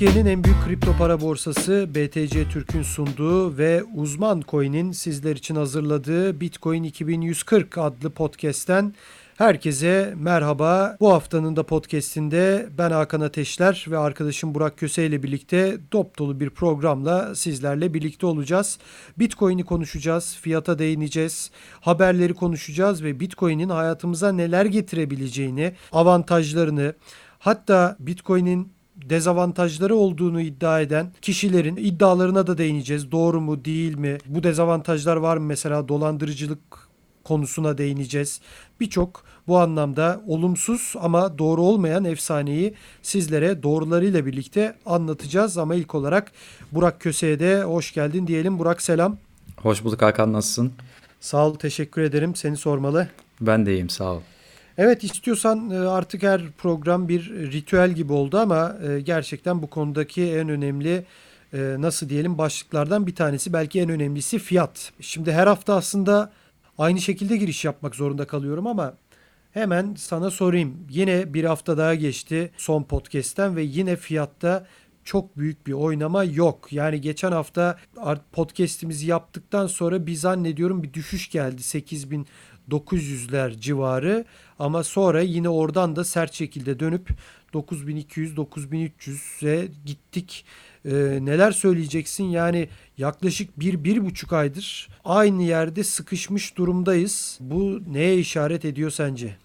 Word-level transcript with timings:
Türkiye'nin 0.00 0.30
en 0.30 0.44
büyük 0.44 0.64
kripto 0.64 0.96
para 0.98 1.20
borsası 1.20 1.88
BTC 1.94 2.48
Türk'ün 2.48 2.82
sunduğu 2.82 3.58
ve 3.58 3.82
uzman 3.94 4.42
coin'in 4.48 4.92
sizler 4.92 5.36
için 5.36 5.56
hazırladığı 5.56 6.40
Bitcoin 6.40 6.82
2140 6.82 7.78
adlı 7.78 8.10
podcast'ten 8.10 8.94
herkese 9.38 10.14
merhaba. 10.16 10.96
Bu 11.00 11.12
haftanın 11.12 11.56
da 11.56 11.62
podcast'inde 11.62 12.68
ben 12.78 12.90
Hakan 12.90 13.20
Ateşler 13.20 13.86
ve 13.88 13.98
arkadaşım 13.98 14.54
Burak 14.54 14.78
Köse 14.78 15.06
ile 15.06 15.22
birlikte 15.22 15.78
dop 15.92 16.18
dolu 16.18 16.40
bir 16.40 16.50
programla 16.50 17.34
sizlerle 17.34 17.94
birlikte 17.94 18.26
olacağız. 18.26 18.78
Bitcoin'i 19.18 19.64
konuşacağız, 19.64 20.36
fiyata 20.40 20.78
değineceğiz, 20.78 21.50
haberleri 21.80 22.34
konuşacağız 22.34 23.04
ve 23.04 23.20
Bitcoin'in 23.20 23.68
hayatımıza 23.68 24.32
neler 24.32 24.64
getirebileceğini, 24.64 25.72
avantajlarını, 25.92 26.94
hatta 27.38 27.96
Bitcoin'in 27.98 28.79
dezavantajları 29.08 29.96
olduğunu 29.96 30.40
iddia 30.40 30.80
eden 30.80 31.12
kişilerin 31.22 31.76
iddialarına 31.76 32.46
da 32.46 32.58
değineceğiz. 32.58 33.12
Doğru 33.12 33.40
mu 33.40 33.64
değil 33.64 33.94
mi? 33.94 34.18
Bu 34.26 34.42
dezavantajlar 34.42 35.16
var 35.16 35.36
mı 35.36 35.44
mesela 35.46 35.88
dolandırıcılık 35.88 36.58
konusuna 37.24 37.78
değineceğiz. 37.78 38.40
Birçok 38.80 39.24
bu 39.48 39.58
anlamda 39.58 40.20
olumsuz 40.26 40.94
ama 41.00 41.38
doğru 41.38 41.62
olmayan 41.62 42.04
efsaneyi 42.04 42.74
sizlere 43.02 43.62
doğrularıyla 43.62 44.26
birlikte 44.26 44.76
anlatacağız. 44.86 45.58
Ama 45.58 45.74
ilk 45.74 45.94
olarak 45.94 46.32
Burak 46.72 47.00
Köse'ye 47.00 47.40
de 47.40 47.62
hoş 47.62 47.94
geldin 47.94 48.26
diyelim. 48.26 48.58
Burak 48.58 48.82
selam. 48.82 49.16
Hoş 49.56 49.84
bulduk 49.84 50.02
Hakan 50.02 50.32
nasılsın? 50.32 50.72
Sağ 51.20 51.46
ol 51.46 51.54
teşekkür 51.54 52.02
ederim. 52.02 52.34
Seni 52.34 52.56
sormalı. 52.56 53.08
Ben 53.40 53.66
de 53.66 53.72
iyiyim 53.72 53.90
sağ 53.90 54.12
ol. 54.12 54.20
Evet 54.78 55.04
istiyorsan 55.04 55.70
e, 55.70 55.78
artık 55.78 56.22
her 56.22 56.50
program 56.58 57.08
bir 57.08 57.30
ritüel 57.30 57.92
gibi 57.92 58.12
oldu 58.12 58.38
ama 58.38 58.76
e, 58.88 59.00
gerçekten 59.00 59.62
bu 59.62 59.70
konudaki 59.70 60.22
en 60.22 60.48
önemli 60.48 61.04
e, 61.52 61.76
nasıl 61.78 62.08
diyelim 62.08 62.38
başlıklardan 62.38 63.06
bir 63.06 63.14
tanesi 63.14 63.52
belki 63.52 63.80
en 63.80 63.88
önemlisi 63.88 64.38
fiyat. 64.38 64.92
Şimdi 65.00 65.32
her 65.32 65.46
hafta 65.46 65.74
aslında 65.74 66.32
aynı 66.78 67.00
şekilde 67.00 67.36
giriş 67.36 67.64
yapmak 67.64 67.94
zorunda 67.94 68.26
kalıyorum 68.26 68.66
ama 68.66 68.94
hemen 69.52 69.94
sana 69.98 70.30
sorayım. 70.30 70.86
Yine 70.90 71.34
bir 71.34 71.44
hafta 71.44 71.78
daha 71.78 71.94
geçti 71.94 72.50
son 72.56 72.82
podcast'ten 72.82 73.56
ve 73.56 73.62
yine 73.62 73.96
fiyatta 73.96 74.66
çok 75.04 75.38
büyük 75.38 75.66
bir 75.66 75.72
oynama 75.72 76.24
yok. 76.24 76.72
Yani 76.72 77.00
geçen 77.00 77.32
hafta 77.32 77.78
podcast'imizi 78.32 79.06
yaptıktan 79.06 79.66
sonra 79.66 80.06
bir 80.06 80.14
zannediyorum 80.14 80.82
bir 80.82 80.92
düşüş 80.92 81.30
geldi. 81.30 81.62
8000 81.62 82.26
900'ler 82.70 83.60
civarı 83.60 84.24
ama 84.58 84.84
sonra 84.84 85.20
yine 85.20 85.48
oradan 85.48 85.96
da 85.96 86.04
sert 86.04 86.34
şekilde 86.34 86.80
dönüp 86.80 87.08
9200 87.52 88.34
9300'e 88.34 89.68
gittik. 89.86 90.44
Ee, 90.84 91.18
neler 91.20 91.52
söyleyeceksin? 91.52 92.24
Yani 92.24 92.68
yaklaşık 92.98 93.60
bir, 93.60 93.84
bir 93.84 94.04
buçuk 94.04 94.32
aydır 94.32 94.88
aynı 95.04 95.42
yerde 95.42 95.84
sıkışmış 95.84 96.56
durumdayız. 96.56 97.38
Bu 97.40 97.80
neye 97.92 98.18
işaret 98.18 98.64
ediyor 98.64 98.90
sence? 98.90 99.36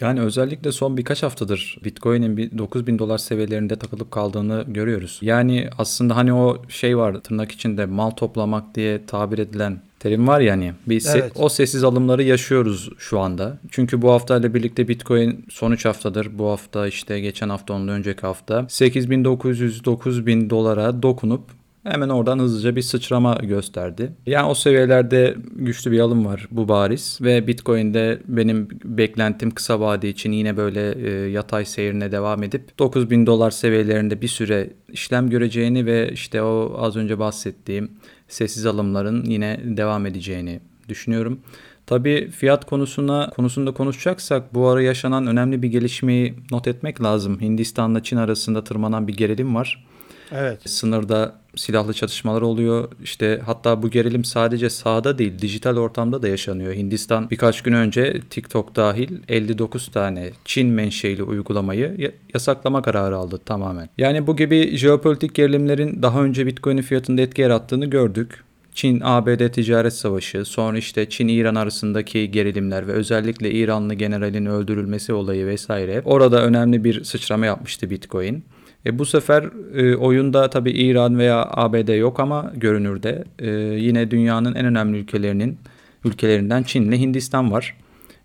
Yani 0.00 0.20
özellikle 0.20 0.72
son 0.72 0.96
birkaç 0.96 1.22
haftadır 1.22 1.78
Bitcoin'in 1.84 2.36
bir 2.36 2.58
9000 2.58 2.98
dolar 2.98 3.18
seviyelerinde 3.18 3.76
takılıp 3.76 4.10
kaldığını 4.10 4.64
görüyoruz. 4.68 5.18
Yani 5.22 5.70
aslında 5.78 6.16
hani 6.16 6.32
o 6.32 6.62
şey 6.68 6.98
var 6.98 7.20
tırnak 7.20 7.52
içinde 7.52 7.86
mal 7.86 8.10
toplamak 8.10 8.74
diye 8.74 9.06
tabir 9.06 9.38
edilen 9.38 9.82
terim 10.00 10.28
var 10.28 10.40
ya 10.40 10.52
hani 10.52 10.72
bir 10.86 11.00
se- 11.00 11.18
evet. 11.18 11.32
o 11.34 11.48
sessiz 11.48 11.84
alımları 11.84 12.22
yaşıyoruz 12.22 12.90
şu 12.98 13.20
anda. 13.20 13.58
Çünkü 13.70 14.02
bu 14.02 14.10
hafta 14.12 14.36
ile 14.36 14.54
birlikte 14.54 14.88
Bitcoin 14.88 15.46
son 15.50 15.72
3 15.72 15.84
haftadır 15.84 16.38
bu 16.38 16.48
hafta 16.48 16.86
işte 16.86 17.20
geçen 17.20 17.48
hafta 17.48 17.74
ondan 17.74 17.88
önceki 17.88 18.20
hafta 18.20 18.66
8900 18.68 19.84
9000 19.84 20.50
dolara 20.50 21.02
dokunup 21.02 21.42
hemen 21.84 22.08
oradan 22.08 22.38
hızlıca 22.38 22.76
bir 22.76 22.82
sıçrama 22.82 23.34
gösterdi. 23.34 24.12
Yani 24.26 24.46
o 24.46 24.54
seviyelerde 24.54 25.36
güçlü 25.52 25.92
bir 25.92 26.00
alım 26.00 26.26
var 26.26 26.48
bu 26.50 26.68
bariz 26.68 27.18
ve 27.22 27.46
Bitcoin'de 27.46 28.18
benim 28.26 28.68
beklentim 28.84 29.50
kısa 29.50 29.80
vade 29.80 30.08
için 30.08 30.32
yine 30.32 30.56
böyle 30.56 30.92
e, 30.92 31.30
yatay 31.30 31.64
seyrine 31.64 32.12
devam 32.12 32.42
edip 32.42 32.78
9000 32.78 33.26
dolar 33.26 33.50
seviyelerinde 33.50 34.22
bir 34.22 34.28
süre 34.28 34.70
işlem 34.88 35.30
göreceğini 35.30 35.86
ve 35.86 36.10
işte 36.12 36.42
o 36.42 36.76
az 36.78 36.96
önce 36.96 37.18
bahsettiğim 37.18 37.90
sessiz 38.30 38.66
alımların 38.66 39.24
yine 39.24 39.60
devam 39.64 40.06
edeceğini 40.06 40.60
düşünüyorum. 40.88 41.40
Tabii 41.86 42.30
fiyat 42.30 42.64
konusuna 42.64 43.30
konusunda 43.30 43.74
konuşacaksak 43.74 44.54
bu 44.54 44.68
ara 44.68 44.82
yaşanan 44.82 45.26
önemli 45.26 45.62
bir 45.62 45.68
gelişmeyi 45.68 46.34
not 46.50 46.68
etmek 46.68 47.02
lazım. 47.02 47.40
Hindistan'la 47.40 48.02
Çin 48.02 48.16
arasında 48.16 48.64
tırmanan 48.64 49.08
bir 49.08 49.16
gerilim 49.16 49.54
var. 49.54 49.86
Evet. 50.32 50.70
Sınırda 50.70 51.34
silahlı 51.56 51.94
çatışmalar 51.94 52.42
oluyor. 52.42 52.88
İşte 53.02 53.40
hatta 53.46 53.82
bu 53.82 53.90
gerilim 53.90 54.24
sadece 54.24 54.70
sahada 54.70 55.18
değil 55.18 55.38
dijital 55.38 55.76
ortamda 55.76 56.22
da 56.22 56.28
yaşanıyor. 56.28 56.74
Hindistan 56.74 57.30
birkaç 57.30 57.62
gün 57.62 57.72
önce 57.72 58.20
TikTok 58.30 58.76
dahil 58.76 59.18
59 59.28 59.88
tane 59.88 60.30
Çin 60.44 60.68
menşeili 60.68 61.22
uygulamayı 61.22 62.14
yasaklama 62.34 62.82
kararı 62.82 63.16
aldı 63.16 63.38
tamamen. 63.44 63.88
Yani 63.98 64.26
bu 64.26 64.36
gibi 64.36 64.76
jeopolitik 64.76 65.34
gerilimlerin 65.34 66.02
daha 66.02 66.22
önce 66.22 66.46
Bitcoin'in 66.46 66.82
fiyatında 66.82 67.22
etki 67.22 67.42
yarattığını 67.42 67.86
gördük. 67.86 68.44
Çin-ABD 68.74 69.52
ticaret 69.52 69.92
savaşı, 69.92 70.44
sonra 70.44 70.78
işte 70.78 71.08
Çin-İran 71.08 71.54
arasındaki 71.54 72.30
gerilimler 72.30 72.86
ve 72.86 72.92
özellikle 72.92 73.50
İranlı 73.50 73.94
generalin 73.94 74.46
öldürülmesi 74.46 75.12
olayı 75.12 75.46
vesaire. 75.46 76.02
Orada 76.04 76.42
önemli 76.42 76.84
bir 76.84 77.04
sıçrama 77.04 77.46
yapmıştı 77.46 77.90
Bitcoin. 77.90 78.44
E, 78.86 78.98
bu 78.98 79.04
sefer 79.04 79.48
e, 79.74 79.96
oyunda 79.96 80.50
tabii 80.50 80.70
İran 80.70 81.18
veya 81.18 81.48
ABD 81.50 81.98
yok 81.98 82.20
ama 82.20 82.52
görünürde 82.56 83.24
e, 83.38 83.50
yine 83.60 84.10
dünyanın 84.10 84.54
en 84.54 84.66
önemli 84.66 84.98
ülkelerinin 84.98 85.58
ülkelerinden 86.04 86.62
Çin 86.62 86.82
ile 86.82 86.98
Hindistan 86.98 87.52
var. 87.52 87.76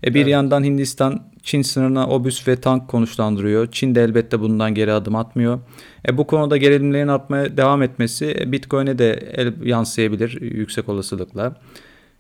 E, 0.04 0.14
bir 0.14 0.22
evet. 0.22 0.32
yandan 0.32 0.64
Hindistan 0.64 1.24
Çin 1.44 1.62
sınırına 1.62 2.08
obüs 2.08 2.48
ve 2.48 2.56
tank 2.56 2.88
konuşlandırıyor. 2.88 3.72
Çin 3.72 3.96
de 3.96 4.04
elbette 4.04 4.40
bundan 4.40 4.74
geri 4.76 4.94
adım 4.94 5.16
atmıyor. 5.16 5.60
E, 6.08 6.18
bu 6.18 6.28
konuda 6.28 6.58
gerilimlerin 6.58 7.08
artmaya 7.08 7.58
devam 7.58 7.82
etmesi 7.82 8.52
Bitcoin'e 8.52 8.98
de 8.98 9.14
el 9.34 9.54
yansıyabilir 9.64 10.42
yüksek 10.42 10.90
olasılıkla. 10.90 11.56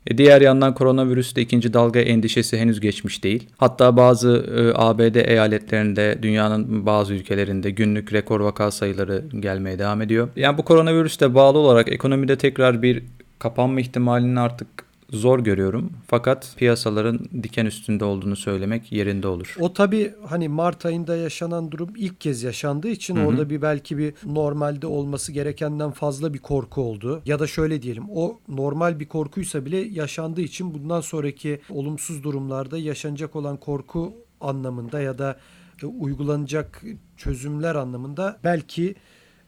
E 0.07 0.17
diğer 0.17 0.41
yandan 0.41 0.73
koronavirüste 0.73 1.41
ikinci 1.41 1.73
dalga 1.73 1.99
endişesi 1.99 2.57
henüz 2.57 2.79
geçmiş 2.79 3.23
değil. 3.23 3.49
Hatta 3.57 3.97
bazı 3.97 4.45
e, 4.57 4.71
ABD 4.75 5.15
eyaletlerinde, 5.15 6.19
dünyanın 6.21 6.85
bazı 6.85 7.13
ülkelerinde 7.13 7.69
günlük 7.69 8.13
rekor 8.13 8.39
vaka 8.39 8.71
sayıları 8.71 9.23
gelmeye 9.39 9.79
devam 9.79 10.01
ediyor. 10.01 10.27
Yani 10.35 10.57
bu 10.57 10.65
koronavirüste 10.65 11.35
bağlı 11.35 11.57
olarak 11.57 11.91
ekonomide 11.91 12.35
tekrar 12.35 12.81
bir 12.81 13.03
kapanma 13.39 13.79
ihtimalinin 13.79 14.35
artık 14.35 14.67
zor 15.09 15.39
görüyorum. 15.39 15.89
Fakat 16.07 16.53
piyasaların 16.57 17.19
diken 17.43 17.65
üstünde 17.65 18.05
olduğunu 18.05 18.35
söylemek 18.35 18.91
yerinde 18.91 19.27
olur. 19.27 19.55
O 19.59 19.73
tabii 19.73 20.13
hani 20.27 20.49
Mart 20.49 20.85
ayında 20.85 21.15
yaşanan 21.15 21.71
durum 21.71 21.89
ilk 21.97 22.21
kez 22.21 22.43
yaşandığı 22.43 22.87
için 22.87 23.15
Hı-hı. 23.15 23.25
orada 23.25 23.49
bir 23.49 23.61
belki 23.61 23.97
bir 23.97 24.13
normalde 24.25 24.87
olması 24.87 25.31
gerekenden 25.31 25.91
fazla 25.91 26.33
bir 26.33 26.39
korku 26.39 26.81
oldu. 26.81 27.21
Ya 27.25 27.39
da 27.39 27.47
şöyle 27.47 27.81
diyelim 27.81 28.03
o 28.09 28.39
normal 28.47 28.99
bir 28.99 29.05
korkuysa 29.05 29.65
bile 29.65 29.77
yaşandığı 29.77 30.41
için 30.41 30.73
bundan 30.73 31.01
sonraki 31.01 31.61
olumsuz 31.69 32.23
durumlarda 32.23 32.77
yaşanacak 32.77 33.35
olan 33.35 33.57
korku 33.57 34.13
anlamında 34.41 35.01
ya 35.01 35.17
da 35.17 35.37
e, 35.83 35.85
uygulanacak 35.85 36.83
çözümler 37.17 37.75
anlamında 37.75 38.39
belki 38.43 38.95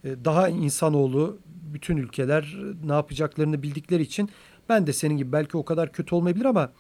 e, 0.03 0.25
daha 0.25 0.49
insanoğlu 0.49 1.39
bütün 1.73 1.97
ülkeler 1.97 2.57
ne 2.85 2.93
yapacaklarını 2.93 3.63
bildikleri 3.63 4.01
için 4.01 4.29
ben 4.69 4.87
de 4.87 4.93
senin 4.93 5.17
gibi 5.17 5.31
belki 5.31 5.57
o 5.57 5.65
kadar 5.65 5.91
kötü 5.91 6.15
olmayabilir 6.15 6.45
ama 6.45 6.71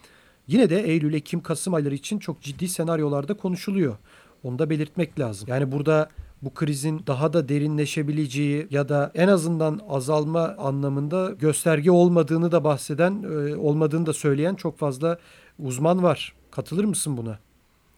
yine 0.47 0.69
de 0.69 0.81
Eylül, 0.81 1.13
Ekim, 1.13 1.41
Kasım 1.41 1.73
ayları 1.73 1.95
için 1.95 2.19
çok 2.19 2.41
ciddi 2.41 2.67
senaryolarda 2.67 3.33
konuşuluyor. 3.33 3.95
Onu 4.43 4.59
da 4.59 4.69
belirtmek 4.69 5.19
lazım. 5.19 5.49
Yani 5.49 5.71
burada 5.71 6.09
bu 6.41 6.53
krizin 6.53 7.01
daha 7.07 7.33
da 7.33 7.49
derinleşebileceği 7.49 8.67
ya 8.71 8.89
da 8.89 9.11
en 9.15 9.27
azından 9.27 9.79
azalma 9.89 10.55
anlamında 10.57 11.31
gösterge 11.39 11.91
olmadığını 11.91 12.51
da 12.51 12.63
bahseden, 12.63 13.23
e, 13.23 13.55
olmadığını 13.55 14.05
da 14.05 14.13
söyleyen 14.13 14.55
çok 14.55 14.77
fazla 14.77 15.17
uzman 15.59 16.03
var. 16.03 16.33
Katılır 16.51 16.85
mısın 16.85 17.17
buna? 17.17 17.39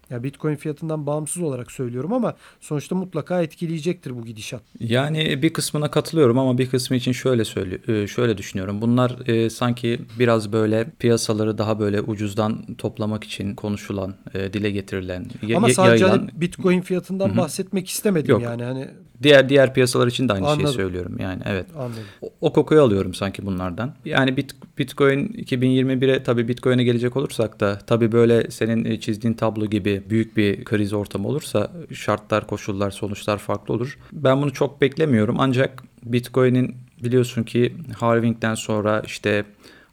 Ya 0.10 0.24
Bitcoin 0.24 0.56
fiyatından 0.56 1.06
bağımsız 1.06 1.44
olarak 1.44 1.72
söylüyorum 1.72 2.14
ama 2.14 2.36
sonuçta 2.60 2.96
mutlaka 2.96 3.42
etkileyecektir 3.42 4.18
bu 4.18 4.26
gidişat. 4.26 4.62
Yani 4.80 5.42
bir 5.42 5.54
kısmına 5.54 5.92
katılıyorum 5.92 6.40
ama 6.40 6.58
bir 6.58 6.70
kısmı 6.70 6.98
için 6.98 7.12
şöyle 7.12 7.46
söyle 7.46 7.78
e, 7.88 8.08
şöyle 8.08 8.38
düşünüyorum. 8.38 8.82
Bunlar 8.82 9.28
e, 9.28 9.50
sanki 9.50 10.00
biraz 10.20 10.52
böyle 10.52 10.88
piyasaları 11.00 11.58
daha 11.58 11.80
böyle 11.80 12.02
ucuzdan 12.02 12.76
toplamak 12.78 13.24
için 13.24 13.56
konuşulan, 13.56 14.16
e, 14.34 14.54
dile 14.54 14.72
getirilen, 14.72 15.26
ama 15.56 15.70
sadece 15.70 16.06
yayılan... 16.06 16.30
Bitcoin 16.34 16.82
fiyatından 16.82 17.30
Hı-hı. 17.30 17.38
bahsetmek 17.38 17.90
istemedim 17.90 18.32
Yok. 18.32 18.42
yani 18.42 18.64
hani 18.64 18.88
Diğer 19.24 19.50
diğer 19.50 19.74
piyasalar 19.74 20.08
için 20.08 20.30
de 20.30 20.34
aynı 20.34 20.48
Anladım. 20.48 20.66
şeyi 20.66 20.76
söylüyorum. 20.76 21.16
Yani 21.20 21.42
evet. 21.46 21.66
Anladım. 21.78 22.04
O, 22.22 22.30
o 22.42 22.54
kokuyu 22.54 22.82
alıyorum 22.82 23.14
sanki 23.14 23.46
bunlardan. 23.46 23.94
Yani 24.06 24.38
bit, 24.38 24.56
Bitcoin 24.78 25.28
2021'e 25.28 26.24
tabii 26.24 26.48
Bitcoin'e 26.48 26.84
gelecek 26.84 27.18
olursak 27.18 27.60
da 27.60 27.80
tabii 27.88 28.12
böyle 28.12 28.52
senin 28.52 28.86
e, 28.86 29.00
çizdiğin 29.00 29.34
tablo 29.34 29.66
gibi 29.66 30.04
büyük 30.10 30.38
bir 30.38 30.64
kriz 30.64 30.94
ortamı 30.94 31.28
olursa 31.28 31.72
şartlar, 31.94 32.48
koşullar, 32.48 32.92
sonuçlar 32.92 33.38
farklı 33.38 33.74
olur. 33.74 33.98
Ben 34.12 34.42
bunu 34.42 34.54
çok 34.54 34.82
beklemiyorum 34.82 35.36
ancak 35.40 35.84
Bitcoin'in 36.04 36.76
biliyorsun 37.04 37.44
ki 37.44 37.74
halvingden 37.98 38.56
sonra 38.56 39.02
işte 39.06 39.46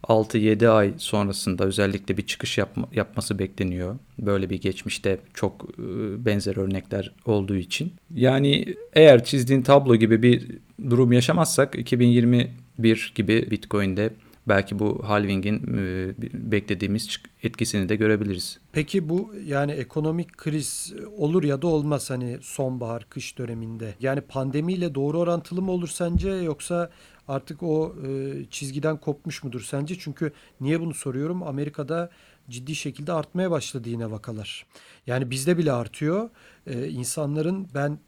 6-7 0.07 0.67
ay 0.67 0.93
sonrasında 0.97 1.63
özellikle 1.63 2.17
bir 2.17 2.25
çıkış 2.25 2.57
yapma, 2.57 2.87
yapması 2.93 3.39
bekleniyor. 3.39 3.95
Böyle 4.19 4.49
bir 4.49 4.61
geçmişte 4.61 5.19
çok 5.33 5.65
e, 5.79 6.25
benzer 6.25 6.57
örnekler 6.57 7.11
olduğu 7.25 7.55
için. 7.55 7.93
Yani 8.15 8.75
eğer 8.93 9.23
çizdiğin 9.23 9.61
tablo 9.61 9.95
gibi 9.95 10.23
bir 10.23 10.47
durum 10.89 11.11
yaşamazsak 11.11 11.75
2021 11.79 13.11
gibi 13.15 13.51
Bitcoin'de 13.51 14.13
belki 14.47 14.79
bu 14.79 15.03
halvingin 15.03 15.77
e, 15.77 16.13
beklediğimiz 16.33 17.17
etkisini 17.43 17.89
de 17.89 17.95
görebiliriz. 17.95 18.59
Peki 18.71 19.09
bu 19.09 19.33
yani 19.45 19.71
ekonomik 19.71 20.37
kriz 20.37 20.93
olur 21.17 21.43
ya 21.43 21.61
da 21.61 21.67
olmaz 21.67 22.09
hani 22.09 22.37
sonbahar, 22.41 23.05
kış 23.09 23.37
döneminde. 23.37 23.93
Yani 23.99 24.21
pandemiyle 24.21 24.95
doğru 24.95 25.19
orantılı 25.19 25.61
mı 25.61 25.71
olur 25.71 25.87
sence 25.87 26.29
yoksa 26.29 26.89
artık 27.27 27.63
o 27.63 27.95
e, 28.07 28.45
çizgiden 28.49 28.97
kopmuş 28.97 29.43
mudur 29.43 29.61
sence? 29.61 29.99
Çünkü 29.99 30.33
niye 30.61 30.81
bunu 30.81 30.93
soruyorum? 30.93 31.43
Amerika'da 31.43 32.09
ciddi 32.49 32.75
şekilde 32.75 33.13
artmaya 33.13 33.51
başladı 33.51 33.89
yine 33.89 34.11
vakalar. 34.11 34.65
Yani 35.07 35.31
bizde 35.31 35.57
bile 35.57 35.71
artıyor. 35.71 36.29
E, 36.67 36.87
insanların 36.87 37.67
ben 37.73 37.99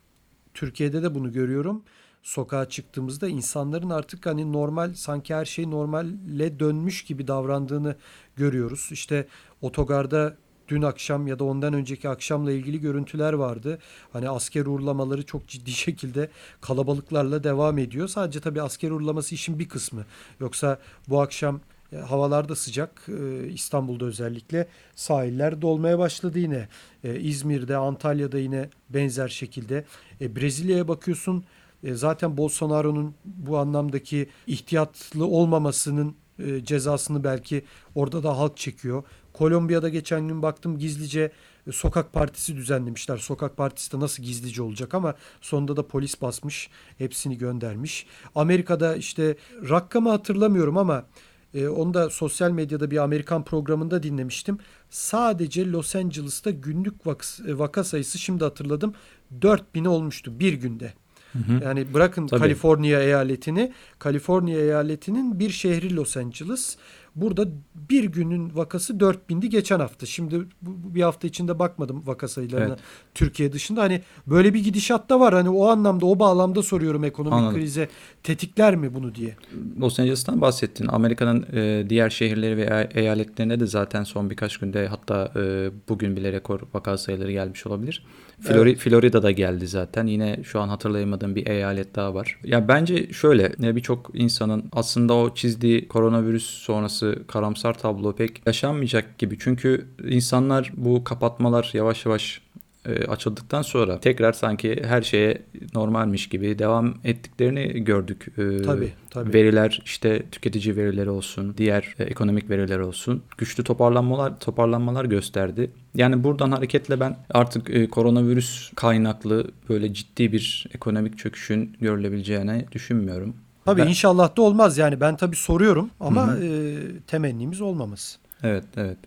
Türkiye'de 0.54 1.04
de 1.04 1.16
bunu 1.16 1.32
görüyorum. 1.32 1.84
Sokağa 2.24 2.70
çıktığımızda 2.70 3.28
insanların 3.28 3.90
artık 3.90 4.26
hani 4.26 4.52
normal 4.52 4.94
sanki 4.94 5.36
her 5.36 5.46
şey 5.46 5.72
normale 5.72 6.60
dönmüş 6.60 7.04
gibi 7.04 7.28
davrandığını 7.28 7.96
görüyoruz. 8.36 8.90
İşte 8.92 9.28
otogarda 9.62 10.38
dün 10.70 10.82
akşam 10.82 11.28
ya 11.28 11.40
da 11.40 11.44
ondan 11.44 11.74
önceki 11.74 12.10
akşamla 12.10 12.52
ilgili 12.52 12.82
görüntüler 12.82 13.34
vardı. 13.34 13.80
Hani 14.14 14.30
asker 14.30 14.66
uğurlamaları 14.66 15.26
çok 15.26 15.48
ciddi 15.48 15.72
şekilde 15.86 16.30
kalabalıklarla 16.62 17.44
devam 17.44 17.78
ediyor. 17.78 18.08
Sadece 18.08 18.40
tabii 18.40 18.62
asker 18.62 18.92
uğurlaması 18.92 19.36
işin 19.36 19.60
bir 19.60 19.70
kısmı. 19.70 20.06
Yoksa 20.40 20.80
bu 21.10 21.22
akşam 21.22 21.60
e, 21.94 21.98
havalar 21.98 22.50
da 22.50 22.56
sıcak. 22.56 23.06
E, 23.08 23.48
İstanbul'da 23.48 24.06
özellikle 24.06 24.68
sahiller 24.96 25.62
dolmaya 25.62 26.00
başladı 26.00 26.40
yine. 26.40 26.68
E, 27.04 27.20
İzmir'de, 27.20 27.78
Antalya'da 27.78 28.40
yine 28.40 28.70
benzer 28.90 29.28
şekilde. 29.28 29.86
Brezilya'ya 30.22 30.88
bakıyorsun. 30.88 31.44
Zaten 31.84 32.38
Bolsonaro'nun 32.38 33.16
bu 33.26 33.58
anlamdaki 33.58 34.30
ihtiyatlı 34.48 35.26
olmamasının 35.26 36.16
cezasını 36.64 37.24
belki 37.24 37.64
orada 37.96 38.24
da 38.24 38.38
halk 38.38 38.58
çekiyor. 38.58 39.04
Kolombiya'da 39.40 39.90
geçen 39.90 40.28
gün 40.28 40.42
baktım 40.42 40.78
gizlice 40.78 41.32
e, 41.68 41.72
sokak 41.72 42.14
partisi 42.14 42.56
düzenlemişler. 42.56 43.18
Sokak 43.18 43.58
partisi 43.58 43.92
de 43.92 44.00
nasıl 44.00 44.24
gizlice 44.24 44.62
olacak 44.62 44.94
ama 44.94 45.16
sonunda 45.42 45.78
da 45.78 45.88
polis 45.88 46.22
basmış. 46.22 46.70
Hepsini 46.98 47.38
göndermiş. 47.38 48.06
Amerika'da 48.36 48.96
işte 48.96 49.36
rakamı 49.70 50.10
hatırlamıyorum 50.10 50.78
ama 50.78 51.06
e, 51.54 51.68
onu 51.68 51.94
da 51.94 52.10
sosyal 52.10 52.52
medyada 52.52 52.92
bir 52.92 52.98
Amerikan 52.98 53.44
programında 53.44 54.04
dinlemiştim. 54.04 54.58
Sadece 54.90 55.72
Los 55.72 55.96
Angeles'ta 55.96 56.50
günlük 56.50 57.08
vaka, 57.08 57.26
e, 57.48 57.58
vaka 57.58 57.84
sayısı 57.84 58.18
şimdi 58.18 58.44
hatırladım 58.44 58.94
4000 59.42 59.86
olmuştu 59.86 60.40
bir 60.40 60.54
günde. 60.54 60.94
Hı 61.34 61.40
hı. 61.40 61.64
Yani 61.64 61.94
bırakın 61.94 62.28
Tabii. 62.28 62.40
Kaliforniya 62.40 63.02
eyaletini, 63.02 63.74
Kaliforniya 64.00 64.60
eyaletinin 64.60 65.40
bir 65.40 65.50
şehri 65.50 65.96
Los 65.96 66.18
Angeles. 66.18 66.78
Burada 67.16 67.48
bir 67.90 68.04
günün 68.04 68.56
vakası 68.56 68.94
4000'di 68.94 69.50
geçen 69.50 69.80
hafta. 69.80 70.06
Şimdi 70.06 70.40
bu, 70.62 70.96
bir 70.96 71.02
hafta 71.02 71.28
içinde 71.28 71.60
bakmadım 71.60 72.04
vaka 72.06 72.28
sayılarına 72.28 72.68
evet. 72.68 72.80
Türkiye 73.16 73.52
dışında. 73.52 73.82
Hani 73.82 74.02
böyle 74.28 74.54
bir 74.54 74.64
gidişat 74.64 75.10
da 75.10 75.20
var. 75.20 75.34
Hani 75.34 75.50
o 75.50 75.68
anlamda 75.68 76.06
o 76.06 76.20
bağlamda 76.20 76.64
soruyorum 76.64 77.04
ekonomik 77.04 77.38
Anladım. 77.38 77.58
krize 77.58 77.90
tetikler 78.24 78.76
mi 78.76 78.94
bunu 78.94 79.16
diye. 79.16 79.36
Los 79.80 80.00
Angeles'tan 80.00 80.42
bahsettin. 80.42 80.88
Amerika'nın 80.88 81.46
e, 81.54 81.90
diğer 81.90 82.10
şehirleri 82.10 82.58
ve 82.58 82.90
eyaletlerine 82.94 83.60
de 83.60 83.66
zaten 83.66 84.04
son 84.04 84.30
birkaç 84.30 84.58
günde 84.58 84.88
hatta 84.88 85.32
e, 85.36 85.72
bugün 85.90 86.16
bile 86.16 86.32
rekor 86.32 86.60
vaka 86.74 86.98
sayıları 86.98 87.32
gelmiş 87.32 87.68
olabilir. 87.68 88.04
Flori, 88.42 88.70
evet. 88.70 88.80
Florida'da 88.80 89.32
geldi 89.32 89.68
zaten. 89.68 90.08
Yine 90.08 90.44
şu 90.44 90.60
an 90.60 90.68
hatırlayamadığım 90.68 91.36
bir 91.36 91.48
eyalet 91.48 91.96
daha 91.96 92.14
var. 92.14 92.40
Ya 92.44 92.68
bence 92.68 93.14
şöyle 93.14 93.76
birçok 93.76 94.12
insanın 94.14 94.64
aslında 94.72 95.14
o 95.14 95.34
çizdiği 95.34 95.88
koronavirüs 95.88 96.46
sonrası 96.46 97.24
karamsar 97.28 97.78
tablo 97.78 98.16
pek 98.16 98.42
yaşanmayacak 98.48 99.18
gibi. 99.18 99.38
Çünkü 99.40 99.86
insanlar 100.10 100.72
bu 100.78 101.04
kapatmalar 101.04 101.70
yavaş 101.74 102.06
yavaş 102.06 102.42
e, 102.90 103.06
açıldıktan 103.08 103.62
sonra 103.62 104.00
tekrar 104.00 104.34
sanki 104.34 104.82
her 104.86 105.02
şeye 105.02 105.42
normalmiş 105.74 106.30
gibi 106.30 106.60
devam 106.60 106.94
ettiklerini 107.04 107.84
gördük. 107.84 108.26
E, 108.38 108.62
tabii, 108.62 108.94
tabii. 109.10 109.34
Veriler 109.34 109.82
işte 109.86 110.24
tüketici 110.32 110.76
verileri 110.76 111.10
olsun, 111.10 111.54
diğer 111.58 111.96
e, 112.00 112.04
ekonomik 112.04 112.50
veriler 112.50 112.80
olsun 112.80 113.24
güçlü 113.38 113.64
toparlanmalar 113.64 114.40
toparlanmalar 114.40 115.06
gösterdi. 115.06 115.72
Yani 115.96 116.24
buradan 116.24 116.52
hareketle 116.52 117.00
ben 117.00 117.18
artık 117.34 117.70
e, 117.70 117.90
koronavirüs 117.90 118.72
kaynaklı 118.76 119.52
böyle 119.70 119.94
ciddi 119.94 120.32
bir 120.32 120.68
ekonomik 120.74 121.18
çöküşün 121.18 121.78
görülebileceğini 121.82 122.66
düşünmüyorum. 122.72 123.36
Tabii 123.66 123.82
ben... 123.82 123.88
inşallah 123.88 124.38
da 124.38 124.42
olmaz 124.42 124.78
yani 124.78 125.02
ben 125.02 125.18
tabii 125.18 125.36
soruyorum 125.36 125.90
ama 126.00 126.38
e, 126.44 126.78
temennimiz 127.08 127.62
olmaması. 127.62 128.20
Evet 128.44 128.64
evet. 128.78 128.98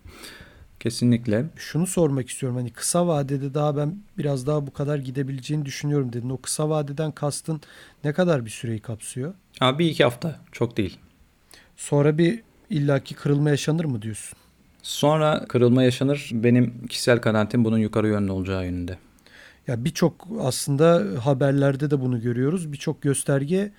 Kesinlikle. 0.83 1.45
Şunu 1.57 1.87
sormak 1.87 2.29
istiyorum 2.29 2.59
hani 2.59 2.71
kısa 2.71 3.07
vadede 3.07 3.55
daha 3.55 3.77
ben 3.77 3.97
biraz 4.19 4.47
daha 4.47 4.67
bu 4.67 4.73
kadar 4.73 4.99
gidebileceğini 4.99 5.65
düşünüyorum 5.65 6.13
dedin. 6.13 6.31
O 6.31 6.41
kısa 6.41 6.69
vadeden 6.69 7.13
kastın 7.13 7.61
ne 8.05 8.13
kadar 8.13 8.45
bir 8.45 8.51
süreyi 8.51 8.81
kapsıyor? 8.81 9.35
Abi 9.61 9.85
bir 9.85 9.91
iki 9.91 10.05
hafta 10.05 10.41
çok 10.53 10.77
değil. 10.77 10.99
Sonra 11.77 12.19
bir 12.19 12.43
illaki 12.71 13.15
kırılma 13.15 13.51
yaşanır 13.51 13.85
mı 13.85 14.03
diyorsun? 14.03 14.39
Sonra 14.83 15.45
kırılma 15.49 15.83
yaşanır. 15.83 16.31
Benim 16.33 16.87
kişisel 16.87 17.21
kanaatim 17.21 17.65
bunun 17.65 17.79
yukarı 17.79 18.09
yönlü 18.09 18.33
olacağı 18.33 18.65
yönünde. 18.65 18.99
Ya 19.67 19.85
birçok 19.85 20.29
aslında 20.41 21.05
haberlerde 21.25 21.91
de 21.91 22.01
bunu 22.01 22.21
görüyoruz. 22.21 22.73
Birçok 22.73 23.03
gösterge 23.03 23.73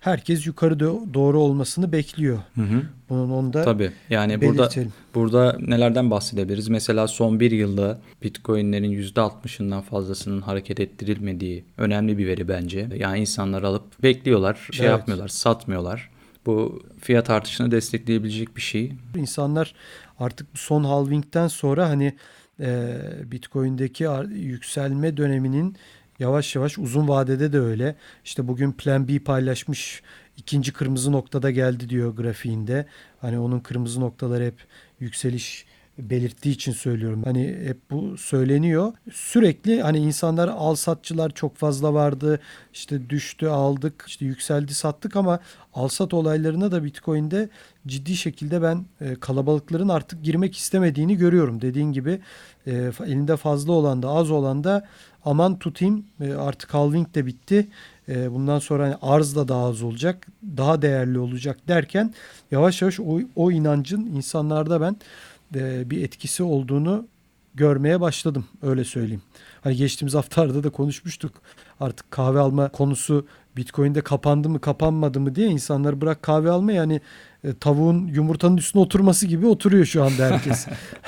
herkes 0.00 0.46
yukarı 0.46 0.80
doğru 1.14 1.38
olmasını 1.38 1.92
bekliyor. 1.92 2.38
Hı 2.54 2.60
hı. 2.60 2.82
Bunun 3.08 3.30
onda 3.30 3.64
Tabii. 3.64 3.92
Yani 4.10 4.40
burada 4.40 4.70
burada 5.14 5.56
nelerden 5.60 6.10
bahsedebiliriz? 6.10 6.68
Mesela 6.68 7.08
son 7.08 7.40
bir 7.40 7.50
yılda 7.50 7.98
Bitcoin'lerin 8.22 8.92
%60'ından 8.92 9.82
fazlasının 9.82 10.40
hareket 10.40 10.80
ettirilmediği 10.80 11.64
önemli 11.78 12.18
bir 12.18 12.26
veri 12.26 12.48
bence. 12.48 12.88
Yani 12.96 13.18
insanlar 13.18 13.62
alıp 13.62 14.02
bekliyorlar, 14.02 14.68
şey 14.72 14.86
evet. 14.86 14.98
yapmıyorlar, 14.98 15.28
satmıyorlar. 15.28 16.10
Bu 16.46 16.82
fiyat 17.00 17.30
artışını 17.30 17.70
destekleyebilecek 17.70 18.56
bir 18.56 18.62
şey. 18.62 18.92
İnsanlar 19.16 19.74
artık 20.18 20.46
son 20.54 20.84
halvingden 20.84 21.48
sonra 21.48 21.88
hani 21.88 22.16
e, 22.60 22.98
Bitcoin'deki 23.24 24.06
yükselme 24.30 25.16
döneminin 25.16 25.76
yavaş 26.20 26.56
yavaş 26.56 26.78
uzun 26.78 27.08
vadede 27.08 27.52
de 27.52 27.60
öyle. 27.60 27.96
İşte 28.24 28.48
bugün 28.48 28.72
Plan 28.72 29.08
B 29.08 29.18
paylaşmış 29.18 30.02
ikinci 30.36 30.72
kırmızı 30.72 31.12
noktada 31.12 31.50
geldi 31.50 31.88
diyor 31.88 32.16
grafiğinde. 32.16 32.86
Hani 33.20 33.38
onun 33.38 33.60
kırmızı 33.60 34.00
noktaları 34.00 34.44
hep 34.44 34.66
yükseliş 35.00 35.66
belirttiği 36.10 36.54
için 36.54 36.72
söylüyorum. 36.72 37.22
Hani 37.24 37.56
hep 37.64 37.90
bu 37.90 38.16
söyleniyor. 38.16 38.92
Sürekli 39.12 39.82
hani 39.82 39.98
insanlar 39.98 40.48
al 40.48 40.74
satçılar 40.74 41.30
çok 41.30 41.56
fazla 41.56 41.94
vardı. 41.94 42.40
İşte 42.72 43.10
düştü 43.10 43.46
aldık, 43.46 44.04
işte 44.06 44.24
yükseldi 44.24 44.74
sattık 44.74 45.16
ama 45.16 45.40
al 45.74 45.88
sat 45.88 46.14
olaylarına 46.14 46.72
da 46.72 46.84
Bitcoin'de 46.84 47.48
ciddi 47.86 48.16
şekilde 48.16 48.62
ben 48.62 48.84
e, 49.00 49.14
kalabalıkların 49.14 49.88
artık 49.88 50.24
girmek 50.24 50.56
istemediğini 50.56 51.16
görüyorum. 51.16 51.60
Dediğin 51.60 51.92
gibi 51.92 52.20
e, 52.66 52.92
elinde 53.06 53.36
fazla 53.36 53.72
olan 53.72 54.02
da 54.02 54.08
az 54.08 54.30
olan 54.30 54.64
da 54.64 54.86
aman 55.24 55.58
tutayım 55.58 56.04
e, 56.20 56.32
artık 56.32 56.74
halving 56.74 57.14
de 57.14 57.26
bitti. 57.26 57.68
Bundan 58.30 58.58
sonra 58.58 58.84
hani 58.84 58.94
arz 59.02 59.36
da 59.36 59.48
daha 59.48 59.64
az 59.64 59.82
olacak, 59.82 60.26
daha 60.56 60.82
değerli 60.82 61.18
olacak 61.18 61.58
derken 61.68 62.14
yavaş 62.50 62.82
yavaş 62.82 63.00
o, 63.00 63.20
o 63.36 63.50
inancın 63.50 64.06
insanlarda 64.06 64.80
ben 64.80 64.96
e, 65.54 65.90
bir 65.90 66.04
etkisi 66.04 66.42
olduğunu 66.42 67.06
görmeye 67.54 68.00
başladım 68.00 68.44
öyle 68.62 68.84
söyleyeyim. 68.84 69.22
Hani 69.60 69.76
geçtiğimiz 69.76 70.14
haftalarda 70.14 70.64
da 70.64 70.70
konuşmuştuk. 70.70 71.42
Artık 71.80 72.10
kahve 72.10 72.38
alma 72.38 72.68
konusu 72.68 73.26
Bitcoin'de 73.56 74.00
kapandı 74.00 74.48
mı 74.48 74.60
kapanmadı 74.60 75.20
mı 75.20 75.34
diye 75.34 75.48
insanlar 75.48 76.00
bırak 76.00 76.22
kahve 76.22 76.50
alma 76.50 76.72
yani 76.72 77.00
e, 77.44 77.54
tavuğun 77.54 78.06
yumurtanın 78.06 78.56
üstüne 78.56 78.82
oturması 78.82 79.26
gibi 79.26 79.46
oturuyor 79.46 79.84
şu 79.84 80.04
anda 80.04 80.30
herkes. 80.30 80.66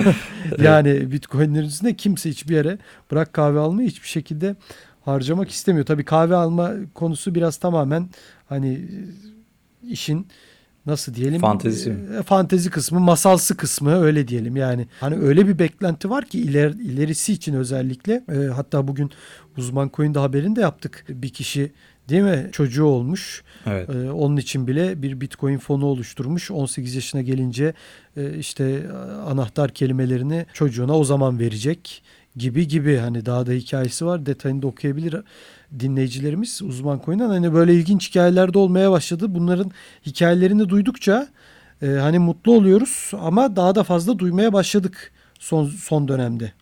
yani 0.59 1.13
Bitcoin'lerin 1.13 1.67
üstünde 1.67 1.97
kimse 1.97 2.31
hiçbir 2.31 2.55
yere 2.55 2.79
bırak 3.11 3.33
kahve 3.33 3.59
almayı 3.59 3.89
hiçbir 3.89 4.09
şekilde 4.09 4.57
harcamak 5.05 5.51
istemiyor. 5.51 5.87
Tabii 5.87 6.05
kahve 6.05 6.35
alma 6.35 6.73
konusu 6.95 7.35
biraz 7.35 7.57
tamamen 7.57 8.09
hani 8.49 8.89
işin 9.89 10.27
nasıl 10.87 11.15
diyelim? 11.15 11.41
Fantezi. 11.41 11.97
E, 12.19 12.23
fantezi 12.23 12.71
kısmı 12.71 13.01
masalsı 13.01 13.57
kısmı 13.57 14.03
öyle 14.03 14.29
diyelim. 14.29 14.57
Yani 14.57 14.87
hani 15.01 15.17
öyle 15.17 15.49
bir 15.49 15.59
beklenti 15.59 16.11
var 16.11 16.25
ki 16.25 16.41
iler, 16.41 16.71
ilerisi 16.71 17.33
için 17.33 17.55
özellikle 17.55 18.25
e, 18.29 18.35
hatta 18.47 18.89
bugün 18.89 19.11
uzman 19.57 19.91
coin'de 19.95 20.19
haberini 20.19 20.57
de 20.57 20.61
yaptık. 20.61 21.05
Bir 21.09 21.29
kişi 21.29 21.73
değil 22.09 22.23
mi? 22.23 22.49
Çocuğu 22.53 22.85
olmuş. 22.85 23.43
Evet. 23.67 23.91
e, 23.91 24.11
onun 24.11 24.37
için 24.37 24.67
bile 24.67 25.03
bir 25.03 25.21
bitcoin 25.21 25.59
fonu 25.59 25.87
oluşturmuş. 25.87 26.51
18 26.51 26.95
yaşına 26.95 27.23
gelince 27.23 27.75
e, 28.17 28.39
işte 28.39 28.87
anahtar 29.27 29.71
kelimelerini 29.71 30.47
çocuğuna 30.53 30.99
o 30.99 31.05
zaman 31.05 31.39
verecek 31.39 32.03
gibi 32.37 32.69
gibi. 32.69 32.97
Hani 32.97 33.27
daha 33.27 33.47
da 33.47 33.53
hikayesi 33.53 34.07
var. 34.07 34.27
Detayını 34.27 34.63
da 34.63 34.67
okuyabilir 34.67 35.15
dinleyicilerimiz 35.81 36.63
uzman 36.63 37.01
coin'den 37.05 37.29
hani 37.29 37.55
böyle 37.55 37.75
ilginç 37.75 38.11
hikayeler 38.11 38.55
de 38.55 38.59
olmaya 38.59 38.91
başladı. 38.91 39.27
Bunların 39.29 39.71
hikayelerini 40.07 40.69
duydukça 40.69 41.29
e, 41.83 41.87
hani 41.87 42.19
mutlu 42.19 42.53
oluyoruz 42.53 43.11
ama 43.21 43.57
daha 43.57 43.75
da 43.75 43.83
fazla 43.83 44.19
duymaya 44.19 44.53
başladık 44.53 45.13
son 45.39 45.67
son 45.67 46.09
dönemde. 46.09 46.53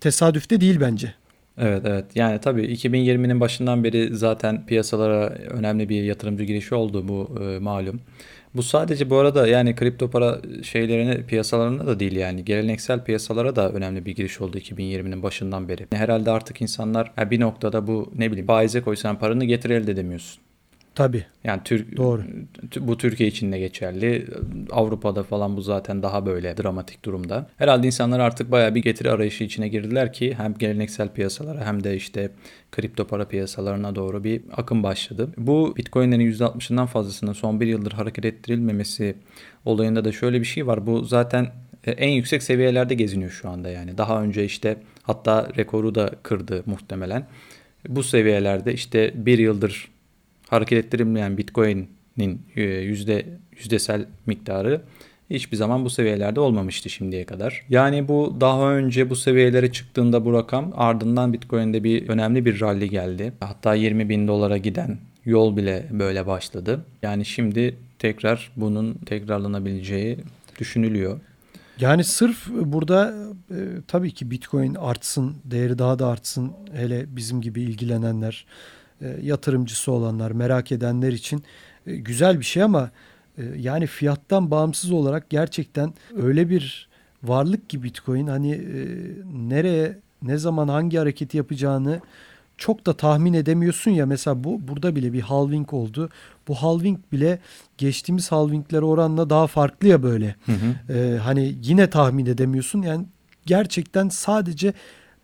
Tesadüfte 0.00 0.60
değil 0.60 0.80
bence. 0.80 1.14
Evet 1.58 1.82
evet 1.84 2.04
yani 2.14 2.40
tabii 2.40 2.62
2020'nin 2.62 3.40
başından 3.40 3.84
beri 3.84 4.16
zaten 4.16 4.66
piyasalara 4.66 5.28
önemli 5.28 5.88
bir 5.88 6.02
yatırımcı 6.02 6.44
girişi 6.44 6.74
oldu 6.74 7.08
bu 7.08 7.38
e, 7.42 7.58
malum. 7.58 8.00
Bu 8.54 8.62
sadece 8.62 9.10
bu 9.10 9.16
arada 9.16 9.46
yani 9.46 9.74
kripto 9.74 10.10
para 10.10 10.40
şeylerine 10.62 11.26
piyasalarına 11.26 11.86
da 11.86 12.00
değil 12.00 12.16
yani 12.16 12.44
geleneksel 12.44 13.04
piyasalara 13.04 13.56
da 13.56 13.72
önemli 13.72 14.06
bir 14.06 14.14
giriş 14.14 14.40
oldu 14.40 14.58
2020'nin 14.58 15.22
başından 15.22 15.68
beri. 15.68 15.86
Herhalde 15.92 16.30
artık 16.30 16.62
insanlar 16.62 17.12
bir 17.30 17.40
noktada 17.40 17.86
bu 17.86 18.12
ne 18.16 18.30
bileyim 18.30 18.46
faize 18.46 18.82
koysan 18.82 19.18
paranı 19.18 19.44
getir 19.44 19.70
elde 19.70 19.92
edemiyorsun. 19.92 20.43
Tabii. 20.94 21.24
Yani 21.44 21.60
Türk 21.64 21.96
Doğru. 21.96 22.22
bu 22.80 22.98
Türkiye 22.98 23.28
için 23.28 23.52
de 23.52 23.58
geçerli. 23.58 24.26
Avrupa'da 24.70 25.22
falan 25.22 25.56
bu 25.56 25.60
zaten 25.60 26.02
daha 26.02 26.26
böyle 26.26 26.56
dramatik 26.56 27.04
durumda. 27.04 27.46
Herhalde 27.56 27.86
insanlar 27.86 28.20
artık 28.20 28.50
bayağı 28.50 28.74
bir 28.74 28.82
getiri 28.82 29.10
arayışı 29.10 29.44
içine 29.44 29.68
girdiler 29.68 30.12
ki 30.12 30.34
hem 30.34 30.54
geleneksel 30.54 31.08
piyasalara 31.08 31.66
hem 31.66 31.84
de 31.84 31.96
işte 31.96 32.30
kripto 32.72 33.06
para 33.06 33.28
piyasalarına 33.28 33.94
doğru 33.94 34.24
bir 34.24 34.42
akım 34.56 34.82
başladı. 34.82 35.28
Bu 35.36 35.74
Bitcoin'lerin 35.76 36.32
%60'ından 36.32 36.86
fazlasının 36.86 37.32
son 37.32 37.60
bir 37.60 37.66
yıldır 37.66 37.92
hareket 37.92 38.24
ettirilmemesi 38.24 39.14
olayında 39.64 40.04
da 40.04 40.12
şöyle 40.12 40.40
bir 40.40 40.46
şey 40.46 40.66
var. 40.66 40.86
Bu 40.86 41.04
zaten 41.04 41.46
e, 41.84 41.90
en 41.90 42.10
yüksek 42.10 42.42
seviyelerde 42.42 42.94
geziniyor 42.94 43.30
şu 43.30 43.48
anda 43.48 43.68
yani. 43.70 43.98
Daha 43.98 44.22
önce 44.22 44.44
işte 44.44 44.76
hatta 45.02 45.48
rekoru 45.56 45.94
da 45.94 46.10
kırdı 46.22 46.62
muhtemelen. 46.66 47.26
Bu 47.88 48.02
seviyelerde 48.02 48.72
işte 48.72 49.12
bir 49.14 49.38
yıldır 49.38 49.93
hareket 50.48 50.84
ettirilmeyen 50.84 51.38
Bitcoin'in 51.38 52.42
e, 52.56 52.62
yüzde 52.62 53.26
yüzdesel 53.58 54.06
miktarı 54.26 54.80
hiçbir 55.30 55.56
zaman 55.56 55.84
bu 55.84 55.90
seviyelerde 55.90 56.40
olmamıştı 56.40 56.90
şimdiye 56.90 57.24
kadar. 57.24 57.62
Yani 57.68 58.08
bu 58.08 58.36
daha 58.40 58.72
önce 58.72 59.10
bu 59.10 59.16
seviyelere 59.16 59.72
çıktığında 59.72 60.24
bu 60.24 60.32
rakam 60.32 60.72
ardından 60.76 61.32
Bitcoin'de 61.32 61.84
bir 61.84 62.08
önemli 62.08 62.44
bir 62.44 62.60
rally 62.60 62.88
geldi. 62.88 63.32
Hatta 63.40 63.74
20 63.74 64.08
bin 64.08 64.28
dolara 64.28 64.56
giden 64.56 64.98
yol 65.24 65.56
bile 65.56 65.86
böyle 65.90 66.26
başladı. 66.26 66.84
Yani 67.02 67.24
şimdi 67.24 67.76
tekrar 67.98 68.50
bunun 68.56 68.94
tekrarlanabileceği 68.94 70.18
düşünülüyor. 70.58 71.20
Yani 71.80 72.04
sırf 72.04 72.48
burada 72.48 73.14
e, 73.50 73.56
tabii 73.88 74.10
ki 74.10 74.30
Bitcoin 74.30 74.74
artsın, 74.74 75.34
değeri 75.44 75.78
daha 75.78 75.98
da 75.98 76.06
artsın 76.06 76.52
hele 76.76 77.16
bizim 77.16 77.40
gibi 77.40 77.62
ilgilenenler 77.62 78.46
yatırımcısı 79.22 79.92
olanlar, 79.92 80.30
merak 80.30 80.72
edenler 80.72 81.12
için 81.12 81.44
e, 81.86 81.96
güzel 81.96 82.40
bir 82.40 82.44
şey 82.44 82.62
ama 82.62 82.90
e, 83.38 83.42
yani 83.56 83.86
fiyattan 83.86 84.50
bağımsız 84.50 84.90
olarak 84.90 85.30
gerçekten 85.30 85.94
öyle 86.16 86.50
bir 86.50 86.88
varlık 87.22 87.70
ki 87.70 87.82
Bitcoin 87.82 88.26
hani 88.26 88.60
nereye 89.32 89.98
ne 90.22 90.38
zaman 90.38 90.68
hangi 90.68 90.98
hareketi 90.98 91.36
yapacağını 91.36 92.00
çok 92.58 92.86
da 92.86 92.92
tahmin 92.92 93.32
edemiyorsun 93.32 93.90
ya 93.90 94.06
mesela 94.06 94.44
bu 94.44 94.68
burada 94.68 94.96
bile 94.96 95.12
bir 95.12 95.20
halving 95.20 95.72
oldu. 95.72 96.08
Bu 96.48 96.54
halving 96.54 96.98
bile 97.12 97.38
geçtiğimiz 97.78 98.32
halvingler 98.32 98.82
oranla 98.82 99.30
daha 99.30 99.46
farklı 99.46 99.88
ya 99.88 100.02
böyle. 100.02 100.34
Hı 100.46 100.52
hı. 100.52 100.92
Ee, 100.92 101.18
hani 101.18 101.54
yine 101.62 101.90
tahmin 101.90 102.26
edemiyorsun. 102.26 102.82
Yani 102.82 103.06
gerçekten 103.46 104.08
sadece 104.08 104.72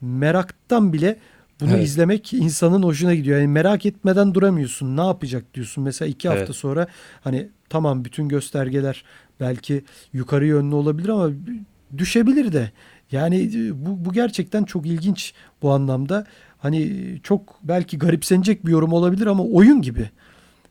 meraktan 0.00 0.92
bile 0.92 1.16
bunu 1.60 1.70
evet. 1.70 1.84
izlemek 1.84 2.32
insanın 2.32 2.82
hoşuna 2.82 3.14
gidiyor. 3.14 3.38
Yani 3.38 3.48
merak 3.48 3.86
etmeden 3.86 4.34
duramıyorsun. 4.34 4.96
Ne 4.96 5.06
yapacak 5.06 5.54
diyorsun. 5.54 5.84
Mesela 5.84 6.08
iki 6.08 6.28
hafta 6.28 6.44
evet. 6.44 6.56
sonra 6.56 6.86
hani 7.20 7.48
tamam 7.68 8.04
bütün 8.04 8.28
göstergeler 8.28 9.04
belki 9.40 9.84
yukarı 10.12 10.46
yönlü 10.46 10.74
olabilir 10.74 11.08
ama 11.08 11.30
düşebilir 11.98 12.52
de. 12.52 12.72
Yani 13.12 13.50
e, 13.56 13.86
bu, 13.86 14.04
bu 14.04 14.12
gerçekten 14.12 14.64
çok 14.64 14.86
ilginç 14.86 15.34
bu 15.62 15.70
anlamda. 15.70 16.26
Hani 16.58 17.20
çok 17.22 17.58
belki 17.62 17.98
garipsenecek 17.98 18.66
bir 18.66 18.70
yorum 18.70 18.92
olabilir 18.92 19.26
ama 19.26 19.44
oyun 19.44 19.82
gibi. 19.82 20.10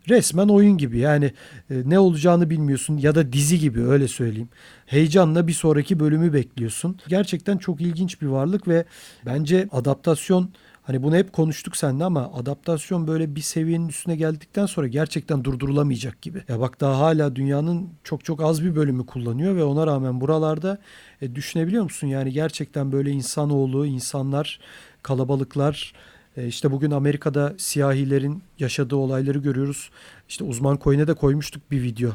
Resmen 0.09 0.47
oyun 0.47 0.77
gibi 0.77 0.97
yani 0.97 1.25
e, 1.69 1.81
ne 1.85 1.99
olacağını 1.99 2.49
bilmiyorsun 2.49 2.97
ya 2.97 3.15
da 3.15 3.33
dizi 3.33 3.59
gibi 3.59 3.81
öyle 3.81 4.07
söyleyeyim. 4.07 4.49
Heyecanla 4.85 5.47
bir 5.47 5.53
sonraki 5.53 5.99
bölümü 5.99 6.33
bekliyorsun. 6.33 6.99
Gerçekten 7.07 7.57
çok 7.57 7.81
ilginç 7.81 8.21
bir 8.21 8.27
varlık 8.27 8.67
ve 8.67 8.85
bence 9.25 9.67
adaptasyon 9.71 10.49
Hani 10.89 11.03
bunu 11.03 11.15
hep 11.15 11.33
konuştuk 11.33 11.77
seninle 11.77 12.03
ama 12.03 12.31
adaptasyon 12.33 13.07
böyle 13.07 13.35
bir 13.35 13.41
seviyenin 13.41 13.87
üstüne 13.87 14.15
geldikten 14.15 14.65
sonra 14.65 14.87
gerçekten 14.87 15.43
durdurulamayacak 15.43 16.21
gibi. 16.21 16.43
Ya 16.47 16.59
bak 16.59 16.81
daha 16.81 16.99
hala 16.99 17.35
dünyanın 17.35 17.89
çok 18.03 18.25
çok 18.25 18.41
az 18.41 18.63
bir 18.63 18.75
bölümü 18.75 19.05
kullanıyor 19.05 19.55
ve 19.55 19.63
ona 19.63 19.87
rağmen 19.87 20.21
buralarda 20.21 20.77
e, 21.21 21.35
düşünebiliyor 21.35 21.83
musun? 21.83 22.07
Yani 22.07 22.31
gerçekten 22.31 22.91
böyle 22.91 23.11
insanoğlu, 23.11 23.85
insanlar, 23.85 24.59
kalabalıklar 25.03 25.93
e, 26.37 26.47
işte 26.47 26.71
bugün 26.71 26.91
Amerika'da 26.91 27.53
siyahilerin 27.57 28.43
yaşadığı 28.59 28.95
olayları 28.95 29.37
görüyoruz. 29.37 29.89
İşte 30.29 30.43
uzman 30.43 30.77
koyuna 30.77 31.07
da 31.07 31.13
koymuştuk 31.13 31.71
bir 31.71 31.83
video 31.83 32.11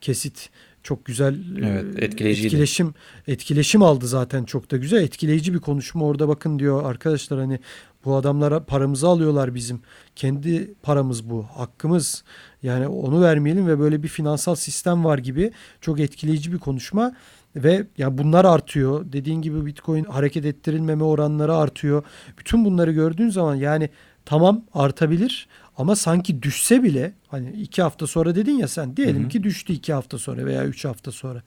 kesit 0.00 0.50
çok 0.82 1.04
güzel 1.04 1.38
evet, 1.64 2.02
etkileyiciydi. 2.02 2.46
etkileşim 2.46 2.94
etkileşim 3.28 3.82
aldı 3.82 4.06
zaten 4.06 4.44
çok 4.44 4.70
da 4.70 4.76
güzel 4.76 5.02
etkileyici 5.02 5.54
bir 5.54 5.58
konuşma 5.58 6.04
orada 6.04 6.28
bakın 6.28 6.58
diyor 6.58 6.90
arkadaşlar 6.90 7.40
hani 7.40 7.58
bu 8.06 8.16
adamlara 8.16 8.64
paramızı 8.64 9.08
alıyorlar 9.08 9.54
bizim. 9.54 9.80
Kendi 10.16 10.74
paramız 10.82 11.30
bu. 11.30 11.46
Hakkımız. 11.54 12.24
Yani 12.62 12.88
onu 12.88 13.20
vermeyelim 13.20 13.66
ve 13.66 13.78
böyle 13.78 14.02
bir 14.02 14.08
finansal 14.08 14.54
sistem 14.54 15.04
var 15.04 15.18
gibi 15.18 15.52
çok 15.80 16.00
etkileyici 16.00 16.52
bir 16.52 16.58
konuşma 16.58 17.12
ve 17.56 17.86
ya 17.98 18.18
bunlar 18.18 18.44
artıyor. 18.44 19.12
Dediğin 19.12 19.42
gibi 19.42 19.66
Bitcoin 19.66 20.04
hareket 20.04 20.44
ettirilmeme 20.44 21.04
oranları 21.04 21.56
artıyor. 21.56 22.02
Bütün 22.38 22.64
bunları 22.64 22.92
gördüğün 22.92 23.28
zaman 23.28 23.54
yani 23.54 23.90
tamam 24.24 24.62
artabilir 24.74 25.48
ama 25.78 25.96
sanki 25.96 26.42
düşse 26.42 26.82
bile 26.82 27.12
hani 27.28 27.50
iki 27.50 27.82
hafta 27.82 28.06
sonra 28.06 28.34
dedin 28.34 28.58
ya 28.58 28.68
sen 28.68 28.96
diyelim 28.96 29.22
hı 29.22 29.24
hı. 29.24 29.28
ki 29.28 29.42
düştü 29.42 29.72
iki 29.72 29.92
hafta 29.92 30.18
sonra 30.18 30.46
veya 30.46 30.64
üç 30.64 30.84
hafta 30.84 31.12
sonra 31.12 31.42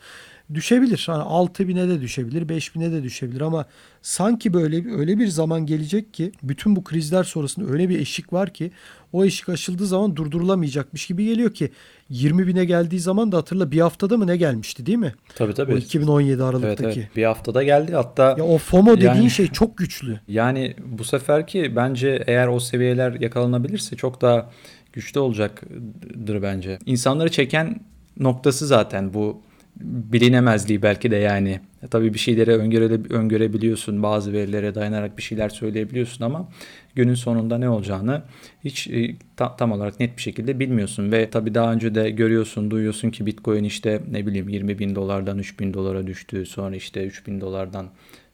düşebilir. 0.53 1.03
Hani 1.07 1.23
6 1.23 1.67
bine 1.67 1.89
de 1.89 2.01
düşebilir, 2.01 2.49
5 2.49 2.75
bine 2.75 2.91
de 2.91 3.03
düşebilir 3.03 3.41
ama 3.41 3.65
sanki 4.01 4.53
böyle 4.53 4.95
öyle 4.95 5.19
bir 5.19 5.27
zaman 5.27 5.65
gelecek 5.65 6.13
ki 6.13 6.31
bütün 6.43 6.75
bu 6.75 6.83
krizler 6.83 7.23
sonrasında 7.23 7.71
öyle 7.71 7.89
bir 7.89 7.99
eşik 7.99 8.33
var 8.33 8.53
ki 8.53 8.71
o 9.13 9.25
eşik 9.25 9.49
aşıldığı 9.49 9.85
zaman 9.85 10.15
durdurulamayacakmış 10.15 11.07
gibi 11.07 11.25
geliyor 11.25 11.53
ki 11.53 11.71
20 12.09 12.47
bine 12.47 12.65
geldiği 12.65 12.99
zaman 12.99 13.31
da 13.31 13.37
hatırla 13.37 13.71
bir 13.71 13.79
haftada 13.79 14.17
mı 14.17 14.27
ne 14.27 14.37
gelmişti 14.37 14.85
değil 14.85 14.97
mi? 14.97 15.13
Tabii 15.35 15.53
tabii. 15.53 15.73
O 15.73 15.77
2017 15.77 16.43
Aralık'taki. 16.43 16.83
Evet, 16.83 16.97
evet. 16.97 17.15
Bir 17.15 17.23
haftada 17.23 17.63
geldi 17.63 17.93
hatta. 17.93 18.35
Ya 18.37 18.43
o 18.43 18.57
FOMO 18.57 18.97
dediğin 18.97 19.13
yani, 19.13 19.29
şey 19.29 19.47
çok 19.47 19.77
güçlü. 19.77 20.19
Yani 20.27 20.75
bu 20.85 21.03
sefer 21.03 21.47
ki 21.47 21.73
bence 21.75 22.23
eğer 22.27 22.47
o 22.47 22.59
seviyeler 22.59 23.13
yakalanabilirse 23.21 23.95
çok 23.95 24.21
daha 24.21 24.49
güçlü 24.93 25.19
olacaktır 25.19 26.41
bence. 26.41 26.79
İnsanları 26.85 27.31
çeken 27.31 27.79
noktası 28.19 28.67
zaten 28.67 29.13
bu 29.13 29.41
bilinemezliği 29.79 30.81
belki 30.81 31.11
de 31.11 31.15
yani. 31.15 31.59
E, 31.83 31.87
tabii 31.87 32.13
bir 32.13 32.19
şeyleri 32.19 32.51
öngöre, 32.51 32.99
öngörebiliyorsun. 33.09 34.03
Bazı 34.03 34.33
verilere 34.33 34.75
dayanarak 34.75 35.17
bir 35.17 35.23
şeyler 35.23 35.49
söyleyebiliyorsun 35.49 36.25
ama 36.25 36.49
günün 36.95 37.13
sonunda 37.13 37.57
ne 37.57 37.69
olacağını 37.69 38.21
hiç 38.63 38.87
e, 38.87 39.15
ta, 39.37 39.55
tam 39.55 39.71
olarak 39.71 39.99
net 39.99 40.17
bir 40.17 40.21
şekilde 40.21 40.59
bilmiyorsun. 40.59 41.11
Ve 41.11 41.29
tabii 41.29 41.55
daha 41.55 41.73
önce 41.73 41.95
de 41.95 42.09
görüyorsun, 42.09 42.71
duyuyorsun 42.71 43.09
ki 43.09 43.25
Bitcoin 43.25 43.63
işte 43.63 44.01
ne 44.11 44.27
bileyim 44.27 44.49
20 44.49 44.79
bin 44.79 44.95
dolardan 44.95 45.37
3 45.37 45.59
bin 45.59 45.73
dolara 45.73 46.07
düştü. 46.07 46.45
Sonra 46.45 46.75
işte 46.75 47.05
3 47.05 47.27
bin 47.27 47.41
dolardan 47.41 47.85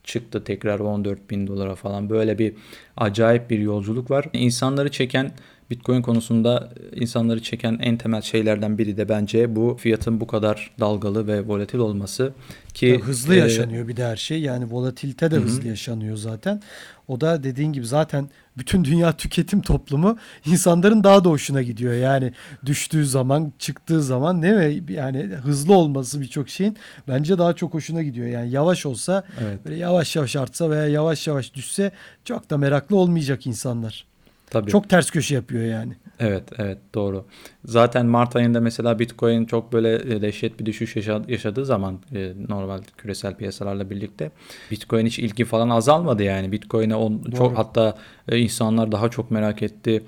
çıktı 0.04 0.44
tekrar 0.44 0.80
14 0.80 1.30
bin 1.30 1.46
dolara 1.46 1.74
falan 1.74 2.10
böyle 2.10 2.38
bir 2.38 2.52
acayip 2.96 3.50
bir 3.50 3.58
yolculuk 3.58 4.10
var. 4.10 4.28
İnsanları 4.32 4.90
çeken 4.90 5.32
Bitcoin 5.70 6.02
konusunda 6.02 6.70
insanları 6.94 7.42
çeken 7.42 7.78
en 7.82 7.96
temel 7.96 8.22
şeylerden 8.22 8.78
biri 8.78 8.96
de 8.96 9.08
bence 9.08 9.56
bu 9.56 9.76
fiyatın 9.80 10.20
bu 10.20 10.26
kadar 10.26 10.70
dalgalı 10.80 11.26
ve 11.26 11.46
volatil 11.46 11.78
olması 11.78 12.32
ki 12.74 12.86
ya 12.86 12.98
hızlı 12.98 13.34
e, 13.34 13.38
yaşanıyor 13.38 13.88
bir 13.88 13.96
de 13.96 14.04
her 14.04 14.16
şey. 14.16 14.40
Yani 14.40 14.70
volatilite 14.70 15.30
de 15.30 15.36
hı. 15.36 15.40
hızlı 15.40 15.68
yaşanıyor 15.68 16.16
zaten. 16.16 16.62
O 17.08 17.20
da 17.20 17.42
dediğin 17.42 17.72
gibi 17.72 17.86
zaten 17.86 18.28
bütün 18.58 18.84
dünya 18.84 19.12
tüketim 19.16 19.62
toplumu 19.62 20.18
insanların 20.46 21.04
daha 21.04 21.24
da 21.24 21.28
hoşuna 21.28 21.62
gidiyor. 21.62 21.94
Yani 21.94 22.32
düştüğü 22.66 23.06
zaman, 23.06 23.52
çıktığı 23.58 24.02
zaman 24.02 24.42
değil 24.42 24.54
mi? 24.54 24.92
Yani 24.92 25.18
hızlı 25.22 25.74
olması 25.74 26.20
birçok 26.20 26.48
şeyin 26.48 26.76
bence 27.08 27.38
daha 27.38 27.52
çok 27.52 27.74
hoşuna 27.74 28.02
gidiyor. 28.02 28.26
Yani 28.26 28.50
yavaş 28.50 28.86
olsa, 28.86 29.24
evet. 29.40 29.64
böyle 29.64 29.76
yavaş 29.76 30.16
yavaş 30.16 30.36
artsa 30.36 30.70
veya 30.70 30.86
yavaş 30.86 31.26
yavaş 31.26 31.54
düşse 31.54 31.92
çok 32.24 32.50
da 32.50 32.58
meraklı 32.58 32.96
olmayacak 32.96 33.46
insanlar. 33.46 34.15
Tabii. 34.50 34.70
Çok 34.70 34.88
ters 34.88 35.10
köşe 35.10 35.34
yapıyor 35.34 35.64
yani. 35.64 35.92
Evet, 36.20 36.42
evet 36.58 36.78
doğru. 36.94 37.24
Zaten 37.64 38.06
Mart 38.06 38.36
ayında 38.36 38.60
mesela 38.60 38.98
Bitcoin 38.98 39.44
çok 39.44 39.72
böyle 39.72 39.94
e, 39.94 40.22
dehşet 40.22 40.60
bir 40.60 40.66
düşüş 40.66 40.96
yaşadığı 41.28 41.64
zaman 41.66 42.00
e, 42.14 42.32
normal 42.48 42.80
küresel 42.96 43.34
piyasalarla 43.34 43.90
birlikte 43.90 44.30
Bitcoin 44.70 45.06
hiç 45.06 45.18
ilgi 45.18 45.44
falan 45.44 45.68
azalmadı 45.68 46.22
yani. 46.22 46.52
Bitcoin'e 46.52 46.94
on, 46.94 47.22
çok 47.36 47.58
hatta 47.58 47.96
e, 48.28 48.38
insanlar 48.38 48.92
daha 48.92 49.08
çok 49.08 49.30
merak 49.30 49.62
etti. 49.62 50.02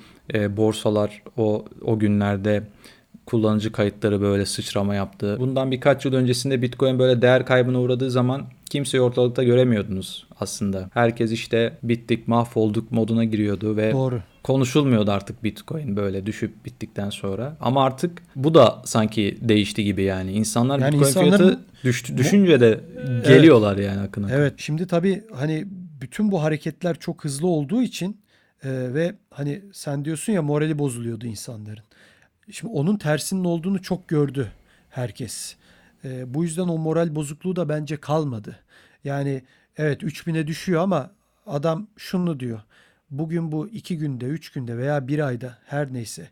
Borsalar 0.49 1.23
o 1.37 1.65
o 1.83 1.99
günlerde 1.99 2.63
kullanıcı 3.29 3.73
kayıtları 3.73 4.21
böyle 4.21 4.47
sıçrama 4.47 4.95
yaptı. 4.95 5.37
Bundan 5.41 5.71
birkaç 5.71 6.05
yıl 6.05 6.15
öncesinde 6.15 6.63
Bitcoin 6.63 6.99
böyle 6.99 7.23
değer 7.23 7.47
kaybına 7.47 7.81
uğradığı 7.81 8.11
zaman 8.11 8.43
kimseyi 8.71 9.01
ortalıkta 9.01 9.45
göremiyordunuz 9.45 10.27
aslında. 10.41 10.91
Herkes 10.95 11.33
işte 11.33 11.79
bittik, 11.83 12.29
mahvolduk 12.29 12.93
moduna 12.93 13.25
giriyordu 13.25 13.77
ve 13.77 13.93
Doğru. 13.93 14.21
konuşulmuyordu 14.43 15.11
artık 15.11 15.45
Bitcoin 15.45 15.97
böyle 15.97 16.27
düşüp 16.27 16.65
bittikten 16.65 17.11
sonra. 17.11 17.57
Ama 17.61 17.85
artık 17.85 18.23
bu 18.37 18.55
da 18.55 18.83
sanki 18.85 19.39
değişti 19.41 19.85
gibi 19.85 20.03
yani. 20.03 20.33
İnsanlar 20.33 20.79
yani 20.79 20.93
Bitcoin 20.93 21.09
insanların... 21.09 21.37
fiyatı 21.37 21.61
düştü, 21.85 22.17
düşünce 22.17 22.61
de 22.61 22.81
geliyorlar 23.27 23.75
evet. 23.77 23.87
yani 23.87 24.01
akın 24.01 24.23
akın. 24.23 24.35
Evet. 24.35 24.55
Şimdi 24.57 24.87
tabii 24.87 25.23
hani 25.35 25.65
bütün 26.01 26.31
bu 26.33 26.43
hareketler 26.43 26.97
çok 26.99 27.25
hızlı 27.25 27.47
olduğu 27.47 27.83
için 27.83 28.21
e, 28.65 28.95
ve 28.95 29.15
hani 29.31 29.63
sen 29.73 30.05
diyorsun 30.05 30.33
ya 30.33 30.43
morali 30.43 30.79
bozuluyordu 30.79 31.27
insanların. 31.27 31.88
Şimdi 32.51 32.73
onun 32.73 32.97
tersinin 32.97 33.45
olduğunu 33.45 33.83
çok 33.83 34.09
gördü 34.09 34.53
herkes. 34.91 35.57
E, 36.05 36.35
bu 36.35 36.45
yüzden 36.45 36.69
o 36.69 36.79
moral 36.79 37.15
bozukluğu 37.15 37.57
da 37.57 37.69
bence 37.69 37.97
kalmadı. 37.97 38.59
Yani 39.05 39.43
evet 39.77 40.03
3000'e 40.03 40.47
düşüyor 40.47 40.83
ama 40.83 41.11
adam 41.47 41.87
şunu 41.97 42.41
diyor. 42.41 42.61
Bugün 43.11 43.53
bu 43.53 43.69
iki 43.69 43.99
günde, 43.99 44.27
üç 44.27 44.53
günde 44.53 44.79
veya 44.79 45.09
bir 45.09 45.19
ayda 45.19 45.59
her 45.67 45.93
neyse 45.93 46.31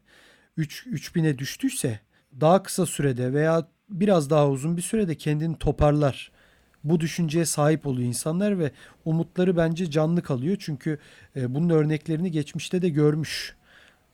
3 0.56 0.86
3000'e 0.86 1.38
düştüyse 1.38 2.00
daha 2.40 2.62
kısa 2.62 2.86
sürede 2.86 3.32
veya 3.32 3.68
biraz 3.88 4.30
daha 4.30 4.48
uzun 4.48 4.76
bir 4.76 4.82
sürede 4.82 5.14
kendini 5.14 5.58
toparlar. 5.58 6.32
Bu 6.84 7.00
düşünceye 7.00 7.44
sahip 7.44 7.86
oluyor 7.86 8.08
insanlar 8.08 8.58
ve 8.58 8.70
umutları 9.04 9.56
bence 9.56 9.90
canlı 9.90 10.22
kalıyor. 10.22 10.56
Çünkü 10.60 10.98
e, 11.36 11.54
bunun 11.54 11.70
örneklerini 11.70 12.30
geçmişte 12.30 12.82
de 12.82 12.88
görmüş 12.88 13.56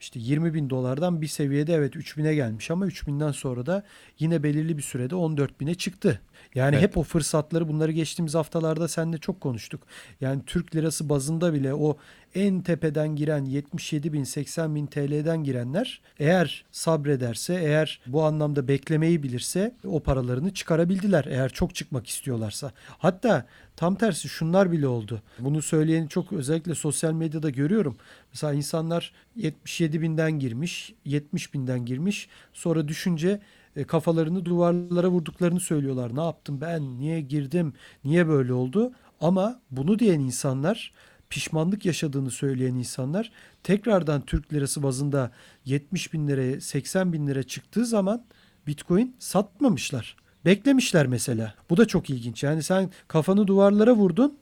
işte 0.03 0.19
20 0.19 0.53
bin 0.53 0.69
dolardan 0.69 1.21
bir 1.21 1.27
seviyede 1.27 1.73
evet 1.73 1.95
3 1.95 2.17
bine 2.17 2.35
gelmiş 2.35 2.71
ama 2.71 2.85
3 2.85 3.07
binden 3.07 3.31
sonra 3.31 3.65
da 3.65 3.83
yine 4.19 4.43
belirli 4.43 4.77
bir 4.77 4.81
sürede 4.81 5.15
14 5.15 5.59
bine 5.59 5.75
çıktı. 5.75 6.21
Yani 6.55 6.75
evet. 6.75 6.83
hep 6.83 6.97
o 6.97 7.03
fırsatları 7.03 7.67
bunları 7.67 7.91
geçtiğimiz 7.91 8.35
haftalarda 8.35 8.87
seninle 8.87 9.17
çok 9.17 9.41
konuştuk. 9.41 9.81
Yani 10.21 10.41
Türk 10.45 10.75
lirası 10.75 11.09
bazında 11.09 11.53
bile 11.53 11.73
o 11.73 11.97
en 12.35 12.61
tepeden 12.61 13.15
giren 13.15 13.45
77 13.45 14.13
bin 14.13 14.23
80 14.23 14.75
bin 14.75 14.85
TL'den 14.85 15.43
girenler 15.43 16.01
eğer 16.19 16.65
sabrederse 16.71 17.53
eğer 17.53 18.01
bu 18.07 18.23
anlamda 18.23 18.67
beklemeyi 18.67 19.23
bilirse 19.23 19.75
o 19.85 19.99
paralarını 19.99 20.53
çıkarabildiler 20.53 21.25
eğer 21.25 21.49
çok 21.49 21.75
çıkmak 21.75 22.07
istiyorlarsa. 22.07 22.71
Hatta 22.97 23.45
tam 23.75 23.95
tersi 23.95 24.29
şunlar 24.29 24.71
bile 24.71 24.87
oldu. 24.87 25.21
Bunu 25.39 25.61
söyleyeni 25.61 26.09
çok 26.09 26.33
özellikle 26.33 26.75
sosyal 26.75 27.13
medyada 27.13 27.49
görüyorum. 27.49 27.95
Mesela 28.33 28.53
insanlar 28.53 29.13
77 29.35 30.01
binden 30.01 30.31
girmiş 30.31 30.93
70 31.05 31.53
binden 31.53 31.85
girmiş 31.85 32.29
sonra 32.53 32.87
düşünce 32.87 33.39
e, 33.75 33.83
kafalarını 33.83 34.45
duvarlara 34.45 35.09
vurduklarını 35.09 35.59
söylüyorlar. 35.59 36.15
Ne 36.15 36.21
yaptım 36.21 36.61
ben? 36.61 36.99
Niye 36.99 37.21
girdim? 37.21 37.73
Niye 38.03 38.27
böyle 38.27 38.53
oldu? 38.53 38.91
Ama 39.21 39.59
bunu 39.71 39.99
diyen 39.99 40.19
insanlar 40.19 40.93
pişmanlık 41.33 41.85
yaşadığını 41.85 42.31
söyleyen 42.31 42.73
insanlar 42.75 43.31
tekrardan 43.63 44.21
Türk 44.21 44.53
lirası 44.53 44.83
bazında 44.83 45.31
70 45.65 46.13
bin 46.13 46.27
liraya 46.27 46.61
80 46.61 47.13
bin 47.13 47.27
lira 47.27 47.43
çıktığı 47.43 47.85
zaman 47.85 48.25
Bitcoin 48.67 49.15
satmamışlar. 49.19 50.15
Beklemişler 50.45 51.07
mesela. 51.07 51.53
Bu 51.69 51.77
da 51.77 51.85
çok 51.85 52.09
ilginç. 52.09 52.43
Yani 52.43 52.63
sen 52.63 52.89
kafanı 53.07 53.47
duvarlara 53.47 53.93
vurdun 53.93 54.37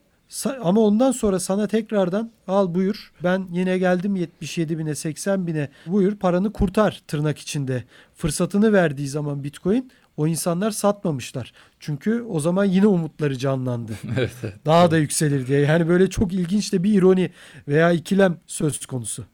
ama 0.62 0.80
ondan 0.80 1.12
sonra 1.12 1.40
sana 1.40 1.66
tekrardan 1.66 2.30
al 2.48 2.74
buyur 2.74 3.12
ben 3.22 3.48
yine 3.52 3.78
geldim 3.78 4.16
77 4.16 4.78
bine 4.78 4.94
80 4.94 5.46
bine 5.46 5.68
buyur 5.86 6.16
paranı 6.16 6.52
kurtar 6.52 7.02
tırnak 7.08 7.38
içinde. 7.38 7.84
Fırsatını 8.14 8.72
verdiği 8.72 9.08
zaman 9.08 9.44
Bitcoin 9.44 9.90
o 10.16 10.26
insanlar 10.26 10.70
satmamışlar. 10.70 11.52
Çünkü 11.80 12.22
o 12.22 12.40
zaman 12.40 12.64
yine 12.64 12.86
umutları 12.86 13.38
canlandı. 13.38 13.92
evet, 14.18 14.32
evet. 14.42 14.54
Daha 14.66 14.90
da 14.90 14.98
yükselir 14.98 15.46
diye. 15.46 15.60
Yani 15.60 15.88
böyle 15.88 16.10
çok 16.10 16.32
ilginç 16.32 16.72
de 16.72 16.82
bir 16.82 16.94
ironi 16.94 17.30
veya 17.68 17.92
ikilem 17.92 18.38
söz 18.46 18.86
konusu. 18.86 19.24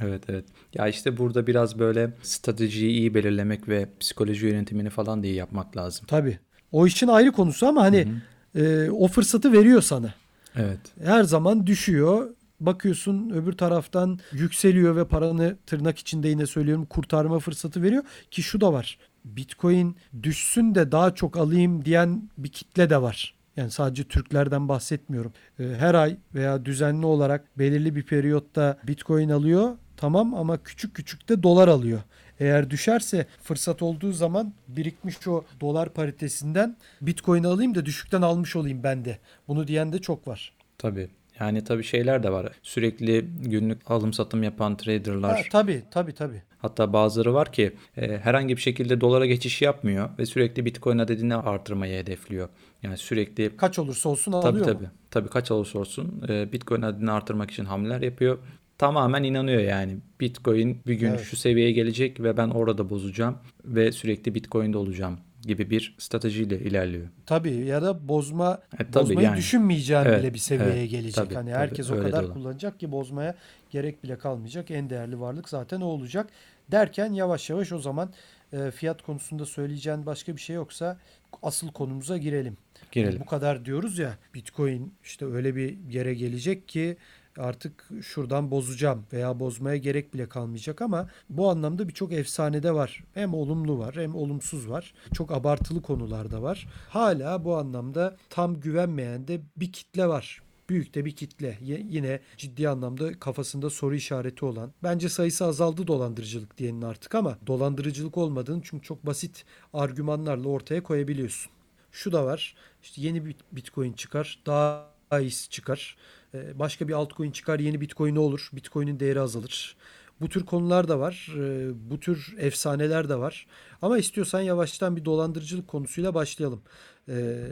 Evet 0.00 0.22
evet. 0.28 0.44
Ya 0.74 0.88
işte 0.88 1.18
burada 1.18 1.46
biraz 1.46 1.78
böyle 1.78 2.10
stratejiyi 2.22 2.90
iyi 2.90 3.14
belirlemek 3.14 3.68
ve 3.68 3.88
psikoloji 4.00 4.46
yönetimini 4.46 4.90
falan 4.90 5.22
da 5.22 5.26
iyi 5.26 5.34
yapmak 5.34 5.76
lazım. 5.76 6.06
Tabii. 6.08 6.38
O 6.72 6.86
işin 6.86 7.08
ayrı 7.08 7.32
konusu 7.32 7.66
ama 7.66 7.82
hani 7.82 8.08
e, 8.54 8.90
o 8.90 9.08
fırsatı 9.08 9.52
veriyor 9.52 9.82
sana. 9.82 10.14
Evet. 10.56 10.80
Her 11.04 11.22
zaman 11.22 11.66
düşüyor. 11.66 12.30
Bakıyorsun 12.60 13.30
öbür 13.30 13.52
taraftan 13.52 14.18
yükseliyor 14.32 14.96
ve 14.96 15.04
paranı 15.04 15.56
tırnak 15.66 15.98
içinde 15.98 16.28
yine 16.28 16.46
söylüyorum 16.46 16.86
kurtarma 16.86 17.38
fırsatı 17.38 17.82
veriyor 17.82 18.02
ki 18.30 18.42
şu 18.42 18.60
da 18.60 18.72
var. 18.72 18.98
Bitcoin 19.26 19.96
düşsün 20.22 20.74
de 20.74 20.92
daha 20.92 21.14
çok 21.14 21.36
alayım 21.36 21.84
diyen 21.84 22.30
bir 22.38 22.48
kitle 22.48 22.90
de 22.90 23.02
var. 23.02 23.34
Yani 23.56 23.70
sadece 23.70 24.04
Türklerden 24.04 24.68
bahsetmiyorum. 24.68 25.32
Ee, 25.60 25.64
her 25.78 25.94
ay 25.94 26.16
veya 26.34 26.64
düzenli 26.64 27.06
olarak 27.06 27.58
belirli 27.58 27.96
bir 27.96 28.02
periyotta 28.02 28.78
Bitcoin 28.86 29.28
alıyor. 29.28 29.76
Tamam 29.96 30.34
ama 30.34 30.62
küçük 30.62 30.94
küçük 30.94 31.28
de 31.28 31.42
dolar 31.42 31.68
alıyor. 31.68 32.00
Eğer 32.40 32.70
düşerse 32.70 33.26
fırsat 33.42 33.82
olduğu 33.82 34.12
zaman 34.12 34.52
birikmiş 34.68 35.28
o 35.28 35.44
dolar 35.60 35.88
paritesinden 35.88 36.76
Bitcoin 37.00 37.44
alayım 37.44 37.74
da 37.74 37.86
düşükten 37.86 38.22
almış 38.22 38.56
olayım 38.56 38.82
ben 38.82 39.04
de. 39.04 39.18
Bunu 39.48 39.66
diyen 39.66 39.92
de 39.92 39.98
çok 39.98 40.28
var. 40.28 40.52
Tabii. 40.78 41.08
Yani 41.40 41.64
tabii 41.64 41.84
şeyler 41.84 42.22
de 42.22 42.32
var. 42.32 42.52
Sürekli 42.62 43.24
günlük 43.42 43.90
alım 43.90 44.12
satım 44.12 44.42
yapan 44.42 44.76
traderlar. 44.76 45.36
Ha, 45.36 45.42
tabii 45.50 45.82
tabii 45.90 46.12
tabii. 46.12 46.42
Hatta 46.58 46.92
bazıları 46.92 47.34
var 47.34 47.52
ki 47.52 47.72
e, 47.96 48.18
herhangi 48.18 48.56
bir 48.56 48.60
şekilde 48.62 49.00
dolara 49.00 49.26
geçiş 49.26 49.62
yapmıyor 49.62 50.08
ve 50.18 50.26
sürekli 50.26 50.64
Bitcoin 50.64 50.98
adedini 50.98 51.34
artırmayı 51.34 51.98
hedefliyor. 51.98 52.48
Yani 52.82 52.96
sürekli 52.96 53.56
kaç 53.56 53.78
olursa 53.78 54.08
olsun 54.08 54.32
alıyor 54.32 54.64
tabii, 54.64 54.78
tabii. 54.78 54.88
Tabii 55.10 55.28
kaç 55.28 55.50
olursa 55.50 55.78
olsun 55.78 56.22
e, 56.28 56.52
Bitcoin 56.52 56.82
adedini 56.82 57.10
artırmak 57.10 57.50
için 57.50 57.64
hamleler 57.64 58.00
yapıyor. 58.00 58.38
Tamamen 58.78 59.22
inanıyor 59.22 59.60
yani. 59.60 59.96
Bitcoin 60.20 60.80
bir 60.86 60.94
gün 60.94 61.10
evet. 61.10 61.20
şu 61.20 61.36
seviyeye 61.36 61.72
gelecek 61.72 62.20
ve 62.20 62.36
ben 62.36 62.48
orada 62.48 62.90
bozacağım 62.90 63.38
ve 63.64 63.92
sürekli 63.92 64.34
Bitcoin'de 64.34 64.78
olacağım 64.78 65.18
gibi 65.46 65.70
bir 65.70 65.94
stratejiyle 65.98 66.58
ilerliyor. 66.58 67.06
Tabii 67.26 67.54
ya 67.54 67.82
da 67.82 68.08
bozma 68.08 68.62
e, 68.74 68.76
tabii 68.76 68.94
bozmayı 68.94 69.26
yani. 69.26 69.36
düşünmeyeceğin 69.36 70.04
evet, 70.04 70.20
bile 70.20 70.34
bir 70.34 70.38
seviyeye 70.38 70.80
evet, 70.80 70.90
gelecek. 70.90 71.14
Tabii, 71.14 71.34
hani 71.34 71.52
herkes 71.52 71.88
tabii, 71.88 72.00
o 72.00 72.02
kadar 72.02 72.32
kullanacak 72.32 72.80
ki 72.80 72.92
bozmaya 72.92 73.34
gerek 73.70 74.04
bile 74.04 74.18
kalmayacak. 74.18 74.70
En 74.70 74.90
değerli 74.90 75.20
varlık 75.20 75.48
zaten 75.48 75.80
o 75.80 75.86
olacak. 75.86 76.30
Derken 76.70 77.12
yavaş 77.12 77.50
yavaş 77.50 77.72
o 77.72 77.78
zaman 77.78 78.10
e, 78.52 78.70
fiyat 78.70 79.02
konusunda 79.02 79.46
söyleyeceğin 79.46 80.06
başka 80.06 80.36
bir 80.36 80.40
şey 80.40 80.56
yoksa 80.56 80.98
asıl 81.42 81.72
konumuza 81.72 82.16
girelim. 82.16 82.56
Girelim. 82.92 83.12
Yani 83.12 83.20
bu 83.20 83.26
kadar 83.26 83.64
diyoruz 83.64 83.98
ya 83.98 84.18
Bitcoin 84.34 84.94
işte 85.04 85.26
öyle 85.26 85.56
bir 85.56 85.78
yere 85.90 86.14
gelecek 86.14 86.68
ki 86.68 86.96
artık 87.38 87.88
şuradan 88.02 88.50
bozacağım 88.50 89.04
veya 89.12 89.40
bozmaya 89.40 89.76
gerek 89.76 90.14
bile 90.14 90.28
kalmayacak 90.28 90.82
ama 90.82 91.08
bu 91.30 91.50
anlamda 91.50 91.88
birçok 91.88 92.12
efsane 92.12 92.62
de 92.62 92.74
var. 92.74 93.04
Hem 93.14 93.34
olumlu 93.34 93.78
var 93.78 93.96
hem 93.96 94.14
olumsuz 94.14 94.70
var. 94.70 94.94
Çok 95.14 95.32
abartılı 95.32 95.82
konular 95.82 96.30
da 96.30 96.42
var. 96.42 96.68
Hala 96.88 97.44
bu 97.44 97.56
anlamda 97.56 98.16
tam 98.30 98.60
güvenmeyen 98.60 99.28
de 99.28 99.40
bir 99.56 99.72
kitle 99.72 100.08
var 100.08 100.42
büyük 100.68 100.94
de 100.94 101.04
bir 101.04 101.16
kitle. 101.16 101.58
Yine 101.62 102.20
ciddi 102.36 102.68
anlamda 102.68 103.20
kafasında 103.20 103.70
soru 103.70 103.94
işareti 103.94 104.44
olan. 104.44 104.72
Bence 104.82 105.08
sayısı 105.08 105.44
azaldı 105.44 105.86
dolandırıcılık 105.86 106.58
diyenin 106.58 106.82
artık 106.82 107.14
ama 107.14 107.38
dolandırıcılık 107.46 108.16
olmadığını 108.16 108.62
çünkü 108.64 108.86
çok 108.86 109.06
basit 109.06 109.44
argümanlarla 109.72 110.48
ortaya 110.48 110.82
koyabiliyorsun. 110.82 111.52
Şu 111.92 112.12
da 112.12 112.24
var. 112.24 112.54
İşte 112.82 113.02
yeni 113.02 113.24
bir 113.24 113.36
Bitcoin 113.52 113.92
çıkar. 113.92 114.42
Daha 114.46 114.96
iyisi 115.20 115.50
çıkar. 115.50 115.96
Ee, 116.36 116.58
başka 116.58 116.88
bir 116.88 116.92
altcoin 116.92 117.30
çıkar 117.30 117.60
yeni 117.60 117.80
bitcoin 117.80 118.16
olur. 118.16 118.50
Bitcoin'in 118.52 119.00
değeri 119.00 119.20
azalır. 119.20 119.76
Bu 120.20 120.28
tür 120.28 120.46
konular 120.46 120.88
da 120.88 121.00
var. 121.00 121.32
E, 121.38 121.70
bu 121.90 122.00
tür 122.00 122.34
efsaneler 122.38 123.08
de 123.08 123.16
var. 123.18 123.46
Ama 123.82 123.98
istiyorsan 123.98 124.40
yavaştan 124.40 124.96
bir 124.96 125.04
dolandırıcılık 125.04 125.68
konusuyla 125.68 126.14
başlayalım. 126.14 126.62
E, 127.08 127.46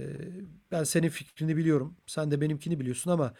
ben 0.72 0.84
senin 0.84 1.08
fikrini 1.08 1.56
biliyorum. 1.56 1.94
Sen 2.06 2.30
de 2.30 2.40
benimkini 2.40 2.80
biliyorsun 2.80 3.10
ama 3.10 3.34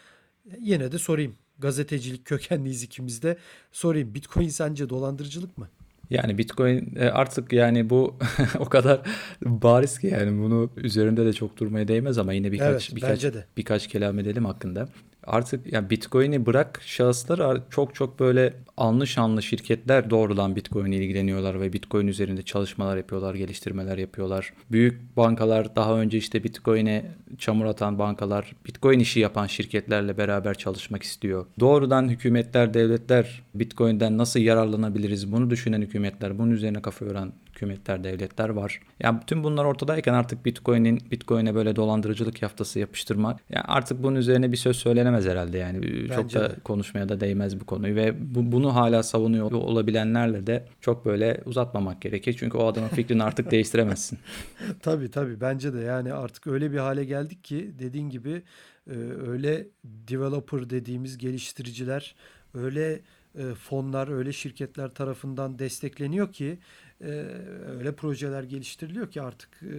yine 0.58 0.92
de 0.92 0.98
sorayım. 0.98 1.36
Gazetecilik 1.58 2.24
kökenliyiz 2.24 2.82
ikimiz 2.82 3.22
de. 3.22 3.36
Sorayım. 3.72 4.14
Bitcoin 4.14 4.48
sence 4.48 4.88
dolandırıcılık 4.88 5.58
mı? 5.58 5.68
Yani 6.10 6.38
Bitcoin 6.38 6.96
e, 6.96 7.08
artık 7.08 7.52
yani 7.52 7.90
bu 7.90 8.16
o 8.58 8.64
kadar 8.64 9.00
bariz 9.44 9.98
ki 9.98 10.06
yani 10.06 10.42
bunu 10.42 10.70
üzerinde 10.76 11.26
de 11.26 11.32
çok 11.32 11.56
durmaya 11.56 11.88
değmez 11.88 12.18
ama 12.18 12.32
yine 12.32 12.52
birkaç 12.52 12.90
evet, 12.90 12.96
birkaç 12.96 13.24
birkaç 13.56 13.88
kelam 13.88 14.18
edelim 14.18 14.44
hakkında 14.44 14.88
artık 15.26 15.72
yani 15.72 15.90
Bitcoin'i 15.90 16.46
bırak 16.46 16.80
şahıslar 16.84 17.60
çok 17.70 17.94
çok 17.94 18.20
böyle 18.20 18.54
anlı 18.76 19.06
şanlı 19.06 19.42
şirketler 19.42 20.10
doğrudan 20.10 20.56
Bitcoin 20.56 20.92
ilgileniyorlar 20.92 21.60
ve 21.60 21.72
Bitcoin 21.72 22.06
üzerinde 22.06 22.42
çalışmalar 22.42 22.96
yapıyorlar, 22.96 23.34
geliştirmeler 23.34 23.98
yapıyorlar. 23.98 24.52
Büyük 24.72 25.16
bankalar 25.16 25.76
daha 25.76 25.98
önce 26.00 26.18
işte 26.18 26.44
Bitcoin'e 26.44 27.04
çamur 27.38 27.64
atan 27.64 27.98
bankalar, 27.98 28.52
Bitcoin 28.66 28.98
işi 28.98 29.20
yapan 29.20 29.46
şirketlerle 29.46 30.18
beraber 30.18 30.54
çalışmak 30.54 31.02
istiyor. 31.02 31.46
Doğrudan 31.60 32.08
hükümetler, 32.08 32.74
devletler 32.74 33.42
Bitcoin'den 33.54 34.18
nasıl 34.18 34.40
yararlanabiliriz 34.40 35.32
bunu 35.32 35.50
düşünen 35.50 35.80
hükümetler, 35.82 36.38
bunun 36.38 36.50
üzerine 36.50 36.82
kafa 36.82 37.04
yoran 37.04 37.32
hükümetler, 37.64 38.04
devletler 38.04 38.48
var. 38.48 38.80
Yani 39.00 39.20
bütün 39.20 39.44
bunlar 39.44 39.64
ortadayken 39.64 40.14
artık 40.14 40.44
Bitcoin'in 40.44 41.00
Bitcoin'e 41.10 41.54
böyle 41.54 41.76
dolandırıcılık 41.76 42.42
yaftası 42.42 42.78
yapıştırmak 42.78 43.40
yani 43.50 43.64
artık 43.64 44.02
bunun 44.02 44.16
üzerine 44.16 44.52
bir 44.52 44.56
söz 44.56 44.76
söylenemez 44.76 45.26
herhalde 45.26 45.58
yani. 45.58 45.82
Bence 45.82 46.14
çok 46.14 46.34
da 46.34 46.50
de. 46.50 46.54
konuşmaya 46.64 47.08
da 47.08 47.20
değmez 47.20 47.60
bu 47.60 47.66
konuyu 47.66 47.96
ve 47.96 48.34
bu, 48.34 48.52
bunu 48.52 48.74
hala 48.74 49.02
savunuyor 49.02 49.52
olabilenlerle 49.52 50.46
de 50.46 50.64
çok 50.80 51.06
böyle 51.06 51.40
uzatmamak 51.44 52.00
gerekir. 52.00 52.36
Çünkü 52.38 52.58
o 52.58 52.66
adamın 52.66 52.88
fikrini 52.88 53.22
artık 53.22 53.50
değiştiremezsin. 53.50 54.18
tabii 54.80 55.10
tabii 55.10 55.40
bence 55.40 55.74
de 55.74 55.80
yani 55.80 56.12
artık 56.12 56.46
öyle 56.46 56.72
bir 56.72 56.78
hale 56.78 57.04
geldik 57.04 57.44
ki 57.44 57.70
dediğin 57.78 58.10
gibi 58.10 58.42
e, 58.90 58.94
öyle 59.28 59.66
developer 59.84 60.70
dediğimiz 60.70 61.18
geliştiriciler 61.18 62.14
öyle 62.54 63.00
e, 63.38 63.54
fonlar 63.54 64.08
öyle 64.08 64.32
şirketler 64.32 64.94
tarafından 64.94 65.58
destekleniyor 65.58 66.32
ki 66.32 66.58
e, 67.04 67.10
öyle 67.68 67.94
projeler 67.94 68.42
geliştiriliyor 68.42 69.10
ki 69.10 69.22
artık 69.22 69.62
e, 69.62 69.74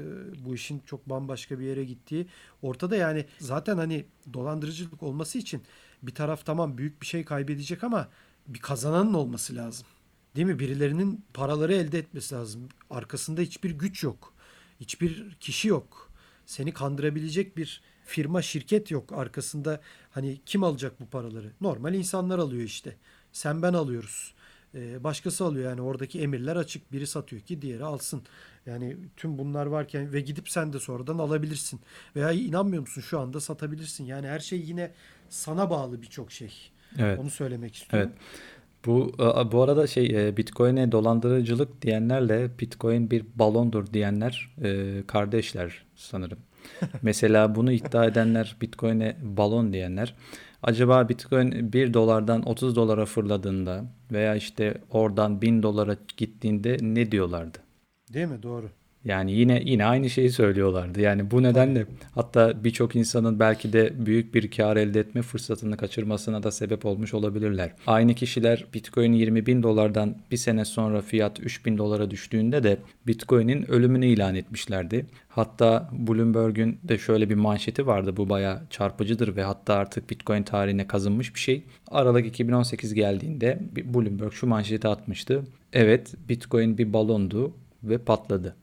bu 0.46 0.56
işin 0.56 0.82
çok 0.86 1.10
bambaşka 1.10 1.60
bir 1.60 1.66
yere 1.66 1.84
gittiği 1.86 2.28
ortada 2.62 2.96
yani 2.96 3.26
zaten 3.40 3.78
hani 3.78 4.06
dolandırıcılık 4.34 5.04
olması 5.04 5.38
için 5.38 5.64
bir 6.04 6.16
taraf 6.16 6.46
tamam 6.46 6.78
büyük 6.78 7.02
bir 7.02 7.06
şey 7.06 7.26
kaybedecek 7.26 7.84
ama 7.84 8.10
bir 8.48 8.60
kazananın 8.60 9.14
olması 9.14 9.56
lazım. 9.56 9.88
Değil 10.36 10.48
mi? 10.48 10.60
Birilerinin 10.60 11.26
paraları 11.34 11.74
elde 11.74 12.00
etmesi 12.00 12.36
lazım. 12.36 12.70
Arkasında 12.90 13.42
hiçbir 13.42 13.72
güç 13.72 14.04
yok. 14.04 14.34
Hiçbir 14.80 15.36
kişi 15.40 15.68
yok. 15.68 16.12
Seni 16.46 16.74
kandırabilecek 16.74 17.58
bir 17.58 17.82
firma, 18.06 18.42
şirket 18.42 18.92
yok 18.92 19.14
arkasında. 19.14 19.82
Hani 20.12 20.42
kim 20.46 20.64
alacak 20.64 21.00
bu 21.00 21.06
paraları? 21.06 21.52
Normal 21.62 21.94
insanlar 21.94 22.40
alıyor 22.40 22.64
işte. 22.64 22.98
Sen 23.32 23.62
ben 23.62 23.74
alıyoruz. 23.74 24.34
Ee, 24.76 25.04
başkası 25.04 25.46
alıyor 25.46 25.70
yani 25.70 25.82
oradaki 25.82 26.22
emirler 26.22 26.56
açık. 26.56 26.92
Biri 26.92 27.08
satıyor 27.08 27.42
ki 27.42 27.62
diğeri 27.62 27.84
alsın. 27.84 28.22
Yani 28.66 28.98
tüm 29.18 29.38
bunlar 29.38 29.66
varken 29.66 30.14
ve 30.14 30.22
gidip 30.22 30.50
sen 30.50 30.74
de 30.74 30.80
sonradan 30.80 31.18
alabilirsin. 31.18 31.80
Veya 32.16 32.32
inanmıyor 32.32 32.82
musun 32.82 33.02
şu 33.02 33.20
anda 33.20 33.40
satabilirsin. 33.40 34.06
Yani 34.06 34.28
her 34.28 34.40
şey 34.40 34.60
yine 34.60 34.92
sana 35.30 35.70
bağlı 35.70 36.02
birçok 36.02 36.32
şey. 36.32 36.54
Evet. 37.00 37.20
Onu 37.20 37.30
söylemek 37.30 37.76
istiyorum. 37.76 38.12
Evet. 38.14 38.22
Bu 38.86 39.12
bu 39.52 39.62
arada 39.62 39.88
şey 39.88 40.28
e, 40.28 40.38
Bitcoin'e 40.38 40.92
dolandırıcılık 40.92 41.82
diyenlerle 41.82 42.50
Bitcoin 42.60 43.12
bir 43.12 43.26
balondur 43.36 43.94
diyenler 43.94 44.56
e, 44.64 45.02
kardeşler 45.08 45.86
sanırım. 45.96 46.40
Mesela 47.02 47.56
bunu 47.56 47.72
iddia 47.72 48.06
edenler 48.06 48.56
Bitcoin'e 48.62 49.16
balon 49.22 49.74
diyenler 49.74 50.16
acaba 50.66 51.10
Bitcoin 51.10 51.74
1 51.74 51.94
dolardan 51.94 52.50
30 52.50 52.76
dolara 52.76 53.06
fırladığında 53.06 53.86
veya 54.12 54.36
işte 54.36 54.82
oradan 54.92 55.42
1000 55.42 55.64
dolara 55.64 55.98
gittiğinde 56.18 56.78
ne 56.82 57.12
diyorlardı? 57.12 57.58
Değil 58.14 58.28
mi? 58.28 58.44
Doğru. 58.44 58.70
Yani 59.06 59.32
yine 59.32 59.62
yine 59.66 59.86
aynı 59.86 60.10
şeyi 60.10 60.30
söylüyorlardı. 60.30 61.02
Yani 61.02 61.32
bu 61.32 61.44
nedenle 61.44 61.86
hatta 62.16 62.64
birçok 62.64 62.96
insanın 62.96 63.40
belki 63.40 63.74
de 63.74 64.06
büyük 64.06 64.34
bir 64.34 64.52
kar 64.52 64.78
elde 64.78 65.00
etme 65.00 65.22
fırsatını 65.22 65.78
kaçırmasına 65.78 66.44
da 66.44 66.52
sebep 66.52 66.86
olmuş 66.86 67.14
olabilirler. 67.14 67.72
Aynı 67.88 68.14
kişiler 68.14 68.66
Bitcoin 68.74 69.14
20 69.14 69.46
bin 69.46 69.64
dolardan 69.64 70.16
bir 70.32 70.38
sene 70.38 70.66
sonra 70.66 71.02
fiyat 71.02 71.40
3 71.40 71.66
bin 71.66 71.78
dolara 71.78 72.12
düştüğünde 72.12 72.64
de 72.64 72.78
Bitcoin'in 73.08 73.72
ölümünü 73.72 74.06
ilan 74.06 74.36
etmişlerdi. 74.36 75.06
Hatta 75.30 75.90
Bloomberg'ün 75.92 76.80
de 76.84 76.98
şöyle 76.98 77.30
bir 77.30 77.36
manşeti 77.36 77.88
vardı. 77.88 78.18
Bu 78.18 78.30
baya 78.30 78.64
çarpıcıdır 78.70 79.36
ve 79.36 79.44
hatta 79.44 79.74
artık 79.74 80.10
Bitcoin 80.10 80.44
tarihine 80.44 80.88
kazınmış 80.88 81.36
bir 81.36 81.40
şey. 81.40 81.64
Aralık 81.92 82.26
2018 82.26 82.94
geldiğinde 82.94 83.60
Bloomberg 83.94 84.32
şu 84.32 84.48
manşeti 84.48 84.88
atmıştı. 84.88 85.44
Evet 85.74 86.14
Bitcoin 86.30 86.78
bir 86.78 86.94
balondu 86.94 87.54
ve 87.84 87.98
patladı. 87.98 88.56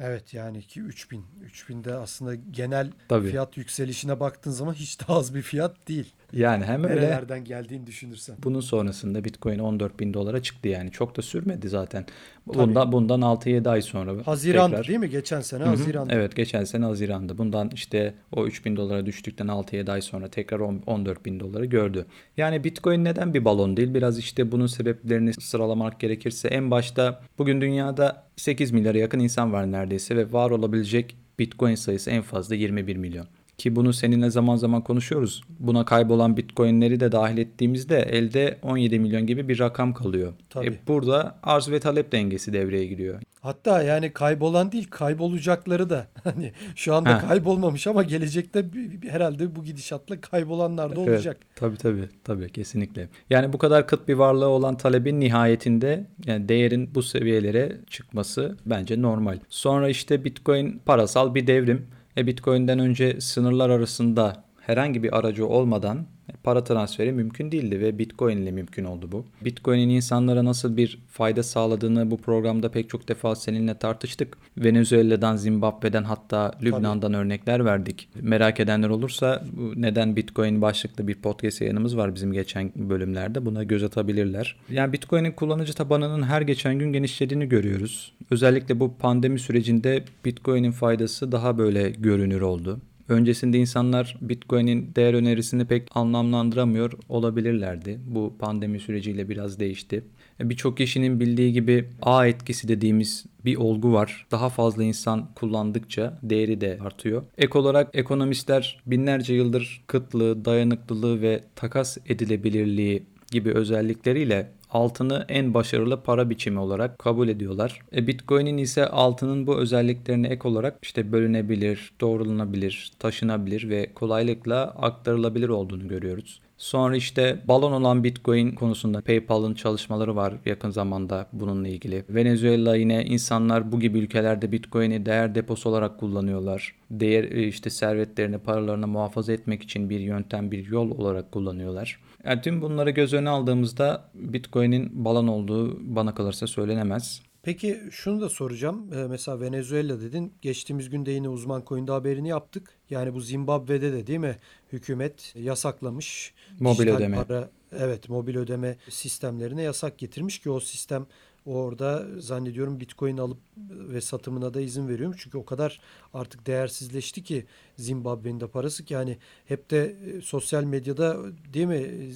Evet 0.00 0.34
yani 0.34 0.62
ki 0.62 0.80
3000. 0.80 1.24
3000'de 1.46 1.94
aslında 1.94 2.34
genel 2.34 2.92
Tabii. 3.08 3.30
fiyat 3.30 3.56
yükselişine 3.56 4.20
baktığın 4.20 4.50
zaman 4.50 4.74
hiç 4.74 5.00
de 5.00 5.04
az 5.08 5.34
bir 5.34 5.42
fiyat 5.42 5.88
değil. 5.88 6.12
Yani 6.32 6.64
hem 6.64 6.84
öyle. 6.84 6.94
Nerelerden 6.94 7.44
geldiğini 7.44 7.86
düşünürsen. 7.86 8.36
Bunun 8.44 8.60
sonrasında 8.60 9.24
Bitcoin 9.24 9.58
14 9.58 10.00
bin 10.00 10.14
dolara 10.14 10.42
çıktı 10.42 10.68
yani. 10.68 10.90
Çok 10.90 11.16
da 11.16 11.22
sürmedi 11.22 11.68
zaten. 11.68 12.06
Bundan, 12.46 12.92
bundan 12.92 13.20
6-7 13.20 13.70
ay 13.70 13.82
sonra. 13.82 14.12
Haziran 14.26 14.70
tekrar... 14.70 14.88
değil 14.88 14.98
mi? 14.98 15.10
Geçen 15.10 15.40
sene 15.40 15.60
Hı-hı. 15.62 15.68
Haziran'da. 15.70 16.14
Evet 16.14 16.36
geçen 16.36 16.64
sene 16.64 16.84
Haziran'da. 16.84 17.38
Bundan 17.38 17.70
işte 17.74 18.14
o 18.32 18.46
3 18.46 18.64
bin 18.64 18.76
dolara 18.76 19.06
düştükten 19.06 19.46
6-7 19.46 19.92
ay 19.92 20.02
sonra 20.02 20.28
tekrar 20.28 20.60
14 20.86 21.24
bin 21.24 21.40
doları 21.40 21.64
gördü. 21.64 22.06
Yani 22.36 22.64
Bitcoin 22.64 23.04
neden 23.04 23.34
bir 23.34 23.44
balon 23.44 23.76
değil? 23.76 23.94
Biraz 23.94 24.18
işte 24.18 24.52
bunun 24.52 24.66
sebeplerini 24.66 25.32
sıralamak 25.32 26.00
gerekirse 26.00 26.48
en 26.48 26.70
başta 26.70 27.22
bugün 27.38 27.60
dünyada 27.60 28.24
8 28.36 28.70
milyara 28.70 28.98
yakın 28.98 29.18
insan 29.18 29.52
var 29.52 29.72
neredeyse 29.72 30.16
ve 30.16 30.32
var 30.32 30.50
olabilecek 30.50 31.16
Bitcoin 31.38 31.74
sayısı 31.74 32.10
en 32.10 32.22
fazla 32.22 32.54
21 32.54 32.96
milyon. 32.96 33.26
Ki 33.58 33.76
bunu 33.76 33.92
seninle 33.92 34.30
zaman 34.30 34.56
zaman 34.56 34.82
konuşuyoruz. 34.82 35.42
Buna 35.58 35.84
kaybolan 35.84 36.36
bitcoinleri 36.36 37.00
de 37.00 37.12
dahil 37.12 37.38
ettiğimizde 37.38 37.98
elde 37.98 38.58
17 38.62 38.98
milyon 38.98 39.26
gibi 39.26 39.48
bir 39.48 39.58
rakam 39.58 39.94
kalıyor. 39.94 40.32
Tabii. 40.50 40.66
E 40.66 40.78
burada 40.88 41.38
arz 41.42 41.70
ve 41.70 41.80
talep 41.80 42.12
dengesi 42.12 42.52
devreye 42.52 42.86
giriyor. 42.86 43.20
Hatta 43.40 43.82
yani 43.82 44.12
kaybolan 44.12 44.72
değil 44.72 44.86
kaybolacakları 44.90 45.90
da 45.90 46.06
hani 46.24 46.52
şu 46.74 46.94
anda 46.94 47.14
ha. 47.14 47.28
kaybolmamış 47.28 47.86
ama 47.86 48.02
gelecekte 48.02 48.64
herhalde 49.08 49.56
bu 49.56 49.64
gidişatla 49.64 50.20
kaybolanlar 50.20 50.96
da 50.96 51.00
olacak. 51.00 51.36
Evet, 51.40 51.56
tabii 51.56 51.76
tabii 51.76 52.08
tabii 52.24 52.52
kesinlikle. 52.52 53.08
Yani 53.30 53.52
bu 53.52 53.58
kadar 53.58 53.86
kıt 53.86 54.08
bir 54.08 54.14
varlığı 54.14 54.48
olan 54.48 54.76
talebin 54.76 55.20
nihayetinde 55.20 56.06
yani 56.26 56.48
değerin 56.48 56.94
bu 56.94 57.02
seviyelere 57.02 57.76
çıkması 57.90 58.56
bence 58.66 59.02
normal. 59.02 59.38
Sonra 59.48 59.88
işte 59.88 60.24
Bitcoin 60.24 60.80
parasal 60.86 61.34
bir 61.34 61.46
devrim. 61.46 61.86
E 62.18 62.26
Bitcoin'den 62.26 62.78
önce 62.78 63.20
sınırlar 63.20 63.70
arasında 63.70 64.44
herhangi 64.60 65.02
bir 65.02 65.18
aracı 65.18 65.46
olmadan 65.46 66.06
para 66.48 66.64
transferi 66.64 67.12
mümkün 67.12 67.52
değildi 67.52 67.80
ve 67.80 67.98
Bitcoin 67.98 68.36
ile 68.36 68.50
mümkün 68.50 68.84
oldu 68.84 69.12
bu. 69.12 69.24
Bitcoin'in 69.44 69.88
insanlara 69.88 70.44
nasıl 70.44 70.76
bir 70.76 70.98
fayda 71.08 71.42
sağladığını 71.42 72.10
bu 72.10 72.16
programda 72.16 72.70
pek 72.70 72.90
çok 72.90 73.08
defa 73.08 73.34
seninle 73.34 73.78
tartıştık. 73.78 74.36
Venezuela'dan, 74.58 75.36
Zimbabwe'den 75.36 76.04
hatta 76.04 76.52
Lübnan'dan 76.62 77.12
Tabii. 77.12 77.16
örnekler 77.16 77.64
verdik. 77.64 78.08
Merak 78.22 78.60
edenler 78.60 78.88
olursa 78.88 79.44
neden 79.76 80.16
Bitcoin 80.16 80.62
başlıklı 80.62 81.08
bir 81.08 81.14
podcast 81.14 81.60
yayınımız 81.60 81.96
var 81.96 82.14
bizim 82.14 82.32
geçen 82.32 82.72
bölümlerde. 82.76 83.46
Buna 83.46 83.64
göz 83.64 83.84
atabilirler. 83.84 84.56
Yani 84.70 84.92
Bitcoin'in 84.92 85.32
kullanıcı 85.32 85.74
tabanının 85.74 86.22
her 86.22 86.42
geçen 86.42 86.78
gün 86.78 86.92
genişlediğini 86.92 87.48
görüyoruz. 87.48 88.12
Özellikle 88.30 88.80
bu 88.80 88.94
pandemi 88.98 89.38
sürecinde 89.38 90.04
Bitcoin'in 90.24 90.72
faydası 90.72 91.32
daha 91.32 91.58
böyle 91.58 91.90
görünür 91.90 92.40
oldu. 92.40 92.80
Öncesinde 93.08 93.58
insanlar 93.58 94.16
Bitcoin'in 94.20 94.92
değer 94.96 95.14
önerisini 95.14 95.64
pek 95.64 95.88
anlamlandıramıyor 95.94 96.92
olabilirlerdi. 97.08 98.00
Bu 98.06 98.34
pandemi 98.38 98.80
süreciyle 98.80 99.28
biraz 99.28 99.60
değişti. 99.60 100.04
Birçok 100.40 100.76
kişinin 100.76 101.20
bildiği 101.20 101.52
gibi 101.52 101.88
A 102.02 102.26
etkisi 102.26 102.68
dediğimiz 102.68 103.26
bir 103.44 103.56
olgu 103.56 103.92
var. 103.92 104.26
Daha 104.30 104.48
fazla 104.48 104.84
insan 104.84 105.28
kullandıkça 105.34 106.18
değeri 106.22 106.60
de 106.60 106.78
artıyor. 106.80 107.24
Ek 107.38 107.58
olarak 107.58 107.90
ekonomistler 107.94 108.82
binlerce 108.86 109.34
yıldır 109.34 109.84
kıtlığı, 109.86 110.44
dayanıklılığı 110.44 111.22
ve 111.22 111.44
takas 111.56 111.98
edilebilirliği 112.08 113.02
gibi 113.30 113.52
özellikleriyle 113.52 114.52
altını 114.70 115.24
en 115.28 115.54
başarılı 115.54 116.02
para 116.02 116.30
biçimi 116.30 116.58
olarak 116.58 116.98
kabul 116.98 117.28
ediyorlar. 117.28 117.80
E, 117.96 118.06
Bitcoin'in 118.06 118.58
ise 118.58 118.86
altının 118.86 119.46
bu 119.46 119.56
özelliklerine 119.56 120.28
ek 120.28 120.48
olarak 120.48 120.78
işte 120.82 121.12
bölünebilir, 121.12 121.92
doğrulanabilir, 122.00 122.92
taşınabilir 122.98 123.68
ve 123.68 123.92
kolaylıkla 123.94 124.62
aktarılabilir 124.62 125.48
olduğunu 125.48 125.88
görüyoruz. 125.88 126.40
Sonra 126.58 126.96
işte 126.96 127.40
balon 127.48 127.72
olan 127.72 128.04
Bitcoin 128.04 128.50
konusunda 128.50 129.00
PayPal'ın 129.00 129.54
çalışmaları 129.54 130.16
var 130.16 130.34
yakın 130.46 130.70
zamanda 130.70 131.26
bununla 131.32 131.68
ilgili. 131.68 132.04
Venezuela 132.08 132.76
yine 132.76 133.04
insanlar 133.04 133.72
bu 133.72 133.80
gibi 133.80 133.98
ülkelerde 133.98 134.52
Bitcoin'i 134.52 135.06
değer 135.06 135.34
deposu 135.34 135.68
olarak 135.68 136.00
kullanıyorlar. 136.00 136.74
Değer 136.90 137.24
işte 137.24 137.70
servetlerini, 137.70 138.38
paralarını 138.38 138.86
muhafaza 138.86 139.32
etmek 139.32 139.62
için 139.62 139.90
bir 139.90 140.00
yöntem, 140.00 140.50
bir 140.50 140.66
yol 140.66 140.90
olarak 140.90 141.32
kullanıyorlar. 141.32 142.00
Yani 142.24 142.42
tüm 142.42 142.62
bunları 142.62 142.90
göz 142.90 143.12
önüne 143.14 143.28
aldığımızda 143.28 144.10
Bitcoin'in 144.14 145.04
balon 145.04 145.26
olduğu 145.26 145.78
bana 145.96 146.14
kalırsa 146.14 146.46
söylenemez. 146.46 147.22
Peki 147.42 147.80
şunu 147.90 148.20
da 148.20 148.28
soracağım. 148.28 148.90
Ee, 148.94 149.06
mesela 149.08 149.40
Venezuela 149.40 150.00
dedin. 150.00 150.32
Geçtiğimiz 150.42 150.90
günde 150.90 151.10
yine 151.10 151.28
uzman 151.28 151.64
koyunda 151.64 151.94
haberini 151.94 152.28
yaptık. 152.28 152.70
Yani 152.90 153.14
bu 153.14 153.20
Zimbabwe'de 153.20 153.92
de 153.92 154.06
değil 154.06 154.18
mi? 154.18 154.36
Hükümet 154.72 155.34
yasaklamış. 155.36 156.34
Mobil 156.60 156.88
ödeme. 156.88 157.16
Para, 157.16 157.50
evet 157.72 158.08
mobil 158.08 158.36
ödeme 158.36 158.76
sistemlerine 158.88 159.62
yasak 159.62 159.98
getirmiş 159.98 160.38
ki 160.38 160.50
o 160.50 160.60
sistem 160.60 161.06
orada 161.48 162.06
zannediyorum 162.18 162.80
Bitcoin 162.80 163.18
alıp 163.18 163.38
ve 163.70 164.00
satımına 164.00 164.54
da 164.54 164.60
izin 164.60 164.88
veriyorum. 164.88 165.16
Çünkü 165.18 165.38
o 165.38 165.44
kadar 165.44 165.80
artık 166.14 166.46
değersizleşti 166.46 167.22
ki 167.22 167.46
Zimbabwe'nin 167.76 168.40
de 168.40 168.46
parası 168.46 168.84
ki 168.84 168.94
yani 168.94 169.18
hep 169.44 169.70
de 169.70 169.96
e, 170.06 170.20
sosyal 170.20 170.64
medyada 170.64 171.16
değil 171.52 171.66
mi 171.66 172.10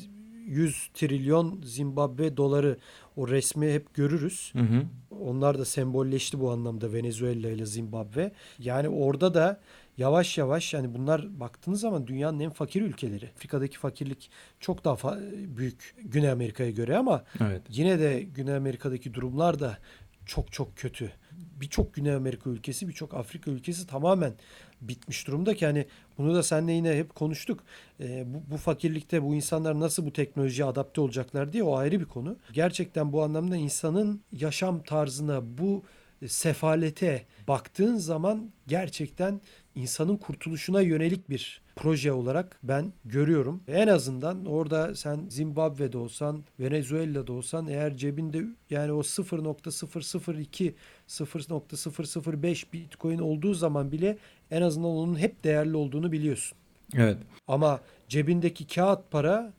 100 0.47 0.91
trilyon 0.95 1.61
Zimbabwe 1.65 2.37
doları 2.37 2.79
o 3.17 3.29
resmi 3.29 3.73
hep 3.73 3.95
görürüz. 3.95 4.51
Hı 4.53 4.59
hı. 4.59 4.83
Onlar 5.21 5.59
da 5.59 5.65
sembolleşti 5.65 6.41
bu 6.41 6.51
anlamda 6.51 6.93
Venezuela 6.93 7.51
ile 7.51 7.67
Zimbabwe. 7.67 8.33
Yani 8.59 8.89
orada 8.89 9.35
da 9.35 9.61
yavaş 9.99 10.39
yavaş 10.39 10.75
yani 10.75 10.95
bunlar 10.95 11.41
baktığınız 11.41 11.81
zaman 11.81 12.07
dünyanın 12.07 12.41
en 12.41 12.51
fakir 12.51 12.83
ülkeleri. 12.83 13.31
Afrika'daki 13.37 13.79
fakirlik 13.79 14.31
çok 14.61 14.85
daha 14.85 15.19
büyük 15.57 15.95
Güney 16.05 16.31
Amerika'ya 16.31 16.71
göre 16.71 16.97
ama 16.97 17.25
evet. 17.41 17.63
yine 17.69 18.01
de 18.01 18.23
Güney 18.23 18.57
Amerika'daki 18.57 19.15
durumlar 19.15 19.61
da 19.61 19.79
çok 20.27 20.53
çok 20.53 20.77
kötü. 20.77 21.13
Birçok 21.33 21.95
Güney 21.95 22.15
Amerika 22.15 22.51
ülkesi, 22.51 22.89
birçok 22.89 23.15
Afrika 23.15 23.51
ülkesi 23.51 23.87
tamamen 23.87 24.33
bitmiş 24.81 25.27
durumda 25.27 25.55
ki 25.55 25.67
hani 25.67 25.87
bunu 26.19 26.35
da 26.35 26.43
seninle 26.43 26.73
yine 26.73 26.99
hep 26.99 27.15
konuştuk. 27.15 27.65
E, 28.01 28.35
bu, 28.35 28.43
bu 28.51 28.57
fakirlikte 28.57 29.23
bu 29.23 29.35
insanlar 29.35 29.81
nasıl 29.81 30.07
bu 30.07 30.13
teknolojiye 30.13 30.69
adapte 30.69 31.01
olacaklar 31.01 31.53
diye 31.53 31.63
o 31.63 31.77
ayrı 31.77 32.01
bir 32.01 32.05
konu. 32.05 32.37
Gerçekten 32.53 33.13
bu 33.13 33.23
anlamda 33.23 33.57
insanın 33.57 34.21
yaşam 34.33 34.83
tarzına 34.83 35.59
bu 35.59 35.83
sefalete 36.29 37.27
baktığın 37.49 37.97
zaman 37.97 38.51
gerçekten 38.67 39.41
insanın 39.75 40.17
kurtuluşuna 40.17 40.81
yönelik 40.81 41.31
bir 41.31 41.63
proje 41.77 42.13
olarak 42.13 42.59
ben 42.63 42.93
görüyorum. 43.05 43.63
En 43.69 43.89
azından 43.89 44.47
orada 44.47 44.95
sen 44.95 45.27
Zimbabwe'de 45.29 45.99
olsan, 45.99 46.45
Venezuela'da 46.61 47.33
olsan 47.33 47.69
eğer 47.69 47.97
cebinde 47.97 48.45
yani 48.71 48.93
o 48.93 49.01
0.002 49.01 50.73
0.005 51.09 52.73
Bitcoin 52.73 53.19
olduğu 53.19 53.55
zaman 53.55 53.93
bile 53.93 54.19
en 54.51 54.63
azından 54.63 54.91
onun 54.91 55.19
hep 55.19 55.45
değerli 55.45 55.77
olduğunu 55.77 56.13
biliyorsun. 56.13 56.59
Evet. 56.95 57.19
Ama 57.47 57.81
cebindeki 58.09 58.67
kağıt 58.67 59.11
para 59.11 59.53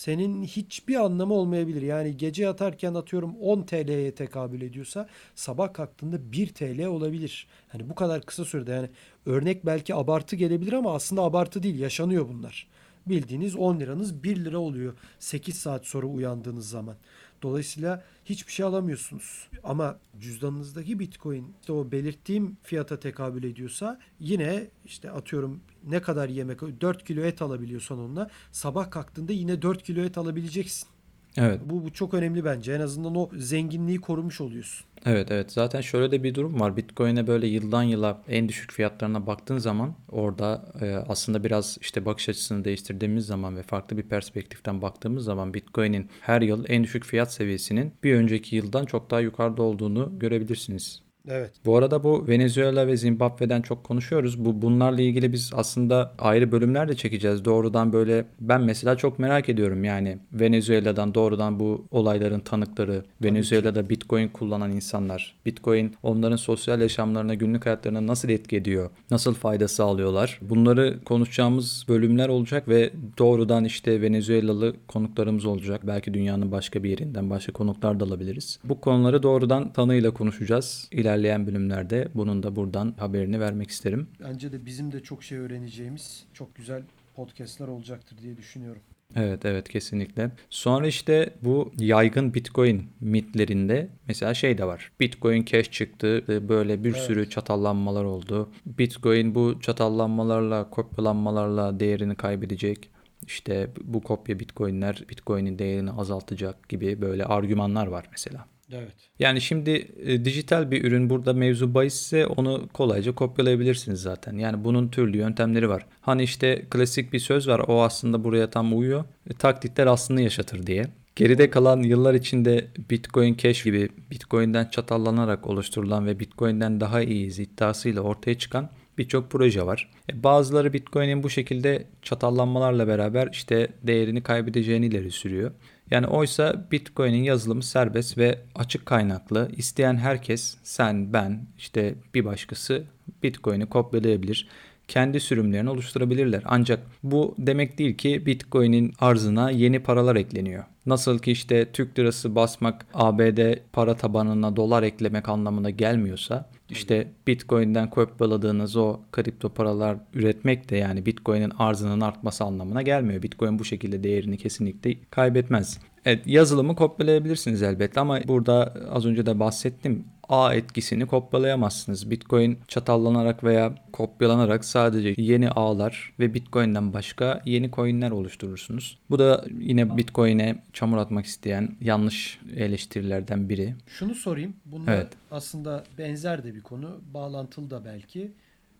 senin 0.00 0.42
hiçbir 0.42 0.96
anlamı 0.96 1.34
olmayabilir. 1.34 1.82
Yani 1.82 2.16
gece 2.16 2.42
yatarken 2.42 2.94
atıyorum 2.94 3.36
10 3.36 3.62
TL'ye 3.62 4.14
tekabül 4.14 4.62
ediyorsa 4.62 5.08
sabah 5.34 5.72
kalktığında 5.72 6.32
1 6.32 6.48
TL 6.48 6.86
olabilir. 6.86 7.46
Hani 7.68 7.90
bu 7.90 7.94
kadar 7.94 8.22
kısa 8.22 8.44
sürede 8.44 8.72
yani 8.72 8.88
örnek 9.26 9.66
belki 9.66 9.94
abartı 9.94 10.36
gelebilir 10.36 10.72
ama 10.72 10.94
aslında 10.94 11.22
abartı 11.22 11.62
değil 11.62 11.78
yaşanıyor 11.78 12.28
bunlar. 12.28 12.66
Bildiğiniz 13.06 13.56
10 13.56 13.80
liranız 13.80 14.22
1 14.24 14.44
lira 14.44 14.58
oluyor 14.58 14.94
8 15.18 15.58
saat 15.58 15.86
sonra 15.86 16.06
uyandığınız 16.06 16.68
zaman. 16.68 16.96
Dolayısıyla 17.42 18.04
hiçbir 18.24 18.52
şey 18.52 18.66
alamıyorsunuz. 18.66 19.48
Ama 19.64 19.98
cüzdanınızdaki 20.20 20.98
Bitcoin 20.98 21.54
işte 21.60 21.72
o 21.72 21.92
belirttiğim 21.92 22.56
fiyata 22.62 23.00
tekabül 23.00 23.44
ediyorsa 23.44 24.00
yine 24.20 24.66
işte 24.84 25.10
atıyorum 25.10 25.60
ne 25.88 26.02
kadar 26.02 26.28
yemek 26.28 26.60
4 26.80 27.04
kilo 27.04 27.22
et 27.22 27.42
alabiliyorsan 27.42 27.98
onunla 27.98 28.30
sabah 28.52 28.90
kalktığında 28.90 29.32
yine 29.32 29.62
4 29.62 29.82
kilo 29.82 30.00
et 30.00 30.18
alabileceksin. 30.18 30.88
Evet. 31.36 31.60
Bu, 31.64 31.84
bu 31.84 31.92
çok 31.92 32.14
önemli 32.14 32.44
bence. 32.44 32.72
En 32.72 32.80
azından 32.80 33.14
o 33.14 33.30
zenginliği 33.36 34.00
korumuş 34.00 34.40
oluyorsun. 34.40 34.86
Evet 35.06 35.30
evet 35.30 35.52
zaten 35.52 35.80
şöyle 35.80 36.10
de 36.10 36.22
bir 36.22 36.34
durum 36.34 36.60
var. 36.60 36.76
Bitcoin'e 36.76 37.26
böyle 37.26 37.46
yıldan 37.46 37.82
yıla 37.82 38.22
en 38.28 38.48
düşük 38.48 38.72
fiyatlarına 38.72 39.26
baktığın 39.26 39.58
zaman 39.58 39.94
orada 40.08 40.72
e, 40.80 40.94
aslında 40.94 41.44
biraz 41.44 41.78
işte 41.80 42.04
bakış 42.06 42.28
açısını 42.28 42.64
değiştirdiğimiz 42.64 43.26
zaman 43.26 43.56
ve 43.56 43.62
farklı 43.62 43.96
bir 43.96 44.02
perspektiften 44.02 44.82
baktığımız 44.82 45.24
zaman 45.24 45.54
Bitcoin'in 45.54 46.08
her 46.20 46.42
yıl 46.42 46.64
en 46.68 46.84
düşük 46.84 47.04
fiyat 47.04 47.32
seviyesinin 47.32 47.92
bir 48.04 48.14
önceki 48.14 48.56
yıldan 48.56 48.84
çok 48.84 49.10
daha 49.10 49.20
yukarıda 49.20 49.62
olduğunu 49.62 50.18
görebilirsiniz. 50.18 51.09
Evet. 51.28 51.50
Bu 51.64 51.76
arada 51.76 52.04
bu 52.04 52.28
Venezuela 52.28 52.86
ve 52.86 52.96
Zimbabwe'den 52.96 53.62
çok 53.62 53.84
konuşuyoruz. 53.84 54.44
Bu 54.44 54.62
bunlarla 54.62 55.02
ilgili 55.02 55.32
biz 55.32 55.50
aslında 55.54 56.12
ayrı 56.18 56.52
bölümler 56.52 56.88
de 56.88 56.96
çekeceğiz. 56.96 57.44
Doğrudan 57.44 57.92
böyle 57.92 58.24
ben 58.40 58.60
mesela 58.60 58.96
çok 58.96 59.18
merak 59.18 59.48
ediyorum 59.48 59.84
yani 59.84 60.18
Venezuela'dan 60.32 61.14
doğrudan 61.14 61.60
bu 61.60 61.84
olayların 61.90 62.40
tanıkları, 62.40 63.04
Venezuela'da 63.22 63.90
Bitcoin 63.90 64.28
kullanan 64.28 64.72
insanlar, 64.72 65.36
Bitcoin 65.46 65.94
onların 66.02 66.36
sosyal 66.36 66.80
yaşamlarına, 66.80 67.34
günlük 67.34 67.66
hayatlarına 67.66 68.06
nasıl 68.06 68.28
etki 68.28 68.56
ediyor? 68.56 68.90
Nasıl 69.10 69.34
fayda 69.34 69.68
sağlıyorlar? 69.68 70.38
Bunları 70.42 71.04
konuşacağımız 71.04 71.84
bölümler 71.88 72.28
olacak 72.28 72.68
ve 72.68 72.90
doğrudan 73.18 73.64
işte 73.64 74.02
Venezuelalı 74.02 74.74
konuklarımız 74.88 75.44
olacak. 75.44 75.80
Belki 75.86 76.14
dünyanın 76.14 76.52
başka 76.52 76.82
bir 76.82 76.90
yerinden 76.90 77.30
başka 77.30 77.52
konuklar 77.52 78.00
da 78.00 78.04
alabiliriz. 78.04 78.58
Bu 78.64 78.80
konuları 78.80 79.22
doğrudan 79.22 79.72
tanıyla 79.72 80.10
konuşacağız. 80.10 80.88
İlerleyen 80.92 81.19
ilerleyen 81.20 81.46
bölümlerde 81.46 82.08
bunun 82.14 82.42
da 82.42 82.56
buradan 82.56 82.94
haberini 82.98 83.40
vermek 83.40 83.70
isterim. 83.70 84.08
Bence 84.20 84.52
de 84.52 84.66
bizim 84.66 84.92
de 84.92 85.00
çok 85.00 85.24
şey 85.24 85.38
öğreneceğimiz 85.38 86.24
çok 86.34 86.54
güzel 86.54 86.82
podcastlar 87.16 87.68
olacaktır 87.68 88.18
diye 88.22 88.36
düşünüyorum. 88.36 88.82
Evet 89.16 89.44
evet 89.44 89.68
kesinlikle. 89.68 90.30
Sonra 90.50 90.86
işte 90.86 91.30
bu 91.42 91.72
yaygın 91.78 92.34
Bitcoin 92.34 92.90
mitlerinde 93.00 93.88
mesela 94.08 94.34
şey 94.34 94.58
de 94.58 94.64
var. 94.64 94.92
Bitcoin 95.00 95.44
Cash 95.44 95.70
çıktı. 95.70 96.24
Böyle 96.48 96.84
bir 96.84 96.90
evet. 96.90 97.02
sürü 97.02 97.30
çatallanmalar 97.30 98.04
oldu. 98.04 98.50
Bitcoin 98.66 99.34
bu 99.34 99.60
çatallanmalarla, 99.60 100.70
kopyalanmalarla 100.70 101.80
değerini 101.80 102.14
kaybedecek. 102.14 102.90
İşte 103.26 103.70
bu 103.84 104.00
kopya 104.00 104.38
Bitcoin'ler 104.38 105.04
Bitcoin'in 105.08 105.58
değerini 105.58 105.90
azaltacak 105.90 106.68
gibi 106.68 107.00
böyle 107.00 107.24
argümanlar 107.24 107.86
var 107.86 108.06
mesela. 108.10 108.46
Evet. 108.72 108.92
Yani 109.18 109.40
şimdi 109.40 109.70
e, 110.04 110.24
dijital 110.24 110.70
bir 110.70 110.84
ürün 110.84 111.10
burada 111.10 111.32
mevzu 111.32 111.74
bahisse 111.74 112.26
onu 112.26 112.68
kolayca 112.72 113.14
kopyalayabilirsiniz 113.14 114.02
zaten. 114.02 114.38
Yani 114.38 114.64
bunun 114.64 114.88
türlü 114.88 115.18
yöntemleri 115.18 115.68
var. 115.68 115.86
Hani 116.00 116.22
işte 116.22 116.64
klasik 116.70 117.12
bir 117.12 117.18
söz 117.18 117.48
var 117.48 117.62
o 117.68 117.82
aslında 117.82 118.24
buraya 118.24 118.50
tam 118.50 118.78
uyuyor. 118.78 119.04
E, 119.30 119.34
taklitler 119.34 119.86
aslında 119.86 120.20
yaşatır 120.20 120.66
diye. 120.66 120.86
Geride 121.16 121.50
kalan 121.50 121.82
yıllar 121.82 122.14
içinde 122.14 122.66
Bitcoin 122.90 123.36
Cash 123.36 123.64
gibi 123.64 123.88
Bitcoin'den 124.10 124.68
çatallanarak 124.68 125.46
oluşturulan 125.46 126.06
ve 126.06 126.20
Bitcoin'den 126.20 126.80
daha 126.80 127.02
iyiyiz 127.02 127.38
iddiasıyla 127.38 128.00
ortaya 128.00 128.38
çıkan 128.38 128.70
birçok 128.98 129.30
proje 129.30 129.66
var. 129.66 129.90
E, 130.10 130.22
bazıları 130.22 130.72
Bitcoin'in 130.72 131.22
bu 131.22 131.30
şekilde 131.30 131.84
çatallanmalarla 132.02 132.88
beraber 132.88 133.28
işte 133.32 133.68
değerini 133.82 134.22
kaybedeceğini 134.22 134.86
ileri 134.86 135.10
sürüyor. 135.10 135.50
Yani 135.90 136.06
oysa 136.06 136.66
Bitcoin'in 136.72 137.22
yazılımı 137.22 137.62
serbest 137.62 138.18
ve 138.18 138.38
açık 138.54 138.86
kaynaklı. 138.86 139.50
İsteyen 139.56 139.96
herkes, 139.96 140.56
sen, 140.62 141.12
ben, 141.12 141.46
işte 141.58 141.94
bir 142.14 142.24
başkası 142.24 142.84
Bitcoin'i 143.22 143.66
kopyalayabilir 143.66 144.48
kendi 144.90 145.20
sürümlerini 145.20 145.70
oluşturabilirler. 145.70 146.42
Ancak 146.44 146.80
bu 147.02 147.34
demek 147.38 147.78
değil 147.78 147.96
ki 147.96 148.26
Bitcoin'in 148.26 148.92
arzına 149.00 149.50
yeni 149.50 149.80
paralar 149.80 150.16
ekleniyor. 150.16 150.64
Nasıl 150.86 151.18
ki 151.18 151.32
işte 151.32 151.72
Türk 151.72 151.98
lirası 151.98 152.34
basmak 152.34 152.86
ABD 152.94 153.58
para 153.72 153.96
tabanına 153.96 154.56
dolar 154.56 154.82
eklemek 154.82 155.28
anlamına 155.28 155.70
gelmiyorsa 155.70 156.50
işte 156.70 157.08
Bitcoin'den 157.26 157.90
kopyaladığınız 157.90 158.76
o 158.76 159.00
kripto 159.12 159.48
paralar 159.48 159.96
üretmek 160.14 160.70
de 160.70 160.76
yani 160.76 161.06
Bitcoin'in 161.06 161.52
arzının 161.58 162.00
artması 162.00 162.44
anlamına 162.44 162.82
gelmiyor. 162.82 163.22
Bitcoin 163.22 163.58
bu 163.58 163.64
şekilde 163.64 164.02
değerini 164.02 164.38
kesinlikle 164.38 164.96
kaybetmez. 165.10 165.78
Evet 166.04 166.26
yazılımı 166.26 166.76
kopyalayabilirsiniz 166.76 167.62
elbette 167.62 168.00
ama 168.00 168.18
burada 168.28 168.74
az 168.90 169.06
önce 169.06 169.26
de 169.26 169.40
bahsettim. 169.40 170.04
A 170.30 170.54
etkisini 170.54 171.06
kopyalayamazsınız. 171.06 172.10
Bitcoin 172.10 172.58
çatallanarak 172.68 173.44
veya 173.44 173.74
kopyalanarak 173.92 174.64
sadece 174.64 175.14
yeni 175.16 175.50
ağlar 175.50 176.12
ve 176.18 176.34
Bitcoin'den 176.34 176.92
başka 176.92 177.42
yeni 177.44 177.70
coin'ler 177.70 178.10
oluşturursunuz. 178.10 178.98
Bu 179.10 179.18
da 179.18 179.44
yine 179.58 179.96
Bitcoin'e 179.96 180.62
çamur 180.72 180.96
atmak 180.96 181.26
isteyen 181.26 181.76
yanlış 181.80 182.40
eleştirilerden 182.56 183.48
biri. 183.48 183.74
Şunu 183.86 184.14
sorayım. 184.14 184.56
Bunlar 184.64 184.94
evet. 184.94 185.12
aslında 185.30 185.84
benzer 185.98 186.44
de 186.44 186.54
bir 186.54 186.62
konu. 186.62 187.00
Bağlantılı 187.14 187.70
da 187.70 187.84
belki. 187.84 188.32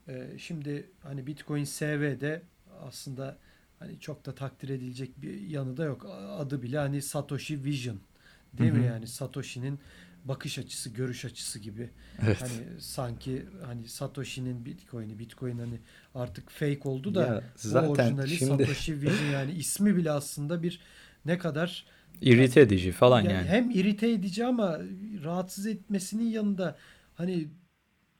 Ee, 0.08 0.26
şimdi 0.38 0.90
hani 1.02 1.26
Bitcoin 1.26 1.64
SV'de 1.64 2.42
aslında 2.82 3.36
hani 3.78 4.00
çok 4.00 4.26
da 4.26 4.34
takdir 4.34 4.68
edilecek 4.68 5.22
bir 5.22 5.40
yanı 5.40 5.76
da 5.76 5.84
yok. 5.84 6.06
Adı 6.38 6.62
bile 6.62 6.78
hani 6.78 7.02
Satoshi 7.02 7.64
Vision. 7.64 7.98
Değil 8.58 8.70
Hı 8.70 8.76
hı. 8.76 8.78
mi 8.78 8.86
yani 8.86 9.06
Satoshi'nin 9.06 9.78
bakış 10.24 10.58
açısı, 10.58 10.90
görüş 10.90 11.24
açısı 11.24 11.58
gibi. 11.58 11.90
Evet. 12.24 12.42
Hani 12.42 12.80
sanki 12.80 13.46
hani 13.66 13.88
Satoshi'nin 13.88 14.64
Bitcoin'i, 14.64 15.18
Bitcoin 15.18 15.58
hani 15.58 15.80
artık 16.14 16.50
fake 16.50 16.80
oldu 16.88 17.14
da 17.14 17.26
Ya 17.26 17.36
o 17.38 17.42
zaten 17.56 17.88
orijinali 17.88 18.36
şimdi- 18.36 18.50
Satoshi 18.50 19.02
Vision 19.02 19.30
yani 19.32 19.52
ismi 19.52 19.96
bile 19.96 20.10
aslında 20.10 20.62
bir 20.62 20.80
ne 21.24 21.38
kadar 21.38 21.86
İrite 22.20 22.60
edici 22.60 22.92
falan 22.92 23.20
yani 23.20 23.32
yani. 23.32 23.48
hem 23.48 23.70
irite 23.70 24.10
edici 24.10 24.44
ama 24.46 24.78
rahatsız 25.24 25.66
etmesinin 25.66 26.30
yanında 26.30 26.76
hani 27.14 27.48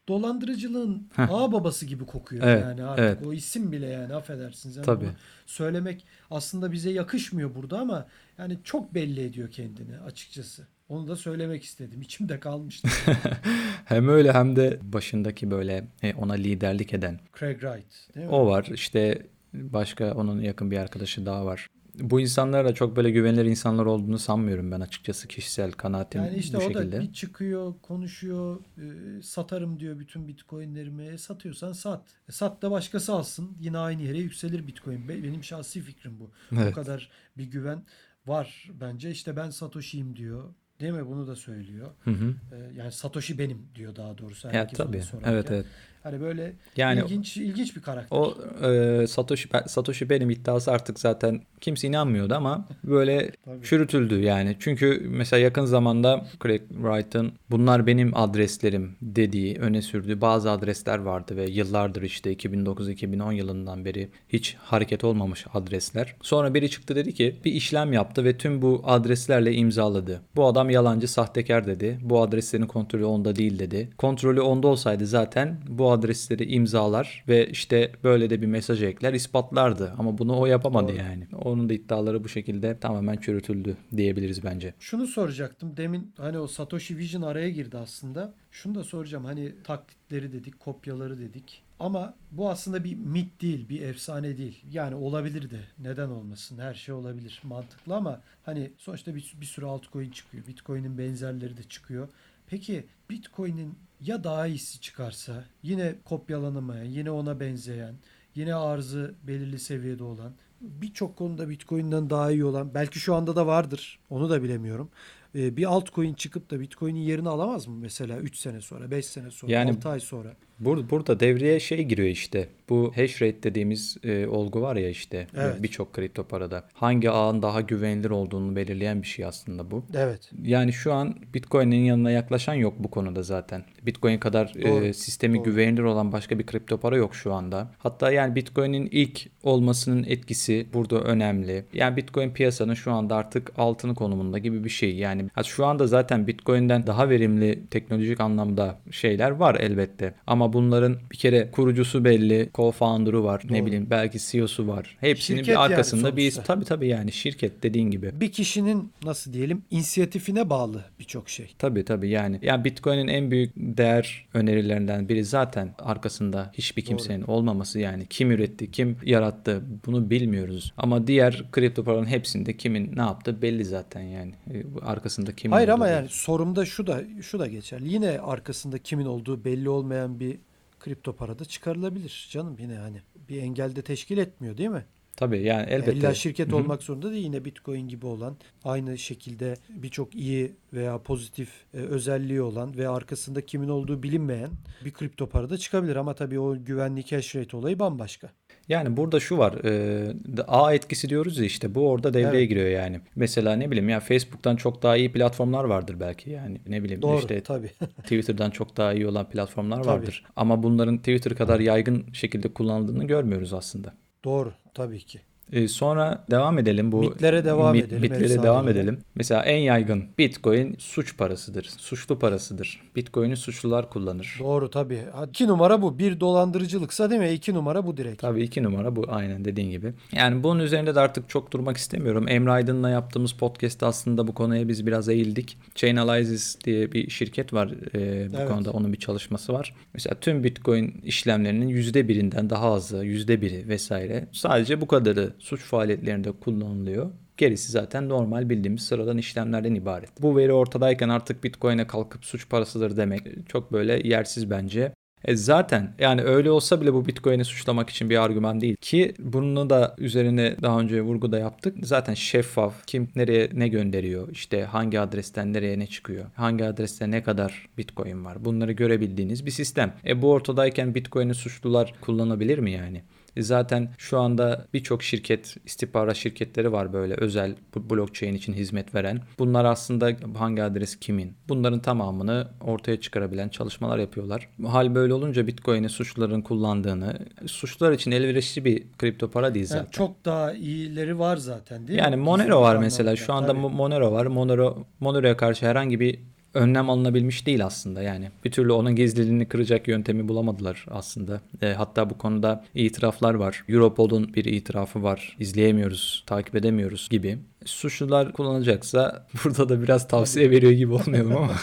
dolandırıcılığın 0.09 1.09
ağ 1.17 1.53
babası 1.53 1.87
gibi 1.87 2.07
kokuyor 2.07 2.47
Evet, 2.47 2.63
yani 2.63 2.85
artık 2.85 3.05
evet. 3.05 3.27
o 3.27 3.33
isim 3.33 3.73
bile 3.73 3.87
yani 3.87 4.15
affedersiniz. 4.15 4.77
Yani 4.77 4.87
Tabii. 4.87 5.09
söylemek 5.47 6.07
aslında 6.31 6.73
bize 6.73 6.91
yakışmıyor 6.91 7.55
burada 7.55 7.79
ama 7.79 8.07
yani 8.39 8.59
çok 8.65 8.95
belli 8.95 9.21
ediyor 9.21 9.51
kendini 9.51 9.99
açıkçası. 9.99 10.67
Onu 10.91 11.09
da 11.09 11.17
söylemek 11.17 11.65
istedim. 11.65 12.03
İçimde 12.03 12.41
kalmıştı. 12.41 12.89
Hem 13.85 14.09
öyle 14.09 14.33
hem 14.33 14.57
de 14.57 14.79
başındaki 14.83 15.51
böyle 15.51 15.89
e, 16.03 16.15
ona 16.15 16.33
liderlik 16.33 16.95
eden 16.95 17.21
Craig 17.39 17.61
Wright 17.61 18.15
değil 18.15 18.27
mi? 18.27 18.33
o 18.33 18.47
var. 18.47 18.69
İşte 18.75 19.27
başka 19.55 20.15
onun 20.15 20.41
yakın 20.41 20.71
bir 20.71 20.77
arkadaşı 20.79 21.27
daha 21.27 21.47
var. 21.47 21.67
Bu 21.95 22.21
insanlar 22.21 22.65
da 22.65 22.75
çok 22.75 22.97
böyle 22.97 23.11
güvenilir 23.11 23.45
insanlar 23.45 23.87
olduğunu 23.87 24.19
sanmıyorum 24.19 24.71
ben 24.73 24.81
açıkçası 24.81 25.29
kişisel 25.29 25.73
kanaatim 25.73 26.23
Yani 26.23 26.37
işte 26.37 26.57
bu 26.59 26.63
o 26.63 26.69
şekilde. 26.69 26.93
da 26.97 27.01
bir 27.01 27.13
çıkıyor, 27.13 27.75
konuşuyor, 27.83 28.61
e, 28.79 29.23
satarım 29.23 29.81
diyor 29.81 29.99
bütün 29.99 30.29
bitcoinlerimi. 30.29 31.07
E, 31.07 31.19
satıyorsan 31.19 31.73
sat. 31.73 32.03
E, 32.29 32.33
sat 32.33 32.63
da 32.63 32.71
başkası 32.71 33.13
alsın. 33.13 33.57
Yine 33.61 33.79
aynı 33.79 34.03
yere 34.03 34.19
yükselir 34.19 34.67
bitcoin. 34.67 35.09
Be- 35.09 35.23
Benim 35.23 35.45
şahsi 35.45 35.81
fikrim 35.81 36.21
bu. 36.21 36.31
Evet. 36.53 36.73
O 36.73 36.75
kadar 36.75 37.11
bir 37.39 37.45
güven 37.45 37.83
var 38.27 38.71
bence. 38.81 39.11
İşte 39.11 39.37
ben 39.37 39.51
Satoshi'yim 39.51 40.17
diyor. 40.17 40.55
Değil 40.81 40.93
mi? 40.93 41.07
Bunu 41.07 41.27
da 41.27 41.37
söylüyor. 41.37 41.91
Hı 42.05 42.11
hı. 42.11 42.35
E, 42.53 42.57
yani 42.77 42.93
Satoshi 42.93 43.39
benim 43.39 43.69
diyor 43.75 43.97
daha 43.97 44.19
doğrusu. 44.19 44.49
Ona 44.49 44.67
tabii. 44.67 45.03
Evet 45.25 45.51
evet. 45.51 45.67
Hani 46.03 46.21
böyle 46.21 46.53
Yani 46.77 47.01
ilginç 47.01 47.37
ilginç 47.37 47.77
bir 47.77 47.83
karakter. 47.83 48.17
o 48.19 48.35
e, 48.67 49.07
Satoshi 49.07 49.49
Satoshi 49.67 50.11
benim 50.11 50.31
iddiası 50.31 50.73
artık 50.73 51.01
zaten 51.01 51.41
kimse 51.61 51.89
inanmıyordu 51.89 52.35
ama 52.35 52.65
böyle 52.85 53.31
çürütüldü 53.63 54.21
yani. 54.21 54.57
Çünkü 54.61 55.07
mesela 55.11 55.41
yakın 55.41 55.65
zamanda 55.65 56.25
Craig 56.43 56.63
Wright'ın 56.69 57.33
bunlar 57.51 57.87
benim 57.87 58.17
adreslerim 58.17 58.97
dediği, 59.03 59.57
öne 59.57 59.83
sürdüğü 59.83 60.21
bazı 60.21 60.51
adresler 60.51 60.99
vardı 60.99 61.37
ve 61.37 61.51
yıllardır 61.51 62.03
işte 62.03 62.33
2009-2010 62.33 63.35
yılından 63.35 63.85
beri 63.85 64.09
hiç 64.29 64.57
hareket 64.61 65.05
olmamış 65.05 65.47
adresler. 65.55 66.15
Sonra 66.23 66.55
biri 66.55 66.71
çıktı 66.71 66.97
dedi 66.97 67.15
ki 67.15 67.37
bir 67.45 67.53
işlem 67.53 67.93
yaptı 67.93 68.25
ve 68.25 68.37
tüm 68.37 68.63
bu 68.63 68.83
adreslerle 68.85 69.53
imzaladı. 69.55 70.21
Bu 70.37 70.47
adam 70.47 70.71
yalancı, 70.71 71.09
sahtekar 71.09 71.67
dedi. 71.67 71.99
Bu 72.03 72.23
adreslerin 72.23 72.67
kontrolü 72.67 73.05
onda 73.05 73.37
değil 73.37 73.59
dedi. 73.59 73.89
Kontrolü 73.99 74.41
onda 74.41 74.69
olsaydı 74.69 75.07
zaten 75.07 75.61
bu 75.69 75.90
adresleri 75.91 76.53
imzalar 76.53 77.25
ve 77.29 77.51
işte 77.51 77.93
böyle 78.05 78.31
de 78.31 78.43
bir 78.43 78.47
mesaj 78.47 78.83
ekler 78.83 79.13
ispatlardı. 79.13 79.95
Ama 79.99 80.19
bunu 80.19 80.39
o 80.39 80.47
yapamadı 80.47 80.89
Doğru. 80.89 80.97
yani. 80.97 81.27
Onun 81.43 81.69
da 81.69 81.73
iddiaları 81.73 82.25
bu 82.25 82.29
şekilde 82.29 82.79
tamamen 82.79 83.17
çürütüldü 83.17 83.77
diyebiliriz 83.97 84.45
bence. 84.45 84.75
Şunu 84.79 85.07
soracaktım. 85.07 85.77
Demin 85.77 86.13
hani 86.17 86.39
o 86.39 86.47
Satoshi 86.47 86.99
Vision 86.99 87.23
araya 87.23 87.51
girdi 87.51 87.79
aslında. 87.79 88.35
Şunu 88.51 88.75
da 88.75 88.85
soracağım. 88.85 89.25
Hani 89.25 89.53
taklitleri 89.65 90.33
dedik, 90.33 90.61
kopyaları 90.61 91.19
dedik. 91.19 91.63
Ama 91.81 92.15
bu 92.31 92.51
aslında 92.51 92.85
bir 92.85 92.95
mit 92.95 93.43
değil, 93.43 93.69
bir 93.69 93.83
efsane 93.83 94.39
değil. 94.39 94.65
Yani 94.71 94.95
olabilir 94.95 95.51
de. 95.51 95.61
Neden 95.79 96.09
olmasın? 96.09 96.59
Her 96.59 96.75
şey 96.75 96.95
olabilir. 96.95 97.41
Mantıklı 97.45 97.95
ama 97.95 98.21
hani 98.43 98.71
sonuçta 98.79 99.15
bir, 99.15 99.35
bir 99.41 99.47
sürü 99.47 99.67
altcoin 99.67 100.11
çıkıyor. 100.11 100.47
Bitcoin'in 100.47 100.99
benzerleri 100.99 101.57
de 101.57 101.63
çıkıyor. 101.63 102.09
Peki 102.51 102.87
Bitcoin'in 103.11 103.79
ya 104.01 104.25
daha 104.25 104.47
iyisi 104.47 104.81
çıkarsa 104.81 105.45
yine 105.63 105.95
kopyalanamayan, 106.05 106.85
yine 106.85 107.11
ona 107.11 107.41
benzeyen, 107.41 107.95
yine 108.35 108.55
arzı 108.55 109.15
belirli 109.23 109.59
seviyede 109.59 110.05
olan 110.05 110.33
birçok 110.61 111.17
konuda 111.17 111.49
Bitcoin'den 111.49 112.11
daha 112.11 112.31
iyi 112.31 112.45
olan 112.45 112.75
belki 112.75 112.99
şu 112.99 113.15
anda 113.15 113.37
da 113.37 113.47
vardır. 113.47 113.99
Onu 114.11 114.31
da 114.31 114.43
bilemiyorum. 114.43 114.91
Ee, 115.35 115.57
bir 115.57 115.65
altcoin 115.65 116.15
çıkıp 116.15 116.51
da 116.51 116.61
Bitcoin'in 116.61 117.01
yerini 117.01 117.29
alamaz 117.29 117.67
mı 117.67 117.77
mesela 117.77 118.19
3 118.19 118.37
sene 118.37 118.61
sonra, 118.61 118.91
5 118.91 119.07
sene 119.07 119.31
sonra, 119.31 119.53
Yani- 119.53 119.71
6 119.71 119.89
ay 119.89 120.01
sonra? 120.01 120.37
Burada, 120.61 120.91
burada 120.91 121.21
devreye 121.21 121.61
şey 121.61 121.85
giriyor 121.85 122.09
işte. 122.09 122.49
Bu 122.69 122.93
hash 122.97 123.23
rate 123.23 123.43
dediğimiz 123.43 123.97
e, 124.05 124.27
olgu 124.27 124.61
var 124.63 124.77
ya 124.77 124.89
işte 124.89 125.27
Evet. 125.37 125.63
birçok 125.63 125.93
kripto 125.93 126.25
parada. 126.25 126.65
Hangi 126.73 127.11
ağın 127.11 127.43
daha 127.43 127.61
güvenilir 127.61 128.11
olduğunu 128.11 128.57
belirleyen 128.57 129.03
bir 129.03 129.07
şey 129.07 129.25
aslında 129.25 129.71
bu. 129.71 129.85
Evet. 129.95 130.31
Yani 130.43 130.73
şu 130.73 130.93
an 130.93 131.15
Bitcoin'in 131.35 131.85
yanına 131.85 132.11
yaklaşan 132.11 132.55
yok 132.55 132.75
bu 132.79 132.91
konuda 132.91 133.23
zaten. 133.23 133.65
Bitcoin 133.87 134.19
kadar 134.19 134.53
e, 134.57 134.93
sistemi 134.93 135.37
doğru. 135.37 135.45
güvenilir 135.45 135.83
olan 135.83 136.13
başka 136.13 136.39
bir 136.39 136.47
kripto 136.47 136.79
para 136.79 136.97
yok 136.97 137.15
şu 137.15 137.33
anda. 137.33 137.71
Hatta 137.79 138.13
yani 138.13 138.35
Bitcoin'in 138.35 138.89
ilk 138.93 139.27
olmasının 139.43 140.05
etkisi 140.09 140.67
burada 140.75 141.01
önemli. 141.01 141.65
Yani 141.73 141.97
Bitcoin 141.97 142.31
piyasanın 142.31 142.75
şu 142.75 142.93
anda 142.93 143.17
artık 143.17 143.53
altını 143.59 143.95
konumunda 143.95 144.39
gibi 144.39 144.65
bir 144.65 144.71
şey. 144.71 144.97
Yani 144.97 145.25
şu 145.47 145.67
anda 145.67 145.87
zaten 145.87 146.27
Bitcoin'den 146.27 146.87
daha 146.87 147.09
verimli 147.09 147.67
teknolojik 147.71 148.21
anlamda 148.21 148.79
şeyler 148.91 149.31
var 149.31 149.55
elbette. 149.61 150.15
Ama 150.27 150.50
bunların 150.53 150.97
bir 151.13 151.17
kere 151.17 151.51
kurucusu 151.51 152.05
belli, 152.05 152.49
co-founder'ı 152.55 153.23
var, 153.25 153.43
ne 153.51 153.59
Doğru. 153.59 153.67
bileyim 153.67 153.87
belki 153.91 154.19
CEO'su 154.19 154.69
var. 154.69 154.97
Hepsinin 155.01 155.37
Şirket 155.39 155.49
bir 155.49 155.53
yani 155.53 155.63
arkasında 155.65 156.17
bir 156.17 156.31
sonuçta. 156.31 156.55
tabii 156.55 156.65
tabii 156.65 156.89
yani 156.89 157.13
şirket 157.13 157.63
dediğin 157.63 157.91
gibi. 157.91 158.21
Bir 158.21 158.33
kişinin 158.33 158.93
nasıl 159.05 159.33
diyelim 159.33 159.63
inisiyatifine 159.71 160.51
bağlı 160.51 160.85
birçok 160.99 161.29
şey. 161.29 161.55
Tabii 161.59 161.85
tabii 161.85 162.09
yani. 162.09 162.39
Yani 162.43 162.65
Bitcoin'in 162.65 163.09
en 163.09 163.31
büyük 163.31 163.53
değer 163.57 164.27
önerilerinden 164.35 165.09
biri 165.09 165.25
zaten 165.25 165.75
arkasında 165.79 166.51
hiçbir 166.55 166.83
kimsenin 166.83 167.23
olmaması 167.23 167.79
yani. 167.81 168.07
Kim 168.11 168.31
üretti, 168.31 168.71
kim 168.71 168.97
yarattı 169.05 169.63
bunu 169.87 170.11
bilmiyoruz. 170.11 170.73
Ama 170.77 171.07
diğer 171.07 171.45
kripto 171.53 171.85
paraların 171.85 172.07
hepsinde 172.11 172.57
kimin 172.57 172.97
ne 172.97 173.01
yaptığı 173.03 173.43
belli 173.43 173.65
zaten 173.65 174.01
yani. 174.03 174.33
E, 174.55 174.63
Arkasında 174.83 175.33
kim 175.33 175.53
Hayır 175.53 175.69
ama 175.69 175.89
yani 175.89 176.09
sorumda 176.09 176.65
şu 176.67 176.87
da 176.87 177.03
şu 177.23 177.39
da 177.39 177.47
geçerli. 177.47 177.93
Yine 177.93 178.21
arkasında 178.21 178.79
kimin 178.79 179.07
olduğu 179.07 179.45
belli 179.45 179.69
olmayan 179.69 180.21
bir 180.21 180.39
kripto 180.81 181.17
parada 181.17 181.45
çıkarılabilir 181.45 182.29
canım 182.31 182.57
yine 182.59 182.77
hani 182.77 183.01
bir 183.29 183.43
engelde 183.43 183.83
teşkil 183.83 184.19
etmiyor 184.19 184.57
değil 184.57 184.71
mi? 184.71 184.85
Tabii 185.17 185.43
yani 185.43 185.71
elbette. 185.71 185.93
İlla 185.93 186.15
şirket 186.15 186.53
olmak 186.53 186.83
zorunda 186.83 187.11
değil. 187.11 187.25
Yine 187.25 187.45
Bitcoin 187.45 187.89
gibi 187.89 188.07
olan 188.07 188.37
aynı 188.65 188.99
şekilde 188.99 189.57
birçok 189.69 190.15
iyi 190.15 190.53
veya 190.73 191.03
pozitif 191.03 191.49
e, 191.75 191.77
özelliği 191.77 192.43
olan 192.43 192.77
ve 192.77 192.89
arkasında 192.89 193.47
kimin 193.47 193.69
olduğu 193.69 194.03
bilinmeyen 194.03 194.51
bir 194.85 194.91
kripto 194.91 195.29
para 195.29 195.51
da 195.51 195.59
çıkabilir. 195.59 195.97
Ama 195.97 196.15
tabii 196.15 196.41
o 196.41 196.65
güvenlik 196.65 197.13
hash 197.13 197.37
rate 197.37 197.57
olayı 197.57 197.79
bambaşka. 197.79 198.31
Yani 198.71 198.97
burada 198.97 199.21
şu 199.21 199.39
var. 199.39 199.55
E, 199.65 200.43
A 200.49 200.75
etkisi 200.75 201.09
diyoruz 201.09 201.39
ya 201.39 201.45
işte 201.45 201.75
bu 201.75 201.89
orada 201.89 202.15
devreye 202.15 202.39
Evet. 202.41 202.49
giriyor 202.49 202.69
yani. 202.69 203.01
Mesela 203.17 203.57
ne 203.57 203.71
bileyim 203.71 203.89
ya 203.89 204.01
Facebook'tan 204.01 204.57
çok 204.57 204.83
daha 204.83 204.97
iyi 204.97 205.13
platformlar 205.13 205.65
vardır 205.65 205.97
belki 206.01 206.31
yani. 206.31 206.61
Ne 206.69 206.83
bileyim 206.83 207.03
Doğru 207.03 207.19
işte 207.19 207.41
tabii. 207.41 207.71
Twitter'dan 208.03 208.51
çok 208.51 208.77
daha 208.77 208.93
iyi 208.93 209.07
olan 209.07 209.29
platformlar 209.29 209.77
Tabii. 209.77 209.89
vardır. 209.89 210.25
Ama 210.37 210.63
bunların 210.63 210.99
Twitter 210.99 211.35
kadar 211.35 211.61
yaygın 211.61 212.07
şekilde 212.13 212.49
kullanıldığını 212.49 213.05
görmüyoruz 213.07 213.53
aslında. 213.53 213.95
Doğru 214.25 214.53
tabii 214.75 214.99
ki. 214.99 215.21
Ee, 215.53 215.69
sonra 215.69 216.25
devam 216.31 216.59
edelim 216.59 216.93
bu 216.93 217.01
Mitlere 217.01 217.45
devam 217.45 217.75
mit- 217.77 217.79
edelim, 217.85 218.01
Mitlere 218.01 218.25
efsanelere. 218.25 218.47
devam 218.47 218.69
edelim. 218.69 218.99
Mesela 219.15 219.43
en 219.43 219.57
yaygın 219.57 220.05
Bitcoin 220.19 220.75
suç 220.79 221.17
parasıdır. 221.17 221.65
Suçlu 221.79 222.19
parasıdır. 222.19 222.81
Bitcoin'i 222.97 223.37
suçlular 223.37 223.91
kullanır. 223.91 224.37
Doğru 224.39 224.71
tabii. 224.71 224.99
İki 225.29 225.47
numara 225.49 225.83
bu. 225.83 225.99
Bir 225.99 226.21
dolandırıcılıksa 226.21 227.11
değil 227.11 227.21
mi? 227.21 227.31
İki 227.31 227.55
numara 227.55 227.87
bu 227.87 227.97
direkt. 227.97 228.21
Tabii 228.23 228.43
iki 228.43 228.63
numara 228.63 228.97
bu 228.97 229.05
aynen 229.09 229.45
dediğin 229.45 229.71
gibi. 229.71 229.93
Yani 230.13 230.43
bunun 230.43 230.61
üzerinde 230.61 230.95
de 230.95 231.01
artık 231.01 231.29
çok 231.29 231.53
durmak 231.53 231.77
istemiyorum. 231.77 232.29
Emre 232.29 232.51
Aydın'la 232.51 232.91
yaptığımız 232.91 233.33
podcast'te 233.33 233.87
aslında 233.87 234.27
bu 234.27 234.35
konuya 234.35 234.69
biz 234.69 234.87
biraz 234.87 235.09
eğildik. 235.09 235.59
Chainalysis 235.75 236.57
diye 236.65 236.93
bir 236.93 237.11
şirket 237.11 237.53
var. 237.53 237.69
Ee, 237.95 238.29
bu 238.33 238.37
Evet. 238.37 238.49
konuda 238.49 238.71
onun 238.71 238.93
bir 238.93 238.99
çalışması 238.99 239.53
var. 239.53 239.75
Mesela 239.95 240.17
tüm 240.21 240.45
Bitcoin 240.45 241.01
işlemlerinin 241.05 241.69
yüzde 241.69 242.09
birinden 242.09 242.51
daha 242.51 242.73
azı, 242.73 242.97
yüzde 243.05 243.41
biri 243.43 243.69
vesaire. 243.69 244.27
Sadece 244.33 244.81
bu 244.81 244.87
kadarı 244.87 245.33
suç 245.41 245.61
faaliyetlerinde 245.61 246.33
kullanılıyor. 246.33 247.11
Gerisi 247.37 247.73
zaten 247.73 248.09
normal 248.09 248.49
bildiğimiz 248.49 248.83
sıradan 248.83 249.19
işlemlerden 249.19 249.75
ibaret. 249.75 250.23
Bu 250.23 250.37
veri 250.37 250.53
ortadayken 250.53 251.09
artık 251.09 251.45
Bitcoin'e 251.45 251.87
kalkıp 251.87 252.25
suç 252.25 252.49
parasıdır 252.49 252.97
demek 252.97 253.49
çok 253.49 253.73
böyle 253.73 254.09
yersiz 254.09 254.51
bence. 254.51 254.93
E 255.25 255.37
zaten 255.37 255.95
yani 255.99 256.23
öyle 256.23 256.51
olsa 256.51 256.81
bile 256.81 256.95
bu 256.95 257.07
Bitcoin'i 257.07 257.45
suçlamak 257.45 257.91
için 257.91 258.11
bir 258.11 258.23
argüman 258.23 258.61
değil 258.61 258.77
ki 258.81 259.15
bunu 259.19 259.71
da 259.71 259.95
üzerine 259.99 260.57
daha 260.63 260.81
önce 260.81 261.03
vurgu 261.03 261.33
da 261.33 261.39
yaptık. 261.39 261.77
Zaten 261.83 262.15
şeffaf 262.15 262.87
kim 262.87 263.09
nereye 263.17 263.51
ne 263.53 263.69
gönderiyor 263.69 264.29
işte 264.33 264.63
hangi 264.65 265.01
adresten 265.01 265.53
nereye 265.53 265.79
ne 265.79 265.87
çıkıyor 265.87 266.25
hangi 266.35 266.65
adreste 266.65 267.11
ne 267.11 267.23
kadar 267.23 267.69
Bitcoin 267.79 268.25
var 268.25 268.45
bunları 268.45 268.73
görebildiğiniz 268.73 269.47
bir 269.47 269.51
sistem. 269.51 269.95
E 270.07 270.23
bu 270.23 270.31
ortadayken 270.31 270.95
Bitcoin'i 270.95 271.35
suçlular 271.35 271.95
kullanabilir 272.01 272.59
mi 272.59 272.71
yani? 272.71 273.03
E 273.37 273.43
zaten 273.43 273.89
şu 273.99 274.19
anda 274.19 274.67
birçok 274.75 275.03
şirket, 275.03 275.57
istihbarat 275.65 276.17
şirketleri 276.17 276.73
var 276.73 276.93
böyle 276.93 277.15
özel 277.15 277.55
blockchain 277.77 278.35
için 278.35 278.53
hizmet 278.53 278.95
veren. 278.95 279.21
Bunlar 279.39 279.65
aslında 279.65 280.13
hangi 280.39 280.63
adres 280.63 280.97
kimin? 280.97 281.33
Bunların 281.49 281.81
tamamını 281.81 282.49
ortaya 282.61 283.01
çıkarabilen 283.01 283.49
çalışmalar 283.49 283.99
yapıyorlar. 283.99 284.49
Hal 284.67 284.95
böyle 284.95 285.15
olunca 285.15 285.47
Bitcoin'i 285.47 285.89
suçluların 285.89 286.43
kullandığını, 286.43 287.19
suçlular 287.47 287.93
için 287.93 288.11
elverişli 288.11 288.65
bir 288.65 288.85
kripto 288.99 289.31
para 289.31 289.55
değil 289.55 289.67
zaten. 289.67 289.83
Yani 289.83 289.91
çok 289.91 290.25
daha 290.25 290.53
iyileri 290.53 291.19
var 291.19 291.37
zaten 291.37 291.89
değil 291.89 291.99
yani 291.99 292.17
mi? 292.17 292.21
Yani 292.21 292.25
Monero 292.25 292.61
var 292.61 292.77
mesela. 292.77 293.17
Şu 293.17 293.33
anda 293.33 293.47
Tabii. 293.47 293.59
Monero 293.59 294.13
var. 294.13 294.27
Monero 294.27 294.85
Monero'ya 295.01 295.37
karşı 295.37 295.67
herhangi 295.67 296.01
bir 296.01 296.19
önlem 296.55 296.91
alınabilmiş 296.91 297.47
değil 297.47 297.65
aslında 297.65 298.03
yani. 298.03 298.31
Bir 298.45 298.51
türlü 298.51 298.73
onun 298.73 298.97
gizliliğini 298.97 299.49
kıracak 299.49 299.89
yöntemi 299.89 300.29
bulamadılar 300.29 300.87
aslında. 300.91 301.41
E, 301.63 301.73
hatta 301.73 302.11
bu 302.11 302.19
konuda 302.19 302.65
itiraflar 302.75 303.35
var. 303.35 303.65
Europol'un 303.69 304.35
bir 304.35 304.45
itirafı 304.45 305.03
var. 305.03 305.37
İzleyemiyoruz, 305.39 306.25
takip 306.27 306.55
edemiyoruz 306.55 307.09
gibi. 307.11 307.39
Suçlular 307.65 308.33
kullanacaksa 308.33 309.27
burada 309.45 309.69
da 309.69 309.83
biraz 309.83 310.09
tavsiye 310.09 310.51
veriyor 310.51 310.73
gibi 310.73 310.93
olmayalım 310.93 311.37
ama 311.37 311.55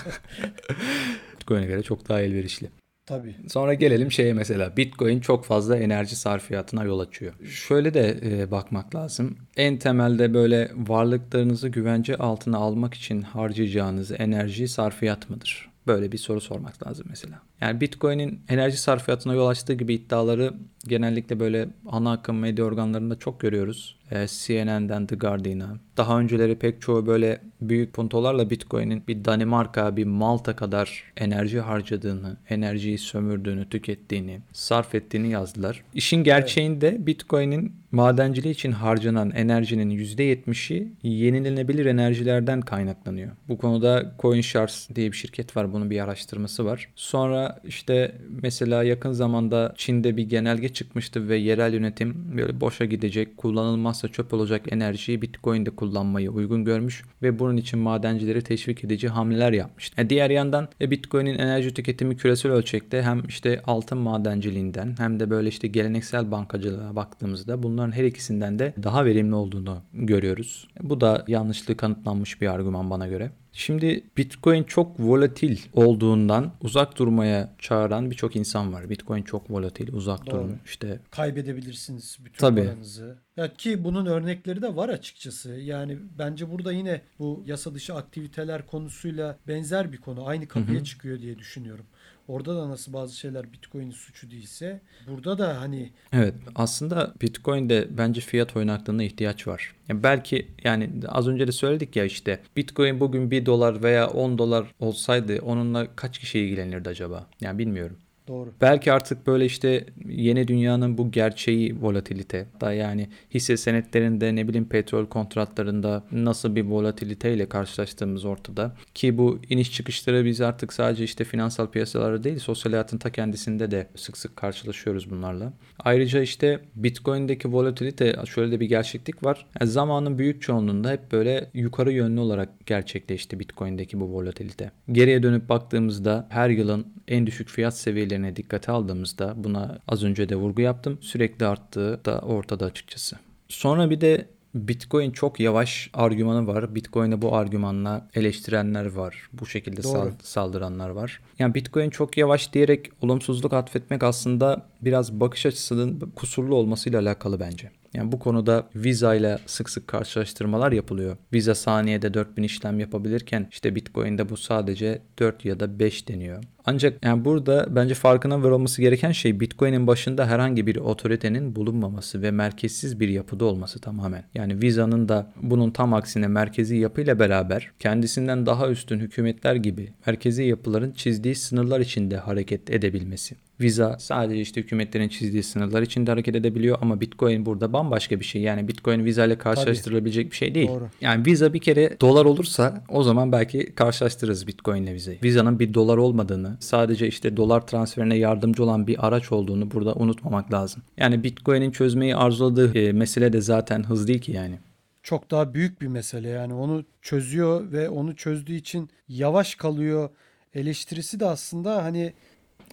Bitcoin'e 1.35 1.65
göre 1.65 1.83
çok 1.83 2.09
daha 2.09 2.21
elverişli. 2.21 2.69
Tabii. 3.07 3.35
Sonra 3.47 3.73
gelelim 3.73 4.11
şeye 4.11 4.33
mesela. 4.33 4.77
Bitcoin 4.77 5.19
çok 5.19 5.45
fazla 5.45 5.77
enerji 5.77 6.15
sarfiyatına 6.15 6.83
yol 6.83 6.99
açıyor. 6.99 7.33
Şöyle 7.49 7.93
de 7.93 8.17
e, 8.23 8.51
bakmak 8.51 8.95
lazım. 8.95 9.37
En 9.57 9.77
temelde 9.77 10.33
böyle 10.33 10.71
varlıklarınızı 10.75 11.69
güvence 11.69 12.15
altına 12.15 12.57
almak 12.57 12.93
için 12.93 13.21
harcayacağınız 13.21 14.11
enerji 14.11 14.67
sarfiyat 14.67 15.29
mıdır? 15.29 15.69
Böyle 15.87 16.11
bir 16.11 16.17
soru 16.17 16.41
sormak 16.41 16.87
lazım 16.87 17.05
mesela. 17.09 17.41
Yani 17.61 17.81
Bitcoin'in 17.81 18.41
enerji 18.49 18.77
sarfiyatına 18.77 19.33
yol 19.33 19.47
açtığı 19.47 19.73
gibi 19.73 19.93
iddiaları 19.93 20.53
genellikle 20.87 21.39
böyle 21.39 21.67
ana 21.85 22.11
akım 22.11 22.39
medya 22.39 22.65
organlarında 22.65 23.19
çok 23.19 23.39
görüyoruz. 23.39 23.97
E, 24.11 24.27
CNN'den 24.27 25.05
The 25.05 25.15
Guardian'a. 25.15 25.77
Daha 25.97 26.19
önceleri 26.19 26.55
pek 26.55 26.81
çoğu 26.81 27.07
böyle 27.07 27.41
büyük 27.61 27.93
puntolarla 27.93 28.49
Bitcoin'in 28.49 29.03
bir 29.07 29.25
Danimarka, 29.25 29.97
bir 29.97 30.05
Malta 30.05 30.55
kadar 30.55 31.03
enerji 31.17 31.59
harcadığını, 31.59 32.37
enerjiyi 32.49 32.97
sömürdüğünü, 32.97 33.69
tükettiğini, 33.69 34.39
sarf 34.53 34.95
ettiğini 34.95 35.29
yazdılar. 35.29 35.83
İşin 35.93 36.23
gerçeğinde 36.23 36.89
evet. 36.89 37.07
Bitcoin'in 37.07 37.75
madenciliği 37.91 38.53
için 38.53 38.71
harcanan 38.71 39.31
enerjinin 39.31 39.89
%70'i 39.89 40.91
yenilenebilir 41.03 41.85
enerjilerden 41.85 42.61
kaynaklanıyor. 42.61 43.31
Bu 43.47 43.57
konuda 43.57 44.15
CoinShares 44.19 44.89
diye 44.95 45.11
bir 45.11 45.17
şirket 45.17 45.57
var. 45.57 45.73
Bunun 45.73 45.89
bir 45.89 46.03
araştırması 46.03 46.65
var. 46.65 46.89
Sonra 46.95 47.46
işte 47.63 48.15
mesela 48.41 48.83
yakın 48.83 49.11
zamanda 49.11 49.73
Çin'de 49.77 50.17
bir 50.17 50.23
genelge 50.23 50.69
çıkmıştı 50.69 51.29
ve 51.29 51.37
yerel 51.37 51.73
yönetim 51.73 52.37
böyle 52.37 52.61
boşa 52.61 52.85
gidecek, 52.85 53.37
kullanılmazsa 53.37 54.07
çöp 54.07 54.33
olacak 54.33 54.61
enerjiyi 54.71 55.21
Bitcoin'de 55.21 55.69
kullanmayı 55.69 56.31
uygun 56.31 56.65
görmüş 56.65 57.03
ve 57.21 57.39
bunun 57.39 57.57
için 57.57 57.79
madencileri 57.79 58.41
teşvik 58.41 58.83
edici 58.83 59.07
hamleler 59.07 59.53
yapmış. 59.53 59.91
E 59.97 60.09
diğer 60.09 60.29
yandan 60.29 60.67
e, 60.81 60.91
Bitcoin'in 60.91 61.37
enerji 61.37 61.73
tüketimi 61.73 62.17
küresel 62.17 62.51
ölçekte 62.51 63.01
hem 63.01 63.27
işte 63.27 63.61
altın 63.67 63.97
madenciliğinden 63.97 64.95
hem 64.97 65.19
de 65.19 65.29
böyle 65.29 65.49
işte 65.49 65.67
geleneksel 65.67 66.31
bankacılığa 66.31 66.95
baktığımızda 66.95 67.63
bunların 67.63 67.91
her 67.91 68.03
ikisinden 68.03 68.59
de 68.59 68.73
daha 68.83 69.05
verimli 69.05 69.35
olduğunu 69.35 69.81
görüyoruz. 69.93 70.67
Bu 70.81 71.01
da 71.01 71.25
yanlışlığı 71.27 71.77
kanıtlanmış 71.77 72.41
bir 72.41 72.47
argüman 72.47 72.89
bana 72.89 73.07
göre. 73.07 73.31
Şimdi 73.57 74.03
Bitcoin 74.17 74.63
çok 74.63 74.99
volatil 74.99 75.59
olduğundan 75.73 76.51
uzak 76.61 76.97
durmaya 76.97 77.53
çağıran 77.59 78.11
birçok 78.11 78.35
insan 78.35 78.73
var. 78.73 78.89
Bitcoin 78.89 79.23
çok 79.23 79.51
volatil, 79.51 79.93
uzak 79.93 80.25
Doğru. 80.25 80.35
durun. 80.35 80.59
İşte 80.65 80.99
kaybedebilirsiniz 81.11 82.17
bütün 82.25 82.37
Tabii. 82.37 82.65
paranızı. 82.65 83.17
Ya 83.37 83.53
ki 83.53 83.83
bunun 83.83 84.05
örnekleri 84.05 84.61
de 84.61 84.75
var 84.75 84.89
açıkçası. 84.89 85.51
Yani 85.51 85.97
bence 86.19 86.51
burada 86.51 86.71
yine 86.71 87.01
bu 87.19 87.43
yasa 87.45 87.73
dışı 87.73 87.95
aktiviteler 87.95 88.67
konusuyla 88.67 89.37
benzer 89.47 89.91
bir 89.91 89.97
konu. 89.97 90.27
Aynı 90.27 90.47
kapıya 90.47 90.77
hı 90.77 90.81
hı. 90.81 90.85
çıkıyor 90.85 91.19
diye 91.19 91.39
düşünüyorum. 91.39 91.85
Orada 92.27 92.55
da 92.55 92.69
nasıl 92.69 92.93
bazı 92.93 93.17
şeyler 93.17 93.53
Bitcoin'in 93.53 93.91
suçu 93.91 94.31
değilse 94.31 94.81
burada 95.07 95.37
da 95.37 95.61
hani 95.61 95.91
Evet 96.13 96.33
aslında 96.55 97.13
Bitcoin'de 97.21 97.87
bence 97.89 98.21
fiyat 98.21 98.55
oynaklığına 98.57 99.03
ihtiyaç 99.03 99.47
var. 99.47 99.75
Yani 99.89 100.03
belki 100.03 100.47
yani 100.63 100.89
az 101.07 101.27
önce 101.27 101.47
de 101.47 101.51
söyledik 101.51 101.95
ya 101.95 102.05
işte 102.05 102.39
Bitcoin 102.57 102.99
bugün 102.99 103.31
1 103.31 103.45
dolar 103.45 103.83
veya 103.83 104.07
10 104.09 104.37
dolar 104.37 104.65
olsaydı 104.79 105.39
onunla 105.41 105.87
kaç 105.95 106.19
kişi 106.19 106.39
ilgilenirdi 106.39 106.89
acaba? 106.89 107.27
Yani 107.41 107.57
bilmiyorum. 107.57 107.97
Doğru. 108.27 108.53
Belki 108.61 108.91
artık 108.91 109.27
böyle 109.27 109.45
işte 109.45 109.85
yeni 110.05 110.47
dünyanın 110.47 110.97
bu 110.97 111.11
gerçeği 111.11 111.81
volatilite 111.81 112.45
da 112.61 112.73
yani 112.73 113.07
hisse 113.33 113.57
senetlerinde 113.57 114.35
ne 114.35 114.47
bileyim 114.47 114.69
petrol 114.69 115.05
kontratlarında 115.05 116.03
nasıl 116.11 116.55
bir 116.55 116.63
volatiliteyle 116.63 117.49
karşılaştığımız 117.49 118.25
ortada. 118.25 118.75
Ki 118.93 119.17
bu 119.17 119.39
iniş 119.49 119.71
çıkışları 119.71 120.25
biz 120.25 120.41
artık 120.41 120.73
sadece 120.73 121.03
işte 121.03 121.23
finansal 121.23 121.67
piyasalarda 121.67 122.23
değil 122.23 122.39
sosyal 122.39 122.71
hayatın 122.71 122.97
ta 122.97 123.09
kendisinde 123.09 123.71
de 123.71 123.87
sık 123.95 124.17
sık 124.17 124.35
karşılaşıyoruz 124.35 125.11
bunlarla. 125.11 125.53
Ayrıca 125.79 126.21
işte 126.21 126.59
Bitcoin'deki 126.75 127.51
volatilite 127.51 128.15
şöyle 128.25 128.51
de 128.51 128.59
bir 128.59 128.65
gerçeklik 128.65 129.23
var. 129.23 129.45
Yani 129.61 129.71
zamanın 129.71 130.17
büyük 130.17 130.41
çoğunluğunda 130.41 130.91
hep 130.91 131.11
böyle 131.11 131.49
yukarı 131.53 131.91
yönlü 131.91 132.19
olarak 132.19 132.65
gerçekleşti 132.65 133.39
Bitcoin'deki 133.39 133.99
bu 133.99 134.05
volatilite. 134.05 134.71
Geriye 134.91 135.23
dönüp 135.23 135.49
baktığımızda 135.49 136.27
her 136.29 136.49
yılın 136.49 136.87
en 137.07 137.27
düşük 137.27 137.49
fiyat 137.49 137.77
seviyelerine 138.17 138.35
dikkate 138.35 138.71
aldığımızda 138.71 139.33
buna 139.37 139.79
az 139.87 140.03
önce 140.03 140.29
de 140.29 140.35
vurgu 140.35 140.61
yaptım. 140.61 140.97
Sürekli 141.01 141.45
arttığı 141.45 141.99
da 142.05 142.19
ortada 142.19 142.65
açıkçası. 142.65 143.15
Sonra 143.49 143.89
bir 143.89 144.01
de 144.01 144.27
Bitcoin 144.55 145.11
çok 145.11 145.39
yavaş 145.39 145.89
argümanı 145.93 146.47
var. 146.47 146.75
Bitcoin'e 146.75 147.21
bu 147.21 147.35
argümanla 147.35 148.07
eleştirenler 148.13 148.85
var. 148.85 149.29
Bu 149.33 149.45
şekilde 149.45 149.81
sal- 149.81 150.11
saldıranlar 150.23 150.89
var. 150.89 151.19
Yani 151.39 151.53
Bitcoin 151.55 151.89
çok 151.89 152.17
yavaş 152.17 152.53
diyerek 152.53 152.89
olumsuzluk 153.01 153.53
atfetmek 153.53 154.03
aslında 154.03 154.65
biraz 154.81 155.11
bakış 155.11 155.45
açısının 155.45 155.99
kusurlu 156.15 156.55
olmasıyla 156.55 156.99
alakalı 157.01 157.39
bence. 157.39 157.71
Yani 157.93 158.11
bu 158.11 158.19
konuda 158.19 158.67
Visa 158.75 159.15
ile 159.15 159.39
sık 159.45 159.69
sık 159.69 159.87
karşılaştırmalar 159.87 160.71
yapılıyor. 160.71 161.17
Visa 161.33 161.55
saniyede 161.55 162.13
4000 162.13 162.43
işlem 162.43 162.79
yapabilirken 162.79 163.47
işte 163.51 163.75
Bitcoin'de 163.75 164.29
bu 164.29 164.37
sadece 164.37 165.01
4 165.19 165.45
ya 165.45 165.59
da 165.59 165.79
5 165.79 166.07
deniyor. 166.07 166.43
Ancak 166.69 167.05
yani 167.05 167.25
burada 167.25 167.67
bence 167.69 167.93
farkına 167.93 168.43
varılması 168.43 168.81
gereken 168.81 169.11
şey 169.11 169.39
Bitcoin'in 169.39 169.87
başında 169.87 170.27
herhangi 170.27 170.67
bir 170.67 170.75
otoritenin 170.75 171.55
bulunmaması 171.55 172.21
ve 172.21 172.31
merkezsiz 172.31 172.99
bir 172.99 173.09
yapıda 173.09 173.45
olması 173.45 173.79
tamamen. 173.79 174.23
Yani 174.35 174.61
Visa'nın 174.61 175.09
da 175.09 175.33
bunun 175.41 175.71
tam 175.71 175.93
aksine 175.93 176.27
merkezi 176.27 176.77
yapıyla 176.77 177.19
beraber 177.19 177.71
kendisinden 177.79 178.45
daha 178.45 178.69
üstün 178.69 178.99
hükümetler 178.99 179.55
gibi 179.55 179.93
merkezi 180.07 180.43
yapıların 180.43 180.91
çizdiği 180.91 181.35
sınırlar 181.35 181.79
içinde 181.79 182.17
hareket 182.17 182.69
edebilmesi. 182.69 183.35
Visa 183.61 183.97
sadece 183.99 184.41
işte 184.41 184.61
hükümetlerin 184.61 185.09
çizdiği 185.09 185.43
sınırlar 185.43 185.81
içinde 185.81 186.11
hareket 186.11 186.35
edebiliyor 186.35 186.77
ama 186.81 187.01
Bitcoin 187.01 187.45
burada 187.45 187.73
bambaşka 187.73 188.19
bir 188.19 188.25
şey. 188.25 188.41
Yani 188.41 188.67
Bitcoin 188.67 189.05
Visa 189.05 189.25
ile 189.25 189.37
karşılaştırılabilecek 189.37 190.23
Tabii. 190.23 190.31
bir 190.31 190.37
şey 190.37 190.55
değil. 190.55 190.67
Doğru. 190.67 190.89
Yani 191.01 191.25
Visa 191.25 191.53
bir 191.53 191.59
kere 191.59 191.97
dolar 192.01 192.25
olursa 192.25 192.83
o 192.89 193.03
zaman 193.03 193.31
belki 193.31 193.75
karşılaştırırız 193.75 194.47
Bitcoin 194.47 194.83
ile 194.83 194.93
Visa'yı. 194.93 195.17
Visa'nın 195.23 195.59
bir 195.59 195.73
dolar 195.73 195.97
olmadığını, 195.97 196.56
sadece 196.59 197.07
işte 197.07 197.37
dolar 197.37 197.67
transferine 197.67 198.17
yardımcı 198.17 198.63
olan 198.63 198.87
bir 198.87 199.07
araç 199.07 199.31
olduğunu 199.31 199.71
burada 199.71 199.93
unutmamak 199.93 200.53
lazım. 200.53 200.83
Yani 200.97 201.23
Bitcoin'in 201.23 201.71
çözmeyi 201.71 202.15
arzuladığı 202.15 202.77
e, 202.77 202.91
mesele 202.91 203.33
de 203.33 203.41
zaten 203.41 203.83
hız 203.83 204.07
değil 204.07 204.21
ki 204.21 204.31
yani 204.31 204.59
çok 205.03 205.31
daha 205.31 205.53
büyük 205.53 205.81
bir 205.81 205.87
mesele. 205.87 206.29
Yani 206.29 206.53
onu 206.53 206.85
çözüyor 207.01 207.71
ve 207.71 207.89
onu 207.89 208.15
çözdüğü 208.15 208.55
için 208.55 208.89
yavaş 209.07 209.55
kalıyor 209.55 210.09
eleştirisi 210.53 211.19
de 211.19 211.25
aslında 211.25 211.83
hani 211.83 212.13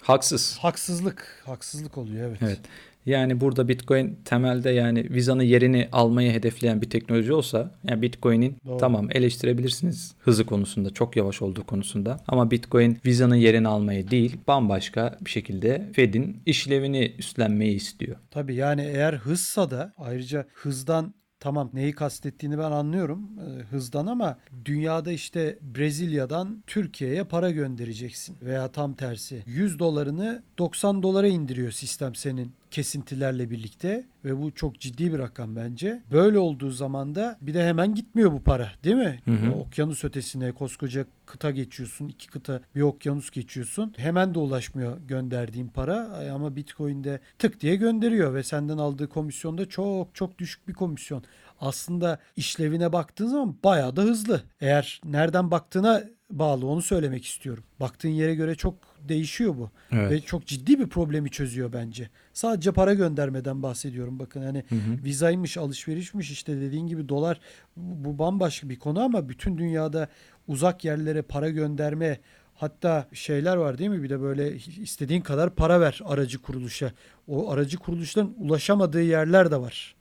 Haksız. 0.03 0.59
Haksızlık. 0.61 1.43
Haksızlık 1.47 1.99
oluyor 1.99 2.29
evet. 2.29 2.39
Evet. 2.43 2.61
Yani 3.07 3.41
burada 3.41 3.69
Bitcoin 3.69 4.19
temelde 4.25 4.71
yani 4.71 5.11
Visa'nın 5.11 5.43
yerini 5.43 5.89
almayı 5.93 6.33
hedefleyen 6.33 6.83
bir 6.83 6.91
teknoloji 6.91 7.33
olsa 7.33 7.71
yani 7.85 8.03
Bitcoin'in 8.03 8.57
tamam 8.81 9.09
eleştirebilirsiniz 9.11 10.15
hızı 10.19 10.47
konusunda 10.47 10.91
çok 10.91 11.17
yavaş 11.17 11.43
olduğu 11.43 11.67
konusunda 11.67 12.21
ama 12.29 12.51
Bitcoin 12.51 12.99
Visa'nın 13.07 13.35
yerini 13.35 13.69
almayı 13.69 14.11
değil 14.11 14.37
bambaşka 14.49 15.19
bir 15.25 15.31
şekilde 15.31 15.91
Fed'in 15.93 16.43
işlevini 16.47 17.15
üstlenmeyi 17.19 17.75
istiyor. 17.75 18.17
Tabii 18.31 18.55
yani 18.55 18.83
eğer 18.83 19.13
hızsa 19.13 19.71
da 19.71 19.93
ayrıca 19.97 20.47
hızdan 20.55 21.15
Tamam 21.45 21.71
neyi 21.73 21.93
kastettiğini 21.93 22.59
ben 22.59 22.71
anlıyorum 22.71 23.29
e, 23.39 23.63
hızdan 23.63 24.07
ama 24.07 24.39
dünyada 24.65 25.13
işte 25.13 25.59
Brezilya'dan 25.63 26.63
Türkiye'ye 26.67 27.25
para 27.25 27.51
göndereceksin 27.51 28.37
veya 28.43 28.69
tam 28.69 28.95
tersi. 28.95 29.43
100 29.47 29.79
dolarını 29.79 30.43
90 30.59 31.03
dolara 31.03 31.29
indiriyor 31.29 31.71
sistem 31.71 32.15
senin 32.15 32.53
kesintilerle 32.75 33.51
birlikte 33.51 34.05
ve 34.25 34.43
bu 34.43 34.55
çok 34.55 34.81
ciddi 34.81 35.13
bir 35.13 35.19
rakam 35.19 35.57
bence. 35.57 36.03
Böyle 36.13 36.39
olduğu 36.39 36.71
zaman 36.71 37.15
da 37.15 37.39
bir 37.41 37.55
de 37.55 37.67
hemen 37.67 37.95
gitmiyor 37.95 38.33
bu 38.33 38.43
para 38.43 38.71
değil 38.85 38.97
mi? 38.97 39.21
Hı 39.25 39.31
hı. 39.31 39.53
Okyanus 39.53 40.05
ötesine 40.05 40.53
koskoca 40.53 41.07
kıta 41.27 41.51
geçiyorsun. 41.51 42.09
iki 42.09 42.29
kıta 42.29 42.61
bir 42.75 42.81
okyanus 42.81 43.31
geçiyorsun. 43.31 43.95
Hemen 43.97 44.35
de 44.35 44.39
ulaşmıyor 44.39 44.99
gönderdiğin 45.09 45.69
para 45.69 46.29
ama 46.35 46.57
Bitcoin'de 46.57 47.21
tık 47.39 47.61
diye 47.61 47.77
gönderiyor 47.77 48.35
ve 48.35 48.43
senden 48.43 48.79
aldığı 48.79 49.09
komisyon 49.09 49.59
da 49.59 49.69
çok 49.69 50.15
çok 50.15 50.39
düşük 50.39 50.69
bir 50.69 50.75
komisyon. 50.75 51.25
Aslında 51.61 52.19
işlevine 52.37 52.93
baktığın 52.93 53.27
zaman 53.27 53.57
bayağı 53.65 53.97
da 53.97 54.03
hızlı. 54.03 54.43
Eğer 54.61 55.01
nereden 55.05 55.51
baktığına 55.51 56.05
bağlı 56.31 56.67
onu 56.67 56.83
söylemek 56.83 57.25
istiyorum. 57.25 57.65
Baktığın 57.81 58.09
yere 58.09 58.35
göre 58.35 58.55
çok 58.55 58.94
değişiyor 59.09 59.57
bu. 59.59 59.71
Evet. 59.93 60.11
Ve 60.11 60.21
çok 60.21 60.47
ciddi 60.47 60.79
bir 60.79 60.87
problemi 60.87 61.31
çözüyor 61.31 61.73
bence. 61.73 62.09
Sadece 62.33 62.73
para 62.73 62.95
göndermeden 62.95 63.63
bahsediyorum. 63.63 64.19
Bakın 64.19 64.43
hani 64.43 64.65
Hı 64.69 64.75
hı. 64.75 65.05
vizaymış, 65.05 65.57
alışverişmiş 65.57 66.31
işte 66.31 66.61
dediğin 66.61 66.87
gibi 66.87 67.09
dolar 67.09 67.41
bu 67.77 68.19
bambaşka 68.19 68.69
bir 68.69 68.79
konu 68.79 69.01
ama 69.01 69.29
bütün 69.29 69.59
dünyada 69.59 70.09
uzak 70.49 70.85
yerlere 70.85 71.23
para 71.23 71.49
gönderme 71.51 72.21
hatta 72.55 73.09
şeyler 73.13 73.57
var 73.57 73.79
değil 73.79 73.91
mi? 73.91 74.03
Bir 74.03 74.11
de 74.11 74.21
böyle 74.21 74.57
istediğin 74.57 75.21
kadar 75.21 75.51
para 75.51 75.81
ver 75.81 76.01
aracı 76.05 76.39
kuruluşa. 76.39 76.93
O 77.29 77.51
aracı 77.51 77.77
kuruluşların 77.77 78.35
ulaşamadığı 78.39 79.03
yerler 79.03 79.51
de 79.51 79.61
var. 79.61 79.95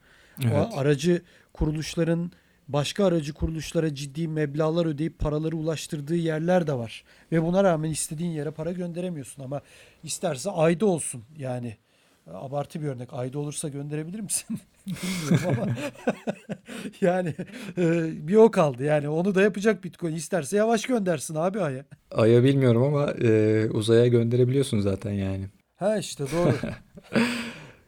Evet. 0.43 0.53
O 0.73 0.77
aracı 0.77 1.21
kuruluşların 1.53 2.31
başka 2.73 3.05
aracı 3.05 3.33
kuruluşlara 3.33 3.95
ciddi 3.95 4.27
meblağlar 4.27 4.85
ödeyip 4.85 5.19
paraları 5.19 5.55
ulaştırdığı 5.55 6.15
yerler 6.15 6.67
de 6.67 6.73
var. 6.73 7.03
Ve 7.31 7.43
buna 7.43 7.63
rağmen 7.63 7.89
istediğin 7.89 8.31
yere 8.31 8.51
para 8.51 8.71
gönderemiyorsun 8.71 9.43
ama 9.43 9.61
isterse 10.03 10.51
ayda 10.51 10.85
olsun 10.85 11.23
yani. 11.37 11.77
Abartı 12.33 12.81
bir 12.81 12.87
örnek. 12.87 13.13
Ayda 13.13 13.39
olursa 13.39 13.69
gönderebilir 13.69 14.19
misin? 14.19 14.59
Bilmiyorum 14.87 15.57
ama 15.61 15.75
yani 17.01 17.35
e, 17.77 18.11
bir 18.27 18.35
o 18.35 18.51
kaldı. 18.51 18.83
Yani 18.83 19.09
onu 19.09 19.35
da 19.35 19.41
yapacak 19.41 19.83
Bitcoin. 19.83 20.15
İsterse 20.15 20.57
yavaş 20.57 20.85
göndersin 20.85 21.35
abi 21.35 21.61
aya. 21.61 21.85
Ay'a 22.11 22.43
bilmiyorum 22.43 22.83
ama 22.83 23.11
e, 23.11 23.69
uzaya 23.69 24.07
gönderebiliyorsun 24.07 24.79
zaten 24.79 25.11
yani. 25.11 25.45
Ha 25.75 25.97
işte 25.97 26.23
doğru. 26.31 26.53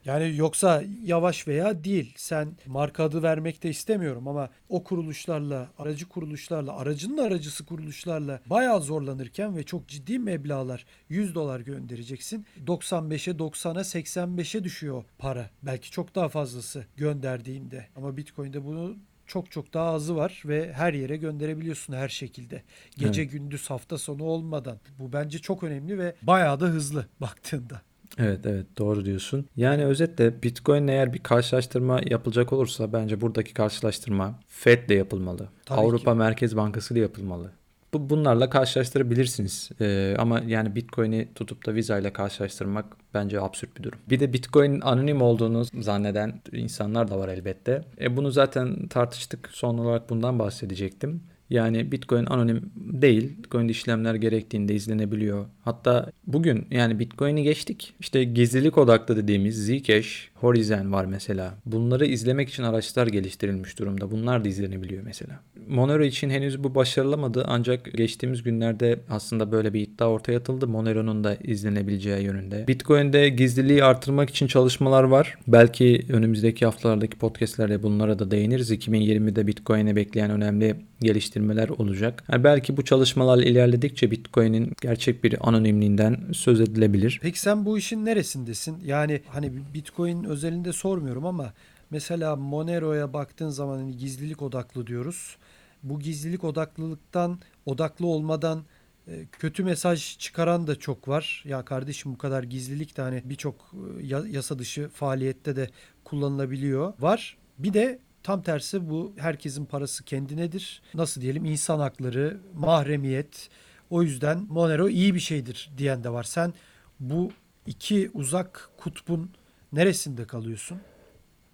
Yani 0.05 0.33
yoksa 0.37 0.83
yavaş 1.03 1.47
veya 1.47 1.83
değil. 1.83 2.13
Sen 2.17 2.57
marka 2.65 3.03
adı 3.03 3.23
vermek 3.23 3.63
de 3.63 3.69
istemiyorum 3.69 4.27
ama 4.27 4.49
o 4.69 4.83
kuruluşlarla, 4.83 5.69
aracı 5.77 6.09
kuruluşlarla, 6.09 6.77
aracının 6.77 7.17
aracısı 7.17 7.65
kuruluşlarla 7.65 8.41
bayağı 8.45 8.81
zorlanırken 8.81 9.57
ve 9.57 9.63
çok 9.63 9.87
ciddi 9.87 10.19
meblağlar 10.19 10.85
100 11.09 11.35
dolar 11.35 11.59
göndereceksin. 11.59 12.45
95'e, 12.65 13.33
90'a, 13.33 13.81
85'e 13.81 14.63
düşüyor 14.63 15.03
para. 15.17 15.49
Belki 15.63 15.91
çok 15.91 16.15
daha 16.15 16.29
fazlası 16.29 16.85
gönderdiğinde. 16.97 17.87
Ama 17.95 18.17
Bitcoin'de 18.17 18.65
bunu 18.65 18.95
çok 19.27 19.51
çok 19.51 19.73
daha 19.73 19.89
azı 19.93 20.15
var 20.15 20.43
ve 20.45 20.73
her 20.73 20.93
yere 20.93 21.17
gönderebiliyorsun 21.17 21.93
her 21.93 22.09
şekilde. 22.09 22.63
Gece 22.97 23.21
Evet. 23.21 23.31
gündüz 23.31 23.69
hafta 23.69 23.97
sonu 23.97 24.23
olmadan. 24.23 24.77
Bu 24.99 25.13
bence 25.13 25.39
çok 25.39 25.63
önemli 25.63 25.99
ve 25.99 26.15
bayağı 26.21 26.59
da 26.59 26.65
hızlı 26.65 27.07
baktığında. 27.21 27.81
Evet 28.17 28.45
evet 28.45 28.65
doğru 28.77 29.05
diyorsun. 29.05 29.45
Yani 29.55 29.85
özetle 29.85 30.43
Bitcoin 30.43 30.87
eğer 30.87 31.13
bir 31.13 31.19
karşılaştırma 31.19 32.01
yapılacak 32.05 32.53
olursa 32.53 32.93
bence 32.93 33.21
buradaki 33.21 33.53
karşılaştırma 33.53 34.39
Fed'le 34.47 34.89
yapılmalı. 34.89 35.49
Tabii 35.65 35.79
Avrupa 35.79 36.11
ki. 36.11 36.17
Merkez 36.17 36.55
Bankası 36.55 36.93
ile 36.93 36.99
yapılmalı. 37.01 37.51
Bu 37.93 38.09
bunlarla 38.09 38.49
karşılaştırabilirsiniz. 38.49 39.69
Ee, 39.81 40.15
ama 40.19 40.39
yani 40.47 40.75
Bitcoin'i 40.75 41.27
tutup 41.35 41.65
da 41.65 41.75
Visa 41.75 41.99
ile 41.99 42.13
karşılaştırmak 42.13 42.85
bence 43.13 43.41
absürt 43.41 43.77
bir 43.77 43.83
durum. 43.83 43.99
Bir 44.09 44.19
de 44.19 44.33
Bitcoin'in 44.33 44.81
anonim 44.81 45.21
olduğunu 45.21 45.63
zanneden 45.79 46.41
insanlar 46.51 47.11
da 47.11 47.19
var 47.19 47.29
elbette. 47.29 47.81
E 48.01 48.17
bunu 48.17 48.31
zaten 48.31 48.87
tartıştık. 48.87 49.49
Son 49.51 49.77
olarak 49.77 50.09
bundan 50.09 50.39
bahsedecektim. 50.39 51.23
Yani 51.49 51.91
Bitcoin 51.91 52.25
anonim 52.25 52.71
değil. 52.75 53.37
Bitcoin'de 53.37 53.71
işlemler 53.71 54.15
gerektiğinde 54.15 54.75
izlenebiliyor. 54.75 55.45
Hatta 55.63 56.11
bugün 56.27 56.67
yani 56.71 56.99
Bitcoin'i 56.99 57.43
geçtik. 57.43 57.93
İşte 57.99 58.23
gizlilik 58.23 58.77
odaklı 58.77 59.17
dediğimiz 59.17 59.65
Zcash, 59.65 60.29
Horizon 60.45 60.91
var 60.91 61.05
mesela. 61.05 61.53
Bunları 61.65 62.05
izlemek 62.05 62.49
için 62.49 62.63
araçlar 62.63 63.07
geliştirilmiş 63.07 63.79
durumda. 63.79 64.11
Bunlar 64.11 64.45
da 64.45 64.49
izlenebiliyor 64.49 65.03
mesela. 65.03 65.39
Monero 65.67 66.03
için 66.03 66.29
henüz 66.29 66.63
bu 66.63 66.75
başarılamadı 66.75 67.45
ancak 67.47 67.93
geçtiğimiz 67.93 68.43
günlerde 68.43 68.99
aslında 69.09 69.51
böyle 69.51 69.73
bir 69.73 69.81
iddia 69.81 70.09
ortaya 70.09 70.37
atıldı. 70.37 70.67
Monero'nun 70.67 71.23
da 71.23 71.35
izlenebileceği 71.35 72.23
yönünde. 72.23 72.67
Bitcoin'de 72.67 73.29
gizliliği 73.29 73.83
artırmak 73.83 74.29
için 74.29 74.47
çalışmalar 74.47 75.03
var. 75.03 75.37
Belki 75.47 76.05
önümüzdeki 76.09 76.65
haftalardaki 76.65 77.17
podcastlerde 77.17 77.83
bunlara 77.83 78.19
da 78.19 78.31
değiniriz. 78.31 78.71
2020'de 78.71 79.47
Bitcoin'e 79.47 79.95
bekleyen 79.95 80.31
önemli 80.31 80.75
geliştirmeler 81.01 81.69
olacak. 81.69 82.23
Yani 82.31 82.43
belki 82.43 82.77
bu 82.77 82.85
çalışmalar 82.85 83.43
ilerledikçe 83.43 84.11
Bitcoin'in 84.11 84.73
gerçek 84.81 85.23
bir 85.23 85.47
anonimliğinden 85.47 86.17
söz 86.33 86.61
edilebilir. 86.61 87.19
Peki 87.21 87.39
sen 87.39 87.65
bu 87.65 87.77
işin 87.77 88.05
neresindesin? 88.05 88.77
Yani 88.85 89.21
hani 89.27 89.51
Bitcoin 89.73 90.23
özelinde 90.35 90.73
sormuyorum 90.73 91.25
ama 91.25 91.53
mesela 91.89 92.35
Monero'ya 92.35 93.13
baktığın 93.13 93.49
zaman 93.49 93.77
hani 93.77 93.97
gizlilik 93.97 94.41
odaklı 94.41 94.87
diyoruz. 94.87 95.37
Bu 95.83 95.99
gizlilik 95.99 96.43
odaklılıktan 96.43 97.39
odaklı 97.65 98.07
olmadan 98.07 98.63
e, 99.07 99.25
kötü 99.31 99.63
mesaj 99.63 100.17
çıkaran 100.17 100.67
da 100.67 100.75
çok 100.79 101.07
var. 101.07 101.43
Ya 101.47 101.65
kardeşim 101.65 102.13
bu 102.13 102.17
kadar 102.17 102.43
gizlilik 102.43 102.97
de 102.97 103.01
hani 103.01 103.21
birçok 103.25 103.55
e, 104.01 104.05
ya- 104.05 104.27
yasa 104.27 104.59
dışı 104.59 104.89
faaliyette 104.89 105.55
de 105.55 105.69
kullanılabiliyor. 106.03 106.93
Var. 106.99 107.37
Bir 107.59 107.73
de 107.73 107.99
tam 108.23 108.41
tersi 108.41 108.89
bu 108.89 109.13
herkesin 109.17 109.65
parası 109.65 110.03
kendinedir. 110.03 110.81
Nasıl 110.93 111.21
diyelim 111.21 111.45
insan 111.45 111.79
hakları, 111.79 112.37
mahremiyet. 112.53 113.49
O 113.89 114.03
yüzden 114.03 114.45
Monero 114.49 114.89
iyi 114.89 115.15
bir 115.15 115.19
şeydir 115.19 115.71
diyen 115.77 116.03
de 116.03 116.09
var. 116.09 116.23
Sen 116.23 116.53
bu 116.99 117.31
iki 117.67 118.09
uzak 118.13 118.69
kutbun 118.77 119.29
neresinde 119.73 120.25
kalıyorsun? 120.25 120.77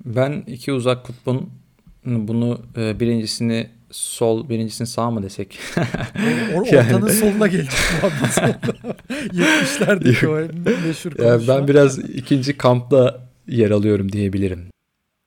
Ben 0.05 0.43
iki 0.47 0.73
uzak 0.73 1.05
kutbun 1.05 1.49
bunu 2.05 2.61
e, 2.77 2.99
birincisini 2.99 3.69
sol 3.91 4.49
birincisini 4.49 4.87
sağ 4.87 5.11
mı 5.11 5.23
desek? 5.23 5.59
O- 5.77 5.81
o- 6.61 6.65
Yani- 6.71 6.95
Ortanın 6.95 7.07
soluna 7.07 7.33
muhabbet. 7.35 7.67
70'lerdeki 9.09 10.27
o 10.27 10.87
meşhur 10.87 11.11
Yani 11.23 11.47
ben 11.47 11.67
biraz 11.67 11.99
ikinci 11.99 12.57
kampta 12.57 13.27
yer 13.47 13.71
alıyorum 13.71 14.11
diyebilirim. 14.11 14.63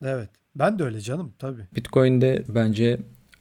Evet. 0.04 0.28
Ben 0.56 0.78
de 0.78 0.84
öyle 0.84 1.00
canım 1.00 1.32
tabii. 1.38 1.62
Bitcoin'de 1.76 2.44
bence 2.48 2.98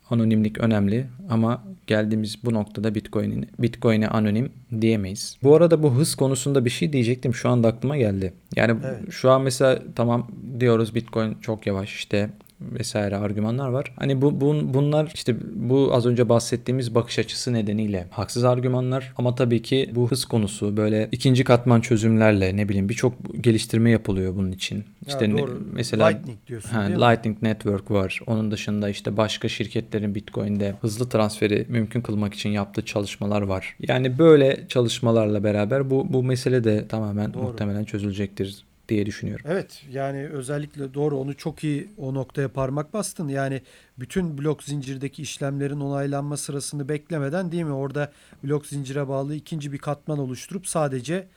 anonimlik 0.10 0.58
önemli 0.58 1.08
ama 1.30 1.64
geldiğimiz 1.88 2.46
bu 2.46 2.54
noktada 2.54 2.96
Bitcoin'in 2.96 3.48
Bitcoin'e 3.60 4.08
anonim 4.08 4.52
diyemeyiz. 4.82 5.38
Bu 5.44 5.56
arada 5.56 5.84
bu 5.84 5.96
hız 5.96 6.16
konusunda 6.16 6.66
bir 6.66 6.70
şey 6.70 6.94
diyecektim. 6.94 7.34
Şu 7.34 7.50
anda 7.50 7.68
aklıma 7.68 7.98
geldi. 7.98 8.34
Yani 8.56 8.80
Evet. 8.86 9.12
şu 9.12 9.32
an 9.32 9.42
mesela 9.42 9.80
tamam 9.96 10.28
diyoruz 10.60 10.96
Bitcoin 10.96 11.38
çok 11.42 11.68
yavaş 11.68 11.96
işte 11.96 12.30
vesaire 12.72 13.16
argümanlar 13.18 13.70
var. 13.70 13.93
Hani 13.95 14.22
bu 14.22 14.30
bun- 14.32 14.74
bunlar 14.74 15.11
işte 15.16 15.36
bu 15.55 15.89
az 15.93 16.05
önce 16.05 16.30
bahsettiğimiz 16.30 16.95
bakış 16.95 17.20
açısı 17.20 17.53
nedeniyle 17.53 18.07
haksız 18.11 18.43
argümanlar 18.43 19.14
ama 19.18 19.36
tabii 19.36 19.61
ki 19.61 19.89
bu 19.95 20.11
hız 20.11 20.26
konusu 20.26 20.78
böyle 20.78 21.09
ikinci 21.11 21.43
katman 21.43 21.82
çözümlerle 21.82 22.57
ne 22.57 22.70
bileyim 22.70 22.89
birçok 22.89 23.14
geliştirme 23.43 23.89
yapılıyor 23.89 24.36
bunun 24.36 24.51
için. 24.51 24.84
İşte 25.07 25.26
Ya 25.26 25.34
ne- 25.34 25.41
doğru. 25.41 25.61
mesela 25.74 26.07
Lightning 26.07 26.38
diyorsun 26.47 26.78
mi? 26.80 26.95
Lightning 26.95 27.41
Network 27.41 27.91
var. 27.91 28.20
Onun 28.28 28.51
dışında 28.51 28.89
işte 28.89 29.18
başka 29.18 29.49
şirketlerin 29.49 30.16
Bitcoin'de 30.16 30.76
hızlı 30.82 31.09
transferi 31.09 31.66
mümkün 31.70 32.01
kılmak 32.01 32.34
için 32.34 32.49
yaptığı 32.49 32.86
çalışmalar 32.86 33.41
var. 33.41 33.76
Yani 33.88 34.20
böyle 34.20 34.66
çalışmalarla 34.70 35.43
beraber 35.43 35.89
bu 35.89 36.14
bu 36.14 36.24
mesele 36.24 36.64
de 36.64 36.88
tamamen 36.88 37.34
Doğru. 37.34 37.43
muhtemelen 37.43 37.84
çözülecektir 37.84 38.64
diye 38.90 39.06
düşünüyorum. 39.06 39.46
Evet 39.50 39.84
yani 39.92 40.28
özellikle 40.28 40.94
doğru 40.94 41.18
onu 41.18 41.38
çok 41.38 41.64
iyi 41.64 41.90
o 41.98 42.14
noktaya 42.14 42.50
parmak 42.50 42.94
bastın. 42.94 43.28
Yani 43.28 43.62
bütün 44.00 44.38
blok 44.38 44.64
zincirdeki 44.64 45.22
işlemlerin 45.22 45.80
onaylanma 45.80 46.38
sırasını 46.38 46.90
beklemeden 46.90 47.52
değil 47.52 47.64
mi? 47.64 47.74
Orada 47.74 48.12
blok 48.44 48.66
zincire 48.66 49.08
bağlı 49.08 49.36
ikinci 49.36 49.72
bir 49.72 49.78
katman 49.78 50.20
oluşturup 50.20 50.68
sadece 50.68 51.28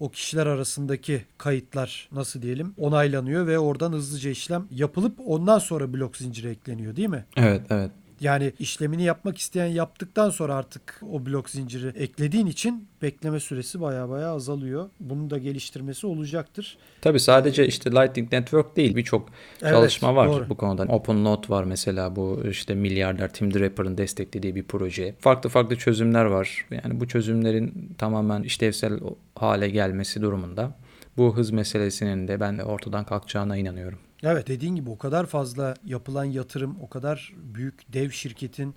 o 0.00 0.10
kişiler 0.10 0.46
arasındaki 0.46 1.24
kayıtlar 1.38 2.08
nasıl 2.12 2.42
diyelim 2.42 2.74
onaylanıyor 2.78 3.46
ve 3.46 3.58
oradan 3.58 3.92
hızlıca 3.92 4.30
işlem 4.30 4.66
yapılıp 4.70 5.14
ondan 5.26 5.58
sonra 5.58 5.92
blok 5.92 6.16
zincire 6.16 6.50
ekleniyor 6.50 6.96
değil 6.96 7.08
mi? 7.08 7.24
Evet 7.36 7.62
evet. 7.70 7.90
Yani 8.20 8.52
işlemini 8.58 9.02
yapmak 9.02 9.38
isteyen 9.38 9.66
yaptıktan 9.66 10.30
sonra 10.30 10.54
artık 10.54 11.00
o 11.12 11.26
blok 11.26 11.50
zinciri 11.50 11.88
eklediğin 11.88 12.46
için 12.46 12.88
bekleme 13.02 13.40
süresi 13.40 13.80
baya 13.80 14.08
baya 14.08 14.30
azalıyor. 14.30 14.90
Bunun 15.00 15.30
da 15.30 15.38
geliştirmesi 15.38 16.06
olacaktır. 16.06 16.78
Tabii 17.00 17.20
sadece 17.20 17.66
işte 17.66 17.90
Lightning 17.90 18.32
Network 18.32 18.76
değil 18.76 18.96
birçok 18.96 19.28
Evet, 19.62 19.72
çalışma 19.72 20.16
var 20.16 20.28
doğru. 20.28 20.48
bu 20.48 20.56
konuda. 20.56 20.82
OpenNote 20.82 21.48
var 21.48 21.64
mesela 21.64 22.16
bu 22.16 22.42
işte 22.50 22.74
milyarder 22.74 23.32
Tim 23.32 23.54
Draper'ın 23.54 23.98
desteklediği 23.98 24.54
bir 24.54 24.62
proje. 24.62 25.14
Farklı 25.20 25.50
farklı 25.50 25.76
çözümler 25.76 26.24
var. 26.24 26.66
Yani 26.70 27.00
bu 27.00 27.08
çözümlerin 27.08 27.94
tamamen 27.98 28.42
işlevsel 28.42 29.00
hale 29.34 29.70
gelmesi 29.70 30.22
durumunda 30.22 30.76
bu 31.16 31.36
hız 31.36 31.50
meselesinin 31.50 32.28
de 32.28 32.40
ben 32.40 32.58
de 32.58 32.64
ortadan 32.64 33.04
kalkacağına 33.04 33.56
inanıyorum. 33.56 33.98
Evet 34.22 34.48
dediğin 34.48 34.74
gibi 34.74 34.90
o 34.90 34.98
kadar 34.98 35.26
fazla 35.26 35.74
yapılan 35.84 36.24
yatırım, 36.24 36.76
o 36.80 36.88
kadar 36.88 37.32
büyük 37.36 37.92
dev 37.92 38.10
şirketin 38.10 38.74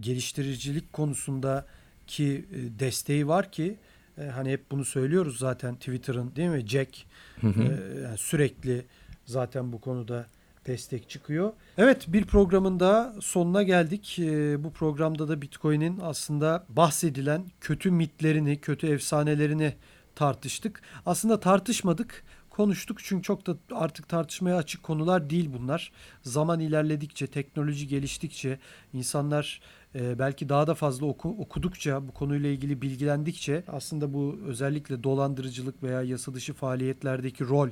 geliştiricilik 0.00 0.92
konusunda 0.92 1.66
ki 2.06 2.44
e, 2.52 2.78
desteği 2.78 3.28
var 3.28 3.52
ki 3.52 3.78
e, 4.18 4.24
hani 4.24 4.50
hep 4.50 4.70
bunu 4.70 4.84
söylüyoruz 4.84 5.38
zaten 5.38 5.74
Twitter'ın 5.74 6.36
değil 6.36 6.48
mi 6.48 6.66
Jack 6.66 7.06
hı 7.40 7.46
hı. 7.46 7.62
E, 7.62 8.00
yani 8.02 8.18
sürekli 8.18 8.84
zaten 9.24 9.72
bu 9.72 9.80
konuda 9.80 10.26
destek 10.66 11.10
çıkıyor. 11.10 11.52
Evet 11.78 12.04
bir 12.08 12.24
programın 12.24 12.80
daha 12.80 13.14
sonuna 13.20 13.62
geldik. 13.62 14.16
Bu 14.58 14.72
programda 14.72 15.28
da 15.28 15.42
Bitcoin'in 15.42 16.00
aslında 16.02 16.64
bahsedilen 16.68 17.44
kötü 17.60 17.90
mitlerini, 17.90 18.60
kötü 18.60 18.86
efsanelerini 18.86 19.74
tartıştık. 20.14 20.82
Aslında 21.06 21.40
tartışmadık 21.40 22.24
konuştuk 22.56 22.98
çünkü 23.04 23.22
çok 23.22 23.46
da 23.46 23.56
artık 23.72 24.08
tartışmaya 24.08 24.56
açık 24.56 24.82
konular 24.82 25.30
değil 25.30 25.50
bunlar. 25.58 25.92
Zaman 26.22 26.60
ilerledikçe, 26.60 27.26
teknoloji 27.26 27.88
geliştikçe, 27.88 28.58
insanlar 28.92 29.60
e, 29.94 30.18
belki 30.18 30.48
daha 30.48 30.66
da 30.66 30.74
fazla 30.74 31.06
oku, 31.06 31.28
okudukça, 31.38 32.08
bu 32.08 32.12
konuyla 32.12 32.48
ilgili 32.48 32.82
bilgilendikçe 32.82 33.64
aslında 33.68 34.14
bu 34.14 34.38
özellikle 34.46 35.04
dolandırıcılık 35.04 35.82
veya 35.82 36.02
yasa 36.02 36.34
dışı 36.34 36.52
faaliyetlerdeki 36.52 37.44
rol 37.44 37.68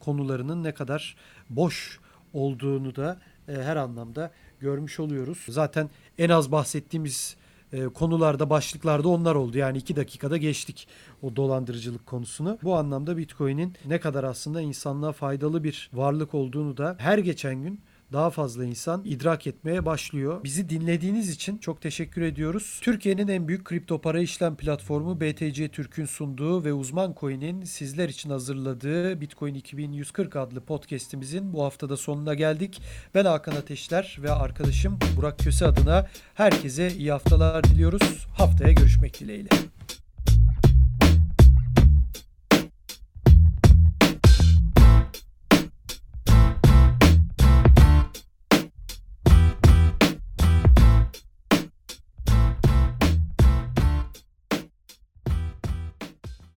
konularının 0.00 0.64
ne 0.64 0.74
kadar 0.74 1.16
boş 1.50 2.00
olduğunu 2.32 2.96
da 2.96 3.20
e, 3.48 3.52
her 3.52 3.76
anlamda 3.76 4.30
görmüş 4.60 5.00
oluyoruz. 5.00 5.38
Zaten 5.48 5.90
en 6.18 6.30
az 6.30 6.52
bahsettiğimiz 6.52 7.36
e, 7.72 7.84
konularda, 7.84 8.50
başlıklarda 8.50 9.08
onlar 9.08 9.34
oldu. 9.34 9.58
Yani 9.58 9.78
iki 9.78 9.96
dakikada 9.96 10.36
geçtik 10.36 10.88
o 11.22 11.36
dolandırıcılık 11.36 12.06
konusunu. 12.06 12.58
Bu 12.62 12.76
anlamda 12.76 13.16
Bitcoin'in 13.16 13.74
ne 13.84 14.00
kadar 14.00 14.24
aslında 14.24 14.60
insanlığa 14.60 15.12
faydalı 15.12 15.64
bir 15.64 15.90
varlık 15.92 16.34
olduğunu 16.34 16.76
da 16.76 16.96
her 16.98 17.18
geçen 17.18 17.54
gün 17.54 17.80
daha 18.12 18.30
fazla 18.30 18.64
insan 18.64 19.02
idrak 19.04 19.46
etmeye 19.46 19.86
başlıyor. 19.86 20.44
Bizi 20.44 20.68
dinlediğiniz 20.68 21.30
için 21.30 21.58
çok 21.58 21.80
teşekkür 21.80 22.22
ediyoruz. 22.22 22.80
Türkiye'nin 22.82 23.28
en 23.28 23.48
büyük 23.48 23.64
kripto 23.64 24.00
para 24.00 24.20
işlem 24.20 24.56
platformu 24.56 25.20
BTC 25.20 25.68
Türk'ün 25.68 26.06
sunduğu 26.06 26.64
ve 26.64 26.72
Uzman 26.72 27.14
Coin'in 27.20 27.64
sizler 27.64 28.08
için 28.08 28.30
hazırladığı 28.30 29.20
Bitcoin 29.20 29.54
2140 29.54 30.36
adlı 30.36 30.60
podcast'imizin 30.60 31.52
bu 31.52 31.64
haftada 31.64 31.96
sonuna 31.96 32.34
geldik. 32.34 32.82
Ben 33.14 33.24
Hakan 33.24 33.56
Ateşler 33.56 34.18
ve 34.22 34.32
arkadaşım 34.32 34.98
Burak 35.16 35.38
Köse 35.38 35.66
adına 35.66 36.06
herkese 36.34 36.92
iyi 36.92 37.12
haftalar 37.12 37.64
diliyoruz. 37.64 38.26
Haftaya 38.36 38.72
görüşmek 38.72 39.20
dileğiyle. 39.20 39.73